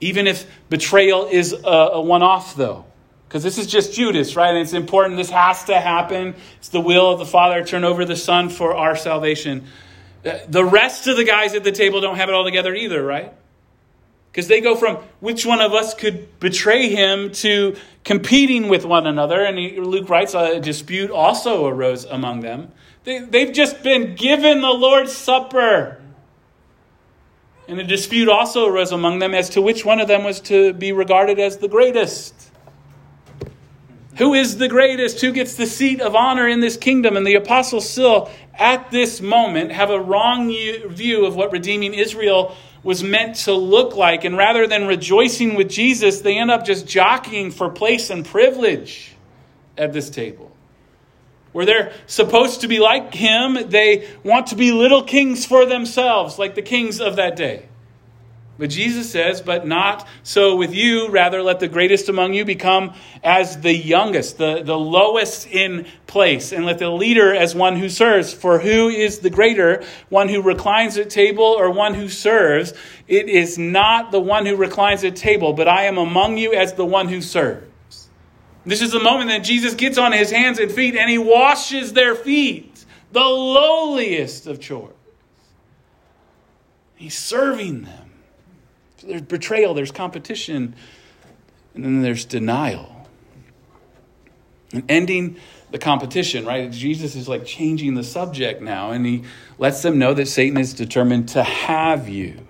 Even 0.02 0.26
if 0.26 0.46
betrayal 0.68 1.24
is 1.24 1.54
a, 1.54 1.66
a 1.66 2.00
one 2.02 2.22
off, 2.22 2.54
though. 2.54 2.84
Because 3.26 3.42
this 3.42 3.56
is 3.56 3.66
just 3.66 3.94
Judas, 3.94 4.36
right? 4.36 4.50
And 4.50 4.58
it's 4.58 4.74
important. 4.74 5.16
This 5.16 5.30
has 5.30 5.64
to 5.64 5.80
happen. 5.80 6.34
It's 6.58 6.68
the 6.68 6.80
will 6.80 7.10
of 7.10 7.20
the 7.20 7.24
Father 7.26 7.64
turn 7.64 7.84
over 7.84 8.04
the 8.04 8.16
Son 8.16 8.50
for 8.50 8.76
our 8.76 8.96
salvation. 8.96 9.64
The 10.22 10.62
rest 10.62 11.06
of 11.06 11.16
the 11.16 11.24
guys 11.24 11.54
at 11.54 11.64
the 11.64 11.72
table 11.72 12.02
don't 12.02 12.16
have 12.16 12.28
it 12.28 12.34
all 12.34 12.44
together 12.44 12.74
either, 12.74 13.02
right? 13.02 13.32
Because 14.30 14.46
they 14.46 14.60
go 14.60 14.76
from 14.76 14.96
which 15.18 15.44
one 15.44 15.60
of 15.60 15.72
us 15.72 15.92
could 15.92 16.38
betray 16.38 16.88
him 16.88 17.32
to 17.32 17.76
competing 18.04 18.68
with 18.68 18.84
one 18.84 19.06
another. 19.06 19.42
And 19.42 19.58
he, 19.58 19.80
Luke 19.80 20.08
writes 20.08 20.34
a 20.34 20.60
dispute 20.60 21.10
also 21.10 21.66
arose 21.66 22.04
among 22.04 22.40
them. 22.40 22.70
They, 23.04 23.18
they've 23.20 23.52
just 23.52 23.82
been 23.82 24.14
given 24.14 24.60
the 24.60 24.70
Lord's 24.70 25.12
Supper. 25.12 26.00
And 27.66 27.80
a 27.80 27.84
dispute 27.84 28.28
also 28.28 28.66
arose 28.66 28.92
among 28.92 29.20
them 29.20 29.34
as 29.34 29.50
to 29.50 29.62
which 29.62 29.84
one 29.84 30.00
of 30.00 30.08
them 30.08 30.24
was 30.24 30.40
to 30.42 30.72
be 30.74 30.92
regarded 30.92 31.38
as 31.38 31.58
the 31.58 31.68
greatest. 31.68 32.34
Who 34.18 34.34
is 34.34 34.58
the 34.58 34.68
greatest? 34.68 35.20
Who 35.20 35.32
gets 35.32 35.54
the 35.54 35.66
seat 35.66 36.00
of 36.00 36.14
honor 36.14 36.46
in 36.46 36.60
this 36.60 36.76
kingdom? 36.76 37.16
And 37.16 37.26
the 37.26 37.36
apostles 37.36 37.88
still, 37.88 38.30
at 38.54 38.90
this 38.90 39.20
moment, 39.20 39.72
have 39.72 39.90
a 39.90 40.00
wrong 40.00 40.48
view 40.48 41.24
of 41.24 41.36
what 41.36 41.52
redeeming 41.52 41.94
Israel 41.94 42.54
was 42.82 43.02
meant 43.02 43.36
to 43.36 43.52
look 43.52 43.96
like. 43.96 44.24
And 44.24 44.36
rather 44.36 44.66
than 44.66 44.86
rejoicing 44.86 45.54
with 45.54 45.68
Jesus, 45.68 46.20
they 46.20 46.38
end 46.38 46.50
up 46.50 46.64
just 46.64 46.86
jockeying 46.86 47.50
for 47.50 47.68
place 47.68 48.10
and 48.10 48.24
privilege 48.24 49.14
at 49.76 49.92
this 49.92 50.10
table. 50.10 50.50
Where 51.52 51.66
they're 51.66 51.92
supposed 52.06 52.60
to 52.60 52.68
be 52.68 52.78
like 52.78 53.12
him, 53.12 53.70
they 53.70 54.08
want 54.22 54.48
to 54.48 54.56
be 54.56 54.70
little 54.70 55.02
kings 55.02 55.44
for 55.44 55.66
themselves, 55.66 56.38
like 56.38 56.54
the 56.54 56.62
kings 56.62 57.00
of 57.00 57.16
that 57.16 57.36
day. 57.36 57.66
But 58.60 58.68
Jesus 58.68 59.10
says, 59.10 59.40
But 59.40 59.66
not 59.66 60.06
so 60.22 60.54
with 60.54 60.74
you. 60.74 61.08
Rather, 61.08 61.42
let 61.42 61.60
the 61.60 61.66
greatest 61.66 62.10
among 62.10 62.34
you 62.34 62.44
become 62.44 62.92
as 63.24 63.58
the 63.62 63.74
youngest, 63.74 64.36
the, 64.36 64.62
the 64.62 64.78
lowest 64.78 65.46
in 65.46 65.86
place, 66.06 66.52
and 66.52 66.66
let 66.66 66.78
the 66.78 66.90
leader 66.90 67.34
as 67.34 67.54
one 67.54 67.76
who 67.76 67.88
serves. 67.88 68.34
For 68.34 68.58
who 68.58 68.88
is 68.88 69.20
the 69.20 69.30
greater, 69.30 69.82
one 70.10 70.28
who 70.28 70.42
reclines 70.42 70.98
at 70.98 71.08
table 71.08 71.42
or 71.42 71.70
one 71.70 71.94
who 71.94 72.10
serves? 72.10 72.74
It 73.08 73.30
is 73.30 73.56
not 73.56 74.12
the 74.12 74.20
one 74.20 74.44
who 74.44 74.56
reclines 74.56 75.04
at 75.04 75.16
table, 75.16 75.54
but 75.54 75.66
I 75.66 75.84
am 75.84 75.96
among 75.96 76.36
you 76.36 76.52
as 76.52 76.74
the 76.74 76.84
one 76.84 77.08
who 77.08 77.22
serves. 77.22 78.10
This 78.66 78.82
is 78.82 78.92
the 78.92 79.00
moment 79.00 79.30
that 79.30 79.42
Jesus 79.42 79.72
gets 79.74 79.96
on 79.96 80.12
his 80.12 80.30
hands 80.30 80.58
and 80.58 80.70
feet 80.70 80.96
and 80.96 81.08
he 81.08 81.16
washes 81.16 81.94
their 81.94 82.14
feet, 82.14 82.84
the 83.10 83.20
lowliest 83.20 84.46
of 84.46 84.60
chores. 84.60 84.92
He's 86.94 87.16
serving 87.16 87.84
them. 87.84 87.99
There's 89.02 89.22
betrayal, 89.22 89.74
there's 89.74 89.92
competition, 89.92 90.74
and 91.74 91.84
then 91.84 92.02
there's 92.02 92.24
denial. 92.24 93.06
And 94.72 94.84
ending 94.88 95.36
the 95.70 95.78
competition, 95.78 96.44
right? 96.44 96.70
Jesus 96.70 97.14
is 97.14 97.28
like 97.28 97.44
changing 97.44 97.94
the 97.94 98.04
subject 98.04 98.60
now, 98.62 98.90
and 98.90 99.06
he 99.06 99.24
lets 99.58 99.82
them 99.82 99.98
know 99.98 100.14
that 100.14 100.26
Satan 100.26 100.58
is 100.58 100.74
determined 100.74 101.28
to 101.30 101.42
have 101.42 102.08
you. 102.08 102.46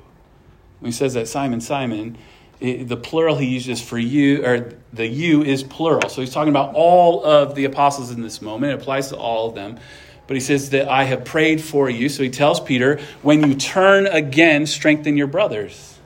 When 0.80 0.90
he 0.90 0.92
says 0.92 1.14
that, 1.14 1.28
Simon, 1.28 1.61
Simon, 1.61 2.18
the 2.61 2.96
plural 2.96 3.36
he 3.36 3.46
uses 3.46 3.80
for 3.80 3.98
you, 3.98 4.44
or 4.44 4.74
the 4.92 5.07
you 5.07 5.42
is 5.42 5.62
plural. 5.62 6.09
So 6.09 6.20
he's 6.20 6.32
talking 6.32 6.51
about 6.51 6.74
all 6.74 7.24
of 7.24 7.55
the 7.55 7.64
apostles 7.64 8.11
in 8.11 8.22
this 8.22 8.42
moment. 8.42 8.72
It 8.72 8.80
applies 8.80 9.09
to 9.09 9.16
all 9.16 9.48
of 9.48 9.55
them. 9.55 9.78
But 10.26 10.36
he 10.36 10.40
says 10.40 10.70
that 10.70 10.88
I 10.88 11.05
have 11.05 11.24
prayed 11.24 11.61
for 11.61 11.90
you. 11.90 12.09
So 12.09 12.22
he 12.22 12.30
tells 12.30 12.61
Peter, 12.61 13.01
when 13.22 13.48
you 13.48 13.55
turn 13.55 14.07
again, 14.07 14.66
strengthen 14.66 15.16
your 15.16 15.26
brothers. 15.26 15.98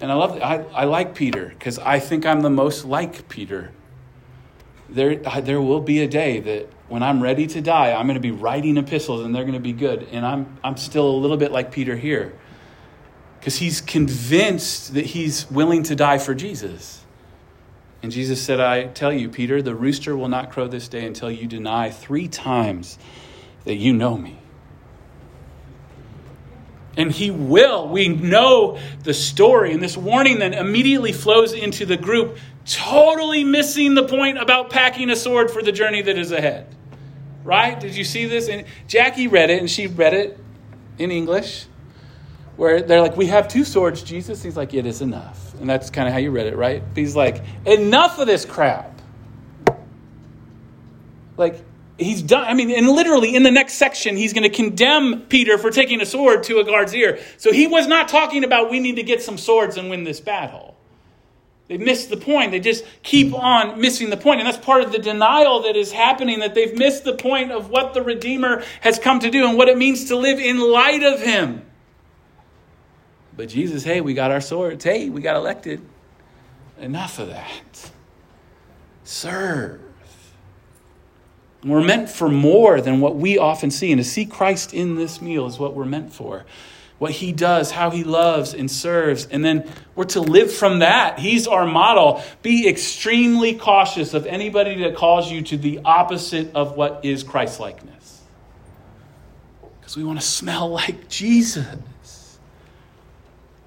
And 0.00 0.12
I 0.12 0.14
love 0.14 0.40
I, 0.40 0.64
I 0.72 0.84
like 0.84 1.14
Peter 1.14 1.46
because 1.48 1.78
I 1.78 1.98
think 1.98 2.24
I'm 2.24 2.42
the 2.42 2.50
most 2.50 2.84
like 2.84 3.28
Peter. 3.28 3.72
There, 4.88 5.16
there 5.16 5.60
will 5.60 5.80
be 5.80 6.00
a 6.00 6.08
day 6.08 6.40
that 6.40 6.70
when 6.88 7.02
I'm 7.02 7.22
ready 7.22 7.46
to 7.48 7.60
die, 7.60 7.92
I'm 7.92 8.06
going 8.06 8.14
to 8.14 8.20
be 8.20 8.30
writing 8.30 8.78
epistles 8.78 9.24
and 9.24 9.34
they're 9.34 9.44
going 9.44 9.54
to 9.54 9.60
be 9.60 9.74
good. 9.74 10.08
And 10.10 10.24
I'm, 10.24 10.58
I'm 10.64 10.76
still 10.78 11.08
a 11.10 11.18
little 11.18 11.36
bit 11.36 11.52
like 11.52 11.70
Peter 11.70 11.96
here 11.96 12.32
because 13.38 13.56
he's 13.56 13.80
convinced 13.80 14.94
that 14.94 15.06
he's 15.06 15.50
willing 15.50 15.82
to 15.84 15.94
die 15.94 16.18
for 16.18 16.34
Jesus. 16.34 17.04
And 18.02 18.12
Jesus 18.12 18.40
said, 18.40 18.60
I 18.60 18.86
tell 18.86 19.12
you, 19.12 19.28
Peter, 19.28 19.60
the 19.60 19.74
rooster 19.74 20.16
will 20.16 20.28
not 20.28 20.50
crow 20.50 20.68
this 20.68 20.88
day 20.88 21.04
until 21.04 21.30
you 21.30 21.46
deny 21.46 21.90
three 21.90 22.28
times 22.28 22.98
that 23.64 23.74
you 23.74 23.92
know 23.92 24.16
me. 24.16 24.38
And 26.98 27.12
he 27.12 27.30
will. 27.30 27.88
We 27.88 28.08
know 28.08 28.78
the 29.04 29.14
story. 29.14 29.72
And 29.72 29.80
this 29.80 29.96
warning 29.96 30.40
then 30.40 30.52
immediately 30.52 31.12
flows 31.12 31.52
into 31.52 31.86
the 31.86 31.96
group, 31.96 32.36
totally 32.66 33.44
missing 33.44 33.94
the 33.94 34.02
point 34.02 34.36
about 34.36 34.68
packing 34.68 35.08
a 35.08 35.16
sword 35.16 35.50
for 35.50 35.62
the 35.62 35.72
journey 35.72 36.02
that 36.02 36.18
is 36.18 36.32
ahead. 36.32 36.74
Right? 37.44 37.78
Did 37.78 37.96
you 37.96 38.04
see 38.04 38.26
this? 38.26 38.48
And 38.48 38.66
Jackie 38.88 39.28
read 39.28 39.48
it, 39.48 39.60
and 39.60 39.70
she 39.70 39.86
read 39.86 40.12
it 40.12 40.38
in 40.98 41.12
English, 41.12 41.66
where 42.56 42.82
they're 42.82 43.00
like, 43.00 43.16
We 43.16 43.26
have 43.26 43.46
two 43.46 43.64
swords, 43.64 44.02
Jesus. 44.02 44.42
He's 44.42 44.56
like, 44.56 44.74
It 44.74 44.84
is 44.84 45.00
enough. 45.00 45.54
And 45.60 45.70
that's 45.70 45.90
kind 45.90 46.08
of 46.08 46.12
how 46.12 46.18
you 46.18 46.32
read 46.32 46.46
it, 46.46 46.56
right? 46.56 46.82
He's 46.96 47.16
like, 47.16 47.42
Enough 47.64 48.18
of 48.18 48.26
this 48.26 48.44
crap. 48.44 49.00
Like, 51.36 51.64
he's 51.98 52.22
done 52.22 52.44
i 52.44 52.54
mean 52.54 52.70
and 52.70 52.88
literally 52.88 53.34
in 53.34 53.42
the 53.42 53.50
next 53.50 53.74
section 53.74 54.16
he's 54.16 54.32
going 54.32 54.44
to 54.44 54.56
condemn 54.56 55.22
peter 55.22 55.58
for 55.58 55.70
taking 55.70 56.00
a 56.00 56.06
sword 56.06 56.42
to 56.44 56.58
a 56.58 56.64
guard's 56.64 56.94
ear. 56.94 57.18
So 57.36 57.52
he 57.52 57.66
was 57.66 57.86
not 57.86 58.08
talking 58.08 58.44
about 58.44 58.70
we 58.70 58.80
need 58.80 58.96
to 58.96 59.02
get 59.02 59.22
some 59.22 59.38
swords 59.38 59.76
and 59.76 59.90
win 59.90 60.04
this 60.04 60.20
battle. 60.20 60.76
They 61.68 61.76
missed 61.76 62.08
the 62.08 62.16
point. 62.16 62.50
They 62.50 62.60
just 62.60 62.84
keep 63.02 63.34
on 63.34 63.78
missing 63.78 64.08
the 64.08 64.16
point. 64.16 64.40
And 64.40 64.46
that's 64.46 64.64
part 64.64 64.82
of 64.82 64.90
the 64.90 64.98
denial 64.98 65.62
that 65.62 65.76
is 65.76 65.92
happening 65.92 66.40
that 66.40 66.54
they've 66.54 66.76
missed 66.76 67.04
the 67.04 67.12
point 67.12 67.52
of 67.52 67.68
what 67.68 67.92
the 67.92 68.02
redeemer 68.02 68.64
has 68.80 68.98
come 68.98 69.20
to 69.20 69.30
do 69.30 69.46
and 69.46 69.58
what 69.58 69.68
it 69.68 69.76
means 69.76 70.06
to 70.06 70.16
live 70.16 70.38
in 70.38 70.58
light 70.58 71.02
of 71.02 71.20
him. 71.20 71.64
But 73.36 73.50
jesus 73.50 73.84
hey 73.84 74.00
we 74.00 74.14
got 74.14 74.30
our 74.30 74.40
swords. 74.40 74.82
Hey 74.82 75.10
we 75.10 75.20
got 75.20 75.36
elected. 75.36 75.82
Enough 76.78 77.18
of 77.18 77.28
that. 77.28 77.90
Serve 79.04 79.87
we're 81.64 81.82
meant 81.82 82.08
for 82.08 82.28
more 82.28 82.80
than 82.80 83.00
what 83.00 83.16
we 83.16 83.38
often 83.38 83.70
see. 83.70 83.90
And 83.90 83.98
to 83.98 84.04
see 84.04 84.26
Christ 84.26 84.72
in 84.72 84.96
this 84.96 85.20
meal 85.20 85.46
is 85.46 85.58
what 85.58 85.74
we're 85.74 85.84
meant 85.84 86.12
for. 86.12 86.44
What 86.98 87.12
he 87.12 87.32
does, 87.32 87.70
how 87.70 87.90
he 87.90 88.02
loves 88.02 88.54
and 88.54 88.70
serves. 88.70 89.26
And 89.26 89.44
then 89.44 89.70
we're 89.94 90.04
to 90.06 90.20
live 90.20 90.52
from 90.52 90.80
that. 90.80 91.18
He's 91.18 91.46
our 91.46 91.66
model. 91.66 92.22
Be 92.42 92.68
extremely 92.68 93.54
cautious 93.54 94.14
of 94.14 94.26
anybody 94.26 94.82
that 94.82 94.96
calls 94.96 95.30
you 95.30 95.42
to 95.42 95.56
the 95.56 95.80
opposite 95.84 96.54
of 96.54 96.76
what 96.76 97.04
is 97.04 97.22
Christ 97.22 97.60
likeness. 97.60 98.20
Because 99.80 99.96
we 99.96 100.04
want 100.04 100.20
to 100.20 100.26
smell 100.26 100.70
like 100.70 101.08
Jesus. 101.08 101.66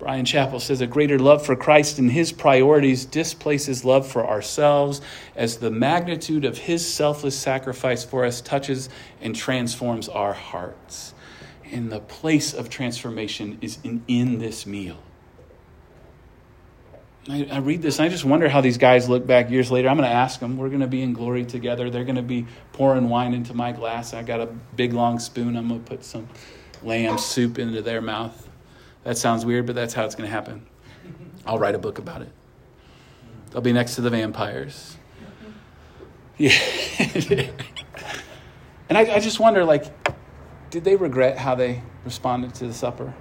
Bryan 0.01 0.25
Chapell 0.25 0.59
says 0.59 0.81
a 0.81 0.87
greater 0.87 1.19
love 1.19 1.45
for 1.45 1.55
Christ 1.55 1.99
and 1.99 2.11
his 2.11 2.31
priorities 2.31 3.05
displaces 3.05 3.85
love 3.85 4.07
for 4.07 4.25
ourselves 4.25 4.99
as 5.35 5.57
the 5.57 5.69
magnitude 5.69 6.43
of 6.43 6.57
his 6.57 6.91
selfless 6.91 7.37
sacrifice 7.37 8.03
for 8.03 8.25
us 8.25 8.41
touches 8.41 8.89
and 9.21 9.35
transforms 9.35 10.09
our 10.09 10.33
hearts. 10.33 11.13
And 11.71 11.91
the 11.91 11.99
place 11.99 12.51
of 12.51 12.67
transformation 12.67 13.59
is 13.61 13.77
in, 13.83 14.03
in 14.07 14.39
this 14.39 14.65
meal. 14.65 14.97
I, 17.29 17.47
I 17.51 17.57
read 17.59 17.83
this 17.83 17.99
and 17.99 18.07
I 18.07 18.09
just 18.09 18.25
wonder 18.25 18.49
how 18.49 18.61
these 18.61 18.79
guys 18.79 19.07
look 19.07 19.27
back 19.27 19.51
years 19.51 19.69
later. 19.69 19.87
I'm 19.87 19.97
going 19.97 20.09
to 20.09 20.15
ask 20.15 20.39
them. 20.39 20.57
We're 20.57 20.69
going 20.69 20.81
to 20.81 20.87
be 20.87 21.03
in 21.03 21.13
glory 21.13 21.45
together. 21.45 21.91
They're 21.91 22.05
going 22.05 22.15
to 22.15 22.23
be 22.23 22.47
pouring 22.73 23.07
wine 23.07 23.35
into 23.35 23.53
my 23.53 23.71
glass. 23.71 24.15
I 24.15 24.23
got 24.23 24.39
a 24.39 24.47
big 24.47 24.93
long 24.93 25.19
spoon. 25.19 25.55
I'm 25.55 25.67
going 25.67 25.83
to 25.83 25.87
put 25.87 26.03
some 26.03 26.27
lamb 26.81 27.19
soup 27.19 27.59
into 27.59 27.83
their 27.83 28.01
mouth. 28.01 28.47
That 29.03 29.17
sounds 29.17 29.45
weird, 29.45 29.65
but 29.65 29.75
that's 29.75 29.93
how 29.93 30.05
it's 30.05 30.15
going 30.15 30.29
to 30.29 30.33
happen. 30.33 30.65
I'll 31.45 31.59
write 31.59 31.75
a 31.75 31.79
book 31.79 31.97
about 31.97 32.21
it. 32.21 32.31
They'll 33.49 33.61
be 33.61 33.73
next 33.73 33.95
to 33.95 34.01
the 34.01 34.09
vampires. 34.09 34.97
Yeah. 36.37 36.57
and 38.89 38.97
I, 38.97 39.15
I 39.15 39.19
just 39.19 39.39
wonder, 39.39 39.65
like, 39.65 39.85
did 40.69 40.83
they 40.83 40.95
regret 40.95 41.37
how 41.37 41.55
they 41.55 41.83
responded 42.05 42.53
to 42.55 42.67
the 42.67 42.73
supper? 42.73 43.13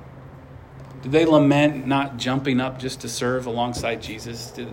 Did 1.02 1.12
they 1.12 1.24
lament 1.24 1.86
not 1.86 2.18
jumping 2.18 2.60
up 2.60 2.78
just 2.78 3.00
to 3.00 3.08
serve 3.08 3.46
alongside 3.46 4.02
Jesus? 4.02 4.50
Did, 4.50 4.68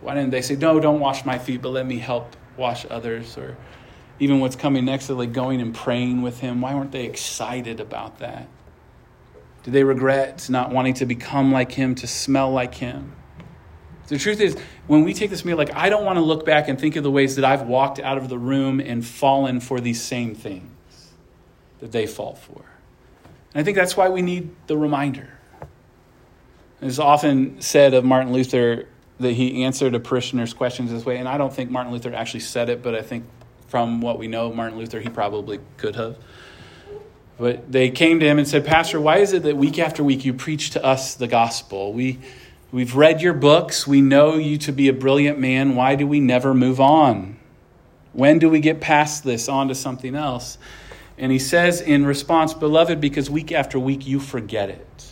why 0.00 0.14
didn't 0.14 0.30
they 0.30 0.42
say, 0.42 0.56
No, 0.56 0.78
don't 0.80 1.00
wash 1.00 1.24
my 1.24 1.38
feet, 1.38 1.60
but 1.60 1.70
let 1.70 1.86
me 1.86 1.98
help 1.98 2.36
wash 2.56 2.86
others? 2.88 3.36
Or 3.36 3.56
even 4.20 4.40
what's 4.40 4.56
coming 4.56 4.84
next, 4.84 5.10
like 5.10 5.32
going 5.32 5.60
and 5.60 5.74
praying 5.74 6.22
with 6.22 6.40
him. 6.40 6.60
Why 6.60 6.74
weren't 6.74 6.92
they 6.92 7.04
excited 7.04 7.80
about 7.80 8.18
that? 8.20 8.48
Do 9.62 9.70
they 9.70 9.84
regret 9.84 10.48
not 10.48 10.70
wanting 10.70 10.94
to 10.94 11.06
become 11.06 11.52
like 11.52 11.72
him, 11.72 11.94
to 11.96 12.06
smell 12.06 12.50
like 12.50 12.74
him? 12.74 13.14
The 14.08 14.18
truth 14.18 14.40
is, 14.40 14.56
when 14.88 15.04
we 15.04 15.14
take 15.14 15.30
this 15.30 15.44
meal, 15.44 15.56
like 15.56 15.72
I 15.72 15.88
don't 15.88 16.04
want 16.04 16.16
to 16.16 16.20
look 16.20 16.44
back 16.44 16.68
and 16.68 16.80
think 16.80 16.96
of 16.96 17.04
the 17.04 17.10
ways 17.10 17.36
that 17.36 17.44
I've 17.44 17.62
walked 17.62 18.00
out 18.00 18.18
of 18.18 18.28
the 18.28 18.38
room 18.38 18.80
and 18.80 19.06
fallen 19.06 19.60
for 19.60 19.78
these 19.78 20.02
same 20.02 20.34
things 20.34 21.12
that 21.78 21.92
they 21.92 22.06
fall 22.06 22.34
for. 22.34 22.64
And 23.54 23.60
I 23.60 23.64
think 23.64 23.76
that's 23.76 23.96
why 23.96 24.08
we 24.08 24.22
need 24.22 24.50
the 24.66 24.76
reminder. 24.76 25.38
It's 26.80 26.98
often 26.98 27.60
said 27.60 27.94
of 27.94 28.04
Martin 28.04 28.32
Luther 28.32 28.88
that 29.20 29.32
he 29.32 29.64
answered 29.64 29.94
a 29.94 30.00
parishioner's 30.00 30.54
questions 30.54 30.90
this 30.90 31.04
way, 31.04 31.18
and 31.18 31.28
I 31.28 31.36
don't 31.38 31.52
think 31.52 31.70
Martin 31.70 31.92
Luther 31.92 32.12
actually 32.14 32.40
said 32.40 32.68
it, 32.68 32.82
but 32.82 32.94
I 32.94 33.02
think 33.02 33.24
from 33.68 34.00
what 34.00 34.18
we 34.18 34.26
know 34.26 34.46
of 34.46 34.56
Martin 34.56 34.78
Luther, 34.78 34.98
he 34.98 35.08
probably 35.08 35.60
could 35.76 35.94
have. 35.94 36.16
But 37.40 37.72
they 37.72 37.88
came 37.88 38.20
to 38.20 38.26
him 38.26 38.38
and 38.38 38.46
said, 38.46 38.66
Pastor, 38.66 39.00
why 39.00 39.16
is 39.16 39.32
it 39.32 39.44
that 39.44 39.56
week 39.56 39.78
after 39.78 40.04
week 40.04 40.26
you 40.26 40.34
preach 40.34 40.70
to 40.72 40.84
us 40.84 41.14
the 41.14 41.26
gospel? 41.26 41.94
We, 41.94 42.18
we've 42.70 42.94
read 42.94 43.22
your 43.22 43.32
books. 43.32 43.86
We 43.86 44.02
know 44.02 44.34
you 44.34 44.58
to 44.58 44.72
be 44.72 44.88
a 44.88 44.92
brilliant 44.92 45.38
man. 45.38 45.74
Why 45.74 45.94
do 45.94 46.06
we 46.06 46.20
never 46.20 46.52
move 46.52 46.80
on? 46.80 47.38
When 48.12 48.38
do 48.38 48.50
we 48.50 48.60
get 48.60 48.82
past 48.82 49.24
this 49.24 49.48
on 49.48 49.68
to 49.68 49.74
something 49.74 50.14
else? 50.14 50.58
And 51.16 51.32
he 51.32 51.38
says 51.38 51.80
in 51.80 52.04
response, 52.04 52.52
Beloved, 52.52 53.00
because 53.00 53.30
week 53.30 53.52
after 53.52 53.78
week 53.78 54.06
you 54.06 54.20
forget 54.20 54.68
it. 54.68 55.06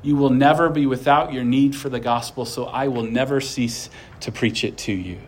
You 0.00 0.16
will 0.16 0.30
never 0.30 0.70
be 0.70 0.86
without 0.86 1.30
your 1.30 1.44
need 1.44 1.76
for 1.76 1.90
the 1.90 2.00
gospel, 2.00 2.46
so 2.46 2.64
I 2.64 2.88
will 2.88 3.02
never 3.02 3.38
cease 3.42 3.90
to 4.20 4.32
preach 4.32 4.64
it 4.64 4.78
to 4.78 4.92
you. 4.92 5.18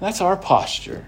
That's 0.00 0.20
our 0.20 0.36
posture. 0.36 1.06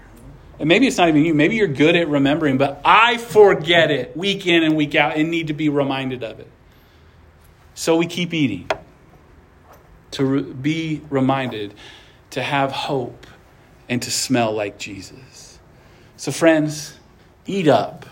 And 0.59 0.67
maybe 0.67 0.87
it's 0.87 0.97
not 0.97 1.07
even 1.07 1.23
you. 1.23 1.33
Maybe 1.33 1.55
you're 1.55 1.67
good 1.67 1.95
at 1.95 2.09
remembering, 2.09 2.57
but 2.57 2.81
I 2.83 3.17
forget 3.17 3.91
it 3.91 4.15
week 4.15 4.45
in 4.45 4.63
and 4.63 4.75
week 4.75 4.93
out 4.93 5.15
and 5.15 5.31
need 5.31 5.47
to 5.47 5.53
be 5.53 5.69
reminded 5.69 6.23
of 6.23 6.39
it. 6.39 6.49
So 7.75 7.95
we 7.95 8.05
keep 8.05 8.33
eating 8.33 8.69
to 10.11 10.25
re- 10.25 10.41
be 10.41 11.01
reminded, 11.09 11.73
to 12.31 12.43
have 12.43 12.71
hope, 12.71 13.25
and 13.87 14.01
to 14.01 14.11
smell 14.11 14.51
like 14.51 14.77
Jesus. 14.77 15.59
So, 16.17 16.31
friends, 16.31 16.97
eat 17.45 17.67
up. 17.67 18.05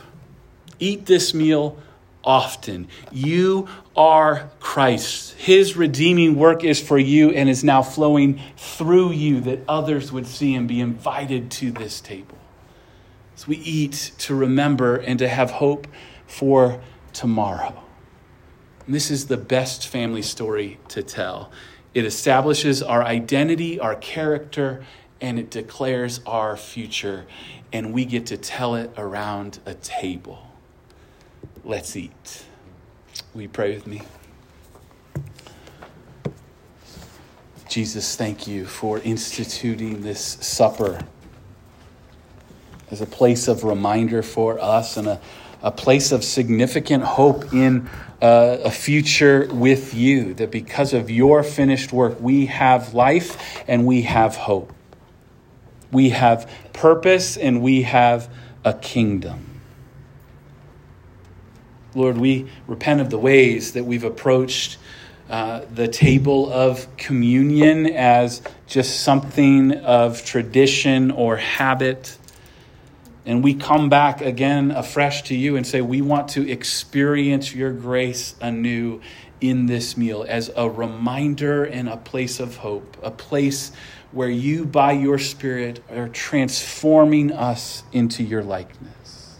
Eat 0.80 1.06
this 1.06 1.34
meal 1.34 1.78
often. 2.24 2.88
You 3.12 3.68
are 3.96 4.50
Christ. 4.60 5.34
His 5.34 5.76
redeeming 5.76 6.36
work 6.36 6.64
is 6.64 6.82
for 6.82 6.98
you 6.98 7.32
and 7.32 7.50
is 7.50 7.64
now 7.64 7.82
flowing 7.82 8.40
through 8.56 9.12
you 9.12 9.42
that 9.42 9.60
others 9.68 10.12
would 10.12 10.28
see 10.28 10.56
and 10.56 10.68
be 10.68 10.80
invited 10.80 11.52
to 11.52 11.72
this 11.72 12.00
table. 12.00 12.37
We 13.46 13.58
eat 13.58 14.14
to 14.20 14.36
remember 14.36 14.96
and 14.96 15.20
to 15.20 15.28
have 15.28 15.52
hope 15.52 15.88
for 16.26 16.82
tomorrow. 17.14 17.84
And 18.86 18.96
this 18.96 19.12
is 19.12 19.28
the 19.28 19.38
best 19.38 19.88
family 19.88 20.22
story 20.22 20.80
to 20.90 21.04
tell. 21.04 21.52
It 21.94 22.06
establishes 22.06 22.82
our 22.82 23.04
identity, 23.04 23.80
our 23.80 23.96
character, 23.96 24.84
and 25.20 25.38
it 25.38 25.50
declares 25.50 26.22
our 26.26 26.56
future. 26.56 27.26
And 27.74 27.94
we 27.94 28.06
get 28.06 28.26
to 28.28 28.38
tell 28.38 28.76
it 28.76 28.92
around 28.98 29.60
a 29.66 29.74
table. 29.74 30.40
Let's 31.64 31.96
eat. 31.96 32.46
You 33.36 33.50
pray 33.50 33.76
with 33.76 33.88
me? 33.88 34.04
Jesus, 37.68 38.16
thank 38.16 38.48
you 38.48 38.66
for 38.66 39.00
instituting 39.00 40.02
this 40.02 40.38
supper 40.40 41.02
as 42.90 43.02
a 43.02 43.06
place 43.06 43.48
of 43.48 43.64
reminder 43.64 44.24
for 44.24 44.60
us 44.60 44.98
and 44.98 45.08
a, 45.08 45.22
a 45.62 45.72
place 45.72 46.12
of 46.12 46.24
significant 46.24 47.04
hope 47.04 47.54
in 47.54 47.90
uh, 48.22 48.58
a 48.64 48.72
future 48.72 49.48
with 49.52 49.94
you. 49.94 50.34
That 50.36 50.52
because 50.52 50.94
of 50.94 51.10
your 51.10 51.44
finished 51.44 51.92
work, 51.92 52.20
we 52.20 52.46
have 52.48 52.94
life 52.94 53.64
and 53.68 53.86
we 53.86 54.04
have 54.04 54.36
hope. 54.36 54.74
We 55.92 56.10
have 56.10 56.50
purpose 56.74 57.38
and 57.38 57.62
we 57.62 57.84
have 57.84 58.32
a 58.64 58.74
kingdom. 58.74 59.62
Lord, 61.96 62.18
we 62.18 62.48
repent 62.68 63.02
of 63.02 63.10
the 63.10 63.18
ways 63.18 63.74
that 63.74 63.86
we've 63.86 64.04
approached 64.04 64.78
uh, 65.30 65.62
the 65.74 65.88
table 65.88 66.52
of 66.52 66.96
communion 66.96 67.88
as 67.88 68.42
just 68.68 69.02
something 69.02 69.74
of 69.74 70.24
tradition 70.24 71.12
or 71.12 71.38
habit. 71.38 72.18
And 73.28 73.44
we 73.44 73.56
come 73.56 73.90
back 73.90 74.22
again 74.22 74.72
afresh 74.72 75.24
to 75.24 75.36
you 75.36 75.58
and 75.58 75.68
say, 75.68 75.82
we 75.82 76.02
want 76.02 76.30
to 76.30 76.50
experience 76.50 77.54
your 77.54 77.74
grace 77.74 78.36
anew 78.40 79.02
in 79.42 79.66
this 79.66 79.98
meal 79.98 80.26
as 80.28 80.50
a 80.56 80.70
reminder 80.70 81.66
and 81.66 81.90
a 81.90 81.98
place 81.98 82.40
of 82.40 82.56
hope, 82.56 82.96
a 83.04 83.12
place 83.12 83.74
where 84.14 84.30
you, 84.30 84.66
by 84.66 84.94
your 84.94 85.20
Spirit, 85.20 85.84
are 85.92 86.08
transforming 86.08 87.34
us 87.34 87.84
into 87.92 88.24
your 88.24 88.44
likeness. 88.44 89.36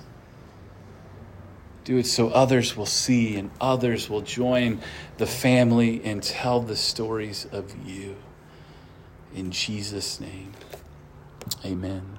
Do 1.86 1.98
it 1.98 2.08
so 2.08 2.28
others 2.28 2.76
will 2.76 2.86
see 2.86 3.38
and 3.38 3.50
others 3.62 4.10
will 4.10 4.20
join 4.20 4.82
the 5.18 5.26
family 5.26 6.04
and 6.04 6.22
tell 6.22 6.60
the 6.60 6.76
stories 6.76 7.48
of 7.54 7.74
you. 7.88 8.18
In 9.34 9.52
Jesus' 9.52 10.20
name, 10.20 10.52
amen. 11.64 12.17